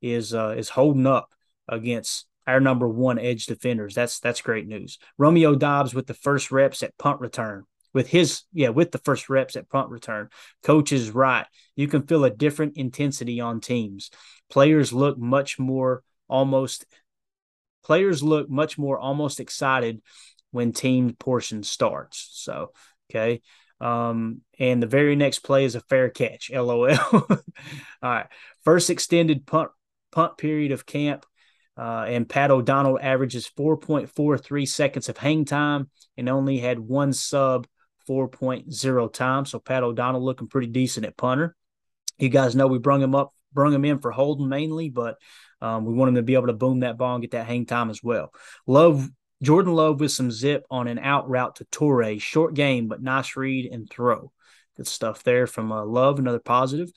is 0.00 0.34
uh, 0.34 0.54
is 0.56 0.68
holding 0.68 1.06
up 1.06 1.30
against 1.68 2.26
our 2.46 2.60
number 2.60 2.88
one 2.88 3.18
edge 3.18 3.46
defenders. 3.46 3.94
That's 3.94 4.20
that's 4.20 4.40
great 4.40 4.68
news. 4.68 4.98
Romeo 5.18 5.56
Doubs 5.56 5.94
with 5.94 6.06
the 6.06 6.14
first 6.14 6.52
reps 6.52 6.84
at 6.84 6.96
punt 6.96 7.20
return. 7.20 7.64
With 7.92 8.08
his 8.08 8.42
yeah 8.52 8.68
with 8.68 8.92
the 8.92 8.98
first 8.98 9.28
reps 9.28 9.56
at 9.56 9.68
punt 9.68 9.90
return. 9.90 10.28
Coach 10.62 10.92
is 10.92 11.10
right. 11.10 11.46
You 11.76 11.88
can 11.88 12.02
feel 12.02 12.24
a 12.24 12.30
different 12.30 12.76
intensity 12.76 13.40
on 13.40 13.60
teams. 13.60 14.10
Players 14.50 14.92
look 14.92 15.18
much 15.18 15.58
more 15.58 16.02
almost 16.28 16.84
players 17.84 18.22
look 18.22 18.50
much 18.50 18.78
more 18.78 18.98
almost 18.98 19.40
excited 19.40 20.02
when 20.50 20.72
team 20.72 21.14
portion 21.18 21.62
starts. 21.62 22.28
So, 22.32 22.72
okay. 23.10 23.42
Um, 23.80 24.40
and 24.58 24.82
the 24.82 24.86
very 24.86 25.16
next 25.16 25.40
play 25.40 25.64
is 25.64 25.74
a 25.74 25.80
fair 25.80 26.08
catch. 26.08 26.50
LOL. 26.54 26.88
All 26.90 27.28
right. 28.02 28.26
First 28.64 28.90
extended 28.90 29.46
punt 29.46 29.70
punt 30.12 30.36
period 30.36 30.72
of 30.72 30.86
camp. 30.86 31.24
Uh, 31.76 32.06
and 32.08 32.28
Pat 32.28 32.50
O'Donnell 32.50 32.98
averages 33.00 33.48
4.43 33.56 34.66
seconds 34.66 35.08
of 35.08 35.16
hang 35.16 35.44
time 35.44 35.88
and 36.16 36.28
only 36.28 36.58
had 36.58 36.80
one 36.80 37.12
sub 37.12 37.68
4.0 38.08 39.12
time. 39.12 39.44
So 39.44 39.58
Pat 39.58 39.82
O'Donnell 39.82 40.24
looking 40.24 40.48
pretty 40.48 40.68
decent 40.68 41.06
at 41.06 41.16
punter. 41.16 41.54
You 42.18 42.28
guys 42.28 42.56
know 42.56 42.66
we 42.66 42.78
brung 42.78 43.02
him 43.02 43.14
up, 43.14 43.32
brung 43.52 43.72
him 43.72 43.84
in 43.84 43.98
for 43.98 44.10
holding 44.10 44.48
mainly, 44.48 44.88
but 44.88 45.16
um, 45.60 45.84
we 45.84 45.94
want 45.94 46.10
him 46.10 46.14
to 46.16 46.22
be 46.22 46.34
able 46.34 46.48
to 46.48 46.52
boom 46.52 46.80
that 46.80 46.98
ball 46.98 47.14
and 47.14 47.22
get 47.22 47.32
that 47.32 47.46
hang 47.46 47.66
time 47.66 47.90
as 47.90 48.02
well. 48.02 48.32
Love 48.66 49.08
Jordan 49.42 49.72
Love 49.72 50.00
with 50.00 50.10
some 50.10 50.30
zip 50.30 50.64
on 50.70 50.88
an 50.88 50.98
out 50.98 51.28
route 51.28 51.56
to 51.56 51.64
Toure. 51.66 52.20
Short 52.20 52.54
game, 52.54 52.88
but 52.88 53.02
nice 53.02 53.36
read 53.36 53.70
and 53.70 53.88
throw. 53.88 54.32
Good 54.76 54.88
stuff 54.88 55.22
there 55.22 55.46
from 55.46 55.70
uh, 55.70 55.84
Love. 55.84 56.18
Another 56.18 56.40
positive. 56.40 56.90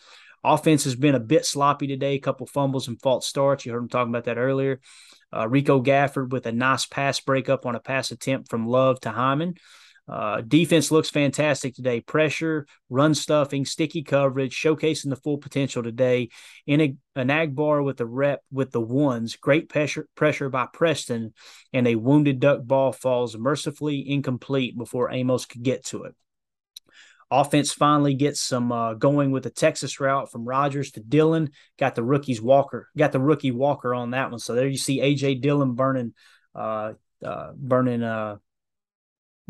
Offense 0.43 0.86
has 0.86 0.95
been 0.95 1.14
a 1.14 1.20
bit 1.20 1.45
sloppy 1.45 1.86
today. 1.86 2.16
A 2.16 2.20
couple 2.20 2.47
fumbles 2.47 2.88
and 2.88 2.99
false 2.99 3.28
starts. 3.28 3.66
You 3.66 3.74
heard 3.74 3.84
him 3.84 3.89
talking 3.89 4.12
about 4.12 4.24
that 4.24 4.39
earlier. 4.39 4.82
Uh, 5.34 5.47
Rico 5.47 5.82
Gafford 5.82 6.30
with 6.32 6.45
a 6.47 6.51
nice 6.51 6.86
pass 6.86 7.20
breakup 7.20 7.66
on 7.66 7.76
a 7.76 7.80
pass 7.80 8.12
attempt 8.12 8.49
from 8.49 8.68
Love 8.68 8.99
to 9.01 9.12
Hyman. 9.12 9.55
Uh, 10.08 10.41
defense 10.41 10.91
looks 10.91 11.10
fantastic 11.10 11.74
today. 11.74 12.02
Pressure, 12.02 12.66
run 12.89 13.14
stuffing, 13.14 13.66
sticky 13.66 14.04
coverage, 14.04 14.54
showcasing 14.54 15.10
the 15.10 15.16
full 15.16 15.38
potential 15.38 15.84
today. 15.84 16.30
In 16.68 16.82
a, 16.82 16.95
Enagbare 17.16 17.84
with 17.84 17.97
the 17.97 18.06
rep 18.06 18.41
with 18.52 18.72
the 18.72 18.82
ones, 18.82 19.36
great 19.36 19.70
pressure 19.70 20.08
pressure 20.16 20.49
by 20.49 20.68
Preston, 20.74 21.34
and 21.72 21.88
a 21.88 21.95
wounded 21.95 22.39
duck 22.39 22.64
ball 22.64 22.91
falls 22.91 23.38
mercifully 23.38 24.10
incomplete 24.10 24.78
before 24.78 25.12
Amos 25.12 25.45
could 25.45 25.64
get 25.64 25.86
to 25.86 26.04
it. 26.04 26.16
Offense 27.30 27.72
finally 27.72 28.14
gets 28.14 28.41
some 28.41 28.74
uh, 28.74 28.93
going 28.95 29.32
with 29.32 29.43
the 29.43 29.49
Texas 29.49 30.02
route 30.02 30.30
from 30.30 30.43
Rodgers 30.43 30.91
to 30.91 30.99
Dillon. 30.99 31.52
Got 31.80 31.95
the 31.95 32.04
rookies 32.04 32.41
Walker, 32.41 32.89
got 32.97 33.14
the 33.14 33.22
rookie 33.22 33.52
Walker 33.52 33.95
on 33.95 34.12
that 34.12 34.32
one. 34.32 34.39
So 34.39 34.54
there 34.54 34.68
you 34.68 34.78
see 34.78 34.99
AJ 34.99 35.41
Dillon 35.41 35.76
burning, 35.76 36.14
uh, 36.54 36.93
uh, 37.24 37.52
burning 37.56 38.04
uh, 38.04 38.38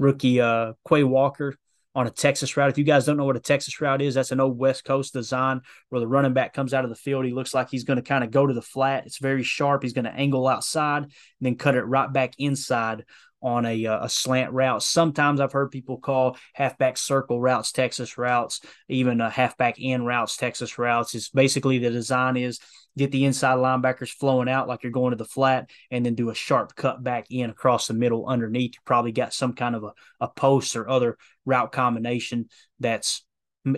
rookie 0.02 0.42
uh, 0.42 0.74
Quay 0.88 1.04
Walker 1.04 1.56
on 1.94 2.08
a 2.08 2.10
Texas 2.10 2.56
route. 2.56 2.70
If 2.70 2.78
you 2.78 2.84
guys 2.84 3.06
don't 3.06 3.18
know 3.18 3.26
what 3.26 3.36
a 3.36 3.42
Texas 3.42 3.80
route 3.82 4.02
is, 4.02 4.16
that's 4.16 4.32
an 4.32 4.40
old 4.40 4.58
West 4.58 4.86
Coast 4.86 5.14
design 5.14 5.62
where 5.90 6.00
the 6.00 6.08
running 6.08 6.34
back 6.34 6.54
comes 6.54 6.74
out 6.74 6.84
of 6.84 6.90
the 6.90 6.96
field. 6.96 7.26
He 7.26 7.34
looks 7.34 7.54
like 7.54 7.70
he's 7.70 7.84
going 7.84 7.98
to 7.98 8.04
kind 8.04 8.24
of 8.24 8.32
go 8.32 8.48
to 8.48 8.54
the 8.54 8.62
flat. 8.62 9.06
It's 9.06 9.20
very 9.20 9.44
sharp. 9.44 9.84
He's 9.84 9.94
going 9.94 10.06
to 10.06 10.14
angle 10.14 10.48
outside 10.48 11.04
and 11.04 11.12
then 11.42 11.56
cut 11.56 11.76
it 11.76 11.84
right 11.84 12.12
back 12.12 12.34
inside 12.38 13.06
on 13.42 13.66
a, 13.66 13.86
uh, 13.86 14.06
a 14.06 14.10
slant 14.10 14.52
route. 14.52 14.84
Sometimes 14.84 15.40
I've 15.40 15.52
heard 15.52 15.72
people 15.72 15.98
call 15.98 16.38
halfback 16.54 16.98
circle 16.98 17.42
routes 17.42 17.72
Texas 17.72 18.18
routes, 18.18 18.62
even 18.88 19.22
a 19.22 19.30
halfback 19.30 19.80
in 19.80 20.06
routes 20.06 20.38
Texas 20.38 20.78
routes. 20.78 21.16
It's 21.16 21.30
basically 21.30 21.80
the 21.80 21.90
design 21.90 22.38
is 22.38 22.60
get 22.98 23.12
the 23.12 23.26
inside 23.26 23.56
linebackers 23.56 24.10
flowing 24.10 24.50
out 24.50 24.68
like 24.68 24.84
you're 24.84 24.92
going 24.92 25.12
to 25.12 25.18
the 25.18 25.26
flat, 25.26 25.70
and 25.90 26.06
then 26.06 26.16
do 26.16 26.30
a 26.30 26.36
sharp 26.36 26.76
cut 26.76 27.02
back 27.02 27.26
in 27.30 27.50
across 27.50 27.88
the 27.88 27.94
middle 27.94 28.28
underneath. 28.28 28.74
You 28.74 28.82
probably 28.86 29.12
got 29.12 29.34
some 29.34 29.54
kind 29.54 29.76
of 29.76 29.84
a, 29.84 29.94
a 30.20 30.28
post 30.28 30.76
or 30.76 30.90
other 30.90 31.18
route 31.46 31.72
combination 31.72 32.50
that's 32.80 33.26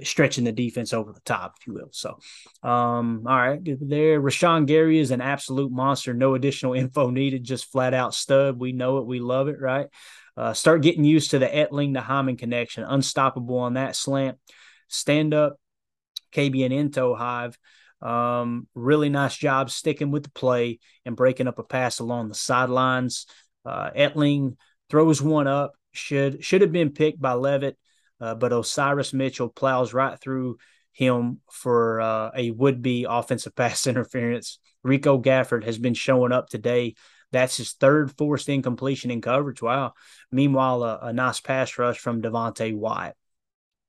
stretching 0.03 0.43
the 0.45 0.51
defense 0.51 0.93
over 0.93 1.11
the 1.11 1.21
top, 1.21 1.55
if 1.59 1.67
you 1.67 1.73
will. 1.73 1.89
So, 1.91 2.17
um, 2.61 3.23
all 3.27 3.36
right, 3.36 3.59
there. 3.63 4.21
Rashan 4.21 4.65
Gary 4.65 4.99
is 4.99 5.11
an 5.11 5.21
absolute 5.21 5.71
monster. 5.71 6.13
No 6.13 6.36
additional 6.36 6.73
info 6.73 7.09
needed, 7.09 7.43
just 7.43 7.71
flat 7.71 7.93
out 7.93 8.13
stud. 8.13 8.59
We 8.59 8.71
know 8.71 8.99
it, 8.99 9.05
we 9.05 9.19
love 9.19 9.47
it, 9.47 9.59
right? 9.59 9.88
Uh, 10.36 10.53
start 10.53 10.81
getting 10.81 11.03
used 11.03 11.31
to 11.31 11.39
the 11.39 11.47
Etling 11.47 11.93
to 11.93 12.01
Hyman 12.01 12.38
connection. 12.38 12.84
Unstoppable 12.84 13.57
on 13.59 13.73
that 13.73 13.95
slant. 13.95 14.38
Stand 14.88 15.34
up, 15.34 15.57
KB 16.34 16.65
and 16.65 16.73
Into 16.73 17.13
Hive. 17.13 17.57
Um, 18.01 18.67
really 18.75 19.09
nice 19.09 19.36
job 19.36 19.69
sticking 19.69 20.11
with 20.11 20.23
the 20.23 20.31
play 20.31 20.79
and 21.05 21.15
breaking 21.15 21.47
up 21.47 21.59
a 21.59 21.63
pass 21.63 21.99
along 21.99 22.29
the 22.29 22.36
sidelines. 22.36 23.27
Uh, 23.65 23.91
Etling 23.91 24.57
throws 24.89 25.21
one 25.21 25.47
up. 25.47 25.73
Should 25.93 26.43
should 26.43 26.61
have 26.61 26.71
been 26.71 26.89
picked 26.89 27.21
by 27.21 27.34
Leavitt, 27.34 27.77
uh, 28.24 28.34
but 28.34 28.53
Osiris 28.53 29.11
Mitchell 29.11 29.49
plows 29.49 29.93
right 29.93 30.17
through 30.17 30.57
him 30.93 31.41
for 31.51 31.99
uh, 31.99 32.32
a 32.34 32.51
would 32.51 32.82
be 32.82 33.05
offensive 33.07 33.53
pass 33.57 33.86
interference. 33.86 34.59
Rico 34.82 35.21
Gafford 35.21 35.65
has 35.65 35.78
been 35.78 35.93
showing 35.93 36.32
up 36.32 36.47
today. 36.47 36.95
That's 37.34 37.57
his 37.57 37.74
third 37.74 38.15
forced 38.17 38.47
incompletion 38.47 39.11
in 39.11 39.19
coverage. 39.19 39.61
Wow. 39.61 39.93
Meanwhile, 40.32 40.84
a, 40.84 40.99
a 41.03 41.13
nice 41.13 41.41
pass 41.41 41.78
rush 41.78 41.99
from 41.99 42.21
Devonte 42.21 42.74
Wyatt. 42.74 43.17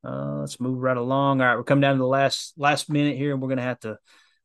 Uh, 0.02 0.40
let's 0.40 0.58
move 0.58 0.82
right 0.82 0.96
along. 0.96 1.40
All 1.40 1.46
right, 1.46 1.56
we're 1.56 1.62
coming 1.62 1.82
down 1.82 1.94
to 1.94 2.00
the 2.00 2.06
last 2.06 2.54
last 2.56 2.90
minute 2.90 3.16
here, 3.16 3.32
and 3.32 3.40
we're 3.40 3.50
gonna 3.50 3.62
have 3.62 3.80
to 3.80 3.98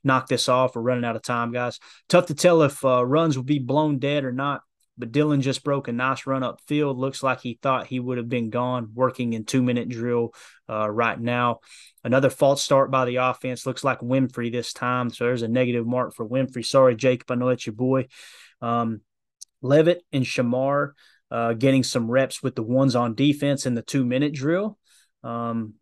knock 0.03 0.27
this 0.27 0.47
off. 0.47 0.75
We're 0.75 0.83
running 0.83 1.03
out 1.03 1.15
of 1.15 1.23
time, 1.23 1.51
guys. 1.51 1.79
Tough 2.09 2.27
to 2.27 2.35
tell 2.35 2.61
if 2.61 2.85
uh, 2.85 3.03
runs 3.03 3.37
will 3.37 3.43
be 3.43 3.59
blown 3.59 3.97
dead 3.97 4.23
or 4.23 4.31
not. 4.31 4.61
But 4.99 5.13
Dillon 5.13 5.41
just 5.41 5.63
broke 5.63 5.87
a 5.87 5.93
nice 5.93 6.27
run 6.27 6.43
up 6.43 6.59
field. 6.67 6.97
Looks 6.97 7.23
like 7.23 7.39
he 7.39 7.57
thought 7.61 7.87
he 7.87 7.99
would 7.99 8.17
have 8.17 8.29
been 8.29 8.49
gone, 8.49 8.91
working 8.93 9.33
in 9.33 9.45
two 9.45 9.63
minute 9.63 9.89
drill 9.89 10.33
uh, 10.69 10.89
right 10.89 11.19
now. 11.19 11.61
Another 12.03 12.29
false 12.29 12.61
start 12.61 12.91
by 12.91 13.05
the 13.05 13.15
offense. 13.15 13.65
Looks 13.65 13.83
like 13.83 14.01
Winfrey 14.01 14.51
this 14.51 14.73
time. 14.73 15.09
So 15.09 15.23
there's 15.23 15.41
a 15.41 15.47
negative 15.47 15.87
mark 15.87 16.13
for 16.13 16.27
Winfrey. 16.27 16.65
Sorry, 16.65 16.95
Jacob. 16.95 17.31
I 17.31 17.35
know 17.35 17.49
it's 17.49 17.65
your 17.65 17.75
boy. 17.75 18.07
Um, 18.61 19.01
Leavitt 19.61 20.03
and 20.11 20.25
Shemar 20.25 20.91
uh, 21.31 21.53
getting 21.53 21.83
some 21.83 22.09
reps 22.09 22.43
with 22.43 22.55
the 22.55 22.63
ones 22.63 22.95
on 22.95 23.15
defense 23.15 23.65
in 23.65 23.75
the 23.75 23.81
two 23.81 24.05
minute 24.05 24.33
drill. 24.33 24.77
Um, 25.23 25.75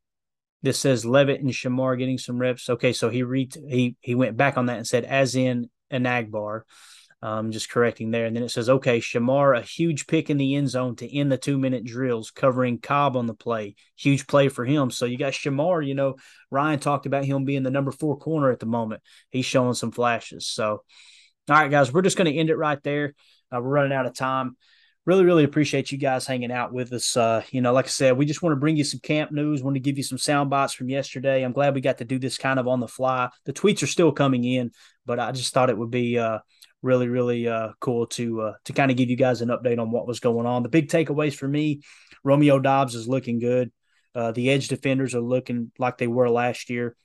this 0.64 0.80
says 0.80 1.06
Leavitt 1.06 1.42
and 1.42 1.52
Shemar 1.52 1.98
getting 1.98 2.18
some 2.18 2.40
reps. 2.40 2.70
Okay, 2.70 2.94
so 2.94 3.10
he 3.10 3.24
re- 3.24 3.50
he 3.68 3.96
he 4.02 4.16
went 4.16 4.38
back 4.38 4.58
on 4.58 4.66
that 4.68 4.78
and 4.78 4.88
said 4.88 5.06
as 5.06 5.36
in 5.36 5.70
Enagbare. 5.92 6.62
Um, 7.24 7.52
just 7.52 7.72
correcting 7.72 8.12
there. 8.12 8.28
And 8.28 8.36
then 8.36 8.44
it 8.44 8.52
says, 8.52 8.70
okay, 8.70 9.00
Shemar, 9.00 9.58
a 9.58 9.62
huge 9.62 10.06
pick 10.06 10.30
in 10.30 10.38
the 10.38 10.56
end 10.56 10.70
zone 10.70 10.96
to 10.98 11.18
end 11.18 11.32
the 11.32 11.38
two 11.38 11.58
minute 11.58 11.84
drills, 11.84 12.30
covering 12.30 12.78
Cobb 12.78 13.18
on 13.18 13.26
the 13.26 13.34
play. 13.34 13.76
Huge 13.96 14.28
play 14.28 14.50
for 14.50 14.64
him. 14.66 14.92
So 14.92 15.06
you 15.06 15.18
got 15.18 15.34
Shemar, 15.34 15.86
you 15.86 15.96
know, 15.96 16.18
Ryan 16.52 16.80
talked 16.80 17.08
about 17.08 17.26
him 17.26 17.44
being 17.44 17.64
the 17.64 17.72
number 17.72 17.92
four 17.92 18.20
corner 18.20 18.52
at 18.52 18.60
the 18.60 18.68
moment. 18.68 19.02
He's 19.32 19.46
showing 19.46 19.74
some 19.74 19.92
flashes. 19.92 20.46
So, 20.48 20.84
all 21.50 21.56
right, 21.56 21.72
guys, 21.72 21.92
we're 21.92 22.04
just 22.04 22.18
going 22.18 22.32
to 22.32 22.38
end 22.38 22.52
it 22.52 22.56
right 22.56 22.82
there. 22.84 23.16
Uh, 23.52 23.62
we're 23.62 23.70
running 23.70 23.94
out 23.94 24.06
of 24.06 24.14
time 24.14 24.56
really, 25.08 25.24
really 25.24 25.46
appreciate 25.46 25.90
you 25.90 25.98
guys 25.98 26.28
hanging 26.28 26.52
out 26.52 26.74
with 26.74 26.92
us. 26.92 27.16
Uh, 27.16 27.42
you 27.52 27.62
know, 27.62 27.72
like 27.72 27.86
I 27.86 27.90
said, 27.90 28.18
we 28.18 28.26
just 28.26 28.44
want 28.44 28.52
to 28.52 28.60
bring 28.60 28.76
you 28.76 28.84
some 28.84 29.00
camp 29.00 29.32
news, 29.32 29.64
want 29.64 29.76
to 29.76 29.80
give 29.80 29.98
you 29.98 30.04
some 30.04 30.18
sound 30.18 30.50
bites 30.50 30.74
from 30.74 30.90
yesterday. 30.90 31.44
I'm 31.44 31.54
glad 31.54 31.74
we 31.74 31.82
got 31.82 32.00
to 32.00 32.06
do 32.06 32.20
this 32.20 32.38
kind 32.38 32.60
of 32.60 32.68
on 32.68 32.82
the 32.82 32.90
fly. 32.90 33.30
The 33.46 33.54
tweets 33.54 33.82
are 33.82 33.88
still 33.88 34.12
coming 34.12 34.44
in, 34.44 34.72
but 35.06 35.18
I 35.18 35.32
just 35.32 35.54
thought 35.54 35.70
it 35.70 35.78
would 35.78 35.90
be 35.90 36.20
uh, 36.20 36.40
really, 36.88 37.10
really 37.10 37.48
uh, 37.48 37.74
cool 37.82 38.08
to 38.08 38.42
uh, 38.42 38.54
to 38.66 38.74
kind 38.74 38.90
of 38.90 38.98
give 38.98 39.10
you 39.10 39.18
guys 39.18 39.42
an 39.42 39.50
update 39.50 39.80
on 39.80 39.92
what 39.92 40.08
was 40.08 40.22
going 40.22 40.48
on. 40.48 40.64
The 40.64 40.70
big 40.70 40.88
takeaways 40.88 41.36
for 41.36 41.48
me, 41.48 41.82
Romeo 42.24 42.60
Doubs 42.60 42.96
is 42.96 43.08
looking 43.08 43.40
good. 43.40 43.72
Uh, 44.16 44.32
the 44.32 44.50
edge 44.50 44.70
defenders 44.70 45.14
are 45.14 45.22
looking 45.22 45.72
like 45.78 45.98
they 45.98 46.08
were 46.08 46.30
last 46.30 46.70
year, 46.70 46.96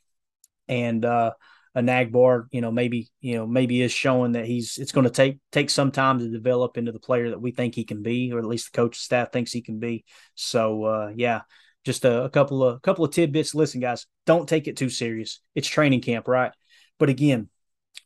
and 0.68 1.04
uh, 1.04 1.32
Enagbare, 1.76 2.46
you 2.52 2.60
know, 2.60 2.70
maybe 2.70 3.10
you 3.20 3.34
know 3.34 3.46
maybe 3.46 3.82
is 3.82 3.92
showing 3.92 4.32
that 4.32 4.46
he's 4.46 4.78
it's 4.78 4.92
going 4.92 5.04
to 5.04 5.10
take 5.10 5.40
take 5.50 5.68
some 5.68 5.90
time 5.90 6.20
to 6.20 6.28
develop 6.28 6.78
into 6.78 6.92
the 6.92 7.00
player 7.00 7.30
that 7.30 7.42
we 7.42 7.50
think 7.50 7.74
he 7.74 7.84
can 7.84 8.02
be, 8.02 8.32
or 8.32 8.38
at 8.38 8.46
least 8.46 8.72
the 8.72 8.76
coach 8.76 8.96
staff 8.98 9.32
thinks 9.32 9.52
he 9.52 9.62
can 9.62 9.80
be. 9.80 10.04
So 10.36 10.84
uh, 10.84 11.12
yeah, 11.16 11.42
just 11.84 12.04
a, 12.04 12.24
a 12.24 12.30
couple 12.30 12.62
of 12.62 12.76
a 12.76 12.80
couple 12.80 13.04
of 13.04 13.10
tidbits. 13.10 13.54
Listen, 13.54 13.80
guys, 13.80 14.06
don't 14.26 14.48
take 14.48 14.68
it 14.68 14.76
too 14.76 14.88
serious. 14.88 15.40
It's 15.56 15.68
training 15.68 16.02
camp, 16.02 16.28
right? 16.28 16.52
But 16.98 17.08
again, 17.08 17.48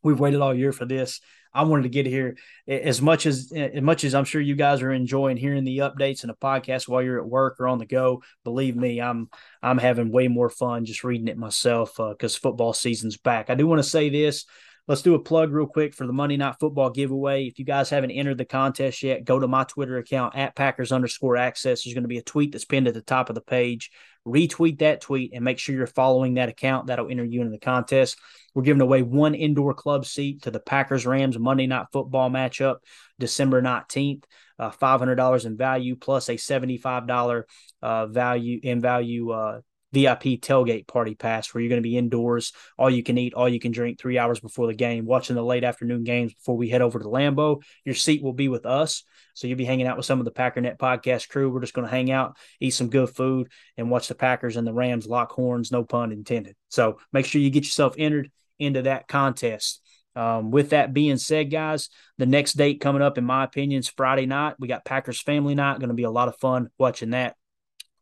we've 0.03 0.19
waited 0.19 0.41
all 0.41 0.55
year 0.55 0.73
for 0.73 0.87
this. 0.87 1.21
I 1.57 1.63
wanted 1.63 1.85
to 1.85 1.89
get 1.89 2.07
here 2.07 2.37
as 2.69 3.01
much 3.01 3.25
as 3.25 3.51
as 3.55 3.81
much 3.81 4.05
as 4.05 4.15
I'm 4.15 4.25
sure 4.25 4.41
you 4.41 4.55
guys 4.55 4.83
are 4.83 4.93
enjoying 4.93 5.37
hearing 5.37 5.65
the 5.65 5.79
updates 5.79 6.23
and 6.23 6.31
the 6.31 6.35
podcast 6.35 6.87
while 6.87 7.03
you're 7.03 7.19
at 7.19 7.27
work 7.27 7.57
or 7.59 7.67
on 7.67 7.79
the 7.79 7.87
go. 7.87 8.23
Believe 8.45 8.77
me, 8.77 9.01
I'm 9.01 9.31
I'm 9.63 9.79
having 9.79 10.13
way 10.13 10.29
more 10.29 10.51
fun 10.51 10.85
just 10.85 11.03
reading 11.03 11.29
it 11.29 11.39
myself 11.39 11.97
because 11.97 12.37
uh, 12.37 12.41
football 12.41 12.73
season's 12.73 13.17
back. 13.17 13.49
I 13.49 13.55
do 13.55 13.67
want 13.67 13.79
to 13.79 13.89
say 13.89 14.11
this. 14.11 14.45
Let's 14.89 15.03
do 15.03 15.15
a 15.15 15.19
plug 15.19 15.53
real 15.53 15.67
quick 15.67 15.95
for 15.95 16.07
the 16.07 16.13
Monday 16.13 16.37
Night 16.37 16.57
Football 16.61 16.91
giveaway. 16.91 17.47
If 17.47 17.59
you 17.59 17.65
guys 17.65 17.91
haven't 17.91 18.13
entered 18.13 18.39
the 18.39 18.45
contest 18.45 19.03
yet, 19.03 19.25
go 19.25 19.39
to 19.39 19.49
my 19.49 19.65
Twitter 19.65 19.99
account 19.99 20.37
at 20.37 20.55
Packers 20.55 20.93
underscore 20.93 21.37
access. 21.37 21.83
There's 21.83 21.95
going 21.95 22.05
to 22.05 22.09
be 22.09 22.19
a 22.19 22.23
tweet 22.23 22.53
that's 22.53 22.65
pinned 22.65 22.87
at 22.87 22.95
the 22.95 23.03
top 23.03 23.29
of 23.29 23.35
the 23.35 23.41
page. 23.41 23.91
Retweet 24.27 24.79
that 24.81 25.01
tweet 25.01 25.33
and 25.35 25.45
make 25.45 25.59
sure 25.59 25.75
you're 25.75 25.87
following 25.87 26.35
that 26.35 26.49
account. 26.49 26.87
That'll 26.87 27.11
enter 27.11 27.25
you 27.25 27.41
into 27.41 27.53
the 27.53 27.59
contest. 27.59 28.19
We're 28.55 28.63
giving 28.63 28.81
away 28.81 29.03
one 29.03 29.35
indoor 29.35 29.75
club 29.75 30.07
seat 30.07 30.43
to 30.43 30.51
the 30.51 30.61
Packers 30.61 31.07
Rams 31.07 31.39
Monday 31.39 31.67
Night 31.67 31.87
Football 31.93 32.31
matchup, 32.31 32.77
December 33.19 33.61
19th. 33.63 34.25
Uh, 34.59 34.71
$500 34.71 35.45
in 35.45 35.55
value 35.59 35.97
plus 35.97 36.31
a 36.31 36.37
$75 36.37 37.43
uh, 37.83 38.07
value 38.07 38.59
in 38.63 38.81
value 38.81 39.31
uh, 39.31 39.61
VIP 39.93 40.41
tailgate 40.41 40.87
party 40.87 41.15
pass 41.15 41.53
where 41.53 41.63
you're 41.63 41.69
going 41.69 41.83
to 41.83 41.89
be 41.89 41.97
indoors, 41.97 42.53
all 42.79 42.91
you 42.91 43.03
can 43.03 43.17
eat, 43.19 43.35
all 43.35 43.49
you 43.49 43.61
can 43.61 43.73
drink 43.73 43.99
three 43.99 44.19
hours 44.19 44.41
before 44.41 44.67
the 44.67 44.75
game, 44.75 45.07
watching 45.07 45.37
the 45.37 45.43
late 45.43 45.65
afternoon 45.65 46.05
games 46.05 46.35
before 46.35 46.57
we 46.57 46.69
head 46.69 46.83
over 46.83 46.99
to 46.99 47.05
Lambeau. 47.05 47.63
Your 47.85 47.95
seat 47.95 48.23
will 48.23 48.33
be 48.33 48.49
with 48.49 48.67
us. 48.67 49.05
So 49.35 49.47
you'll 49.47 49.59
be 49.59 49.65
hanging 49.65 49.87
out 49.87 49.97
with 49.97 50.07
some 50.07 50.19
of 50.19 50.25
the 50.25 50.33
Packernet 50.33 50.79
podcast 50.79 51.29
crew. 51.29 51.51
We're 51.51 51.61
just 51.61 51.75
going 51.75 51.87
to 51.87 51.91
hang 51.91 52.11
out, 52.11 52.37
eat 52.59 52.71
some 52.71 52.89
good 52.89 53.11
food, 53.11 53.51
and 53.77 53.91
watch 53.91 54.09
the 54.09 54.15
Packers 54.15 54.57
and 54.57 54.67
the 54.67 54.73
Rams 54.73 55.07
lock 55.07 55.31
horns, 55.33 55.71
no 55.71 55.85
pun 55.85 56.11
intended. 56.11 56.57
So 56.69 56.99
make 57.13 57.27
sure 57.27 57.41
you 57.41 57.51
get 57.51 57.65
yourself 57.65 57.95
entered 57.99 58.31
into 58.59 58.83
that 58.83 59.09
contest. 59.09 59.83
Um, 60.15 60.51
with 60.51 60.71
that 60.71 60.95
being 60.95 61.19
said, 61.19 61.51
guys, 61.51 61.91
the 62.17 62.25
next 62.25 62.55
date 62.55 62.81
coming 62.81 63.03
up, 63.03 63.19
in 63.19 63.25
my 63.25 63.45
opinion, 63.45 63.81
is 63.81 63.89
Friday 63.89 64.25
night. 64.25 64.55
We 64.59 64.67
got 64.67 64.87
Packers 64.87 65.21
Family 65.21 65.55
Night. 65.55 65.79
Going 65.79 65.91
to 65.91 65.95
be 65.95 66.05
a 66.05 66.11
lot 66.11 66.29
of 66.29 66.39
fun 66.39 66.69
watching 66.79 67.11
that 67.11 67.37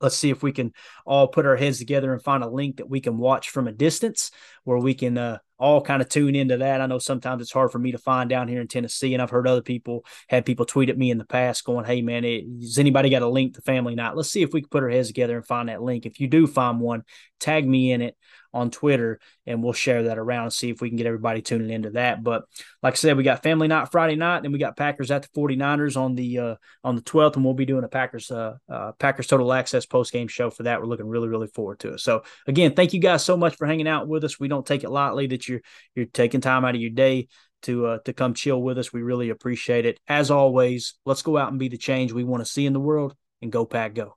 let's 0.01 0.17
see 0.17 0.31
if 0.31 0.43
we 0.43 0.53
can 0.53 0.73
all 1.07 1.29
put 1.29 1.47
our 1.47 1.57
heads 1.57 1.79
together 1.79 2.13
and 2.13 2.23
find 2.23 2.43
a 2.43 2.49
link 2.49 2.77
that 2.77 2.89
we 2.89 3.01
can 3.01 3.19
watch 3.19 3.51
from 3.51 3.69
a 3.69 3.73
distance 3.73 4.31
where 4.65 4.79
we 4.79 4.95
can 4.95 5.17
uh, 5.17 5.39
all 5.59 5.81
kind 5.81 6.03
of 6.03 6.09
tune 6.09 6.35
into 6.35 6.57
that. 6.59 6.81
I 6.81 6.87
know 6.87 6.99
sometimes 6.99 7.41
it's 7.41 7.53
hard 7.53 7.71
for 7.71 7.79
me 7.79 7.93
to 7.93 7.99
find 7.99 8.29
down 8.29 8.49
here 8.49 8.61
in 8.61 8.69
Tennessee, 8.69 9.15
and 9.15 9.23
I've 9.23 9.31
heard 9.31 9.47
other 9.47 9.63
people 9.63 10.05
had 10.29 10.45
people 10.45 10.67
tweet 10.67 10.91
at 10.91 10.99
me 10.99 11.11
in 11.11 11.19
the 11.19 11.25
past 11.25 11.65
going, 11.65 11.85
"Hey 11.85 12.03
man, 12.03 12.25
it, 12.25 12.45
has 12.61 12.79
anybody 12.79 13.11
got 13.11 13.23
a 13.23 13.29
link 13.29 13.55
to 13.55 13.63
Family 13.63 13.95
Night? 13.95 14.17
Let's 14.17 14.31
see 14.31 14.43
if 14.43 14.53
we 14.53 14.61
can 14.61 14.69
put 14.69 14.83
our 14.83 14.91
heads 14.91 15.09
together 15.09 15.37
and 15.37 15.47
find 15.47 15.69
that 15.69 15.83
link. 15.83 16.07
If 16.07 16.21
you 16.21 16.29
do 16.29 16.47
find 16.47 16.81
one, 16.81 17.05
tag 17.41 17.67
me 17.67 17.93
in 17.93 18.03
it 18.03 18.17
on 18.55 18.71
Twitter, 18.71 19.19
and 19.47 19.63
we'll 19.63 19.73
share 19.73 20.05
that 20.05 20.17
around 20.17 20.45
and 20.45 20.53
see 20.53 20.71
if 20.71 20.81
we 20.81 20.89
can 20.89 20.97
get 20.97 21.07
everybody 21.07 21.43
tuning 21.43 21.71
into 21.71 21.91
that. 21.91 22.23
But 22.23 22.45
like 22.83 22.95
I 22.95 22.97
said, 22.97 23.17
we 23.17 23.25
got 23.25 23.43
Family 23.43 23.67
Night 23.69 23.91
Friday 23.91 24.15
night, 24.15 24.45
and 24.45 24.53
we 24.53 24.61
got 24.61 24.77
Packers 24.77 25.11
at 25.11 25.23
the 25.23 25.29
49ers 25.29 25.97
on 25.97 26.15
the 26.15 26.39
uh, 26.39 26.55
on 26.85 26.95
the 26.95 27.03
12th, 27.03 27.35
and 27.35 27.45
we'll 27.45 27.55
be 27.55 27.67
doing 27.67 27.85
a 27.85 27.89
Packers 27.89 28.31
uh, 28.31 28.55
uh, 28.71 28.93
Packers 28.93 29.27
Total 29.27 29.53
Access 29.53 29.85
post 29.85 30.13
game 30.13 30.29
show 30.29 30.49
for 30.51 30.63
that. 30.63 30.81
We're 30.81 30.87
looking 30.87 31.09
really 31.09 31.29
really 31.29 31.49
forward 31.49 31.81
to 31.81 31.95
it. 31.95 32.01
So 32.01 32.23
again, 32.47 32.75
thank 32.75 32.95
you 32.95 33.01
guys 33.01 33.25
so 33.25 33.37
much 33.37 33.57
for 33.57 33.67
hanging 33.67 33.89
out 33.89 34.07
with 34.09 34.25
us. 34.25 34.39
We 34.39 34.49
don't 34.49 34.65
take 34.65 34.85
it 34.85 34.91
lightly 34.91 35.27
that 35.27 35.49
you're 35.49 35.61
you're 35.97 36.07
taking 36.07 36.41
time 36.41 36.65
out 36.65 36.77
of 36.77 36.81
your 36.81 36.91
day 36.91 37.27
to 37.63 37.87
uh, 37.87 37.99
to 38.05 38.13
come 38.13 38.35
chill 38.35 38.63
with 38.63 38.79
us. 38.79 38.93
We 38.93 39.03
really 39.03 39.31
appreciate 39.31 39.85
it. 39.85 39.99
As 40.07 40.31
always, 40.31 40.95
let's 41.05 41.23
go 41.23 41.37
out 41.37 41.51
and 41.51 41.59
be 41.59 41.69
the 41.69 41.77
change 41.77 42.13
we 42.13 42.25
want 42.25 42.45
to 42.45 42.51
see 42.51 42.67
in 42.67 42.73
the 42.73 42.81
world, 42.81 43.17
and 43.43 43.51
go 43.51 43.67
Pack 43.67 43.95
Go. 43.95 44.17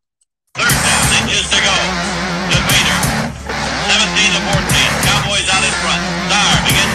Third 0.53 0.69
down, 0.69 1.27
to 1.27 2.31
go. 2.31 2.36
The 3.88 3.93
Vader. 3.93 4.07
17 4.17 4.33
to 4.33 4.41
14. 4.51 4.67
Cowboys 5.07 5.47
out 5.47 5.63
in 5.63 5.71
front. 5.79 6.01
Star 6.27 6.86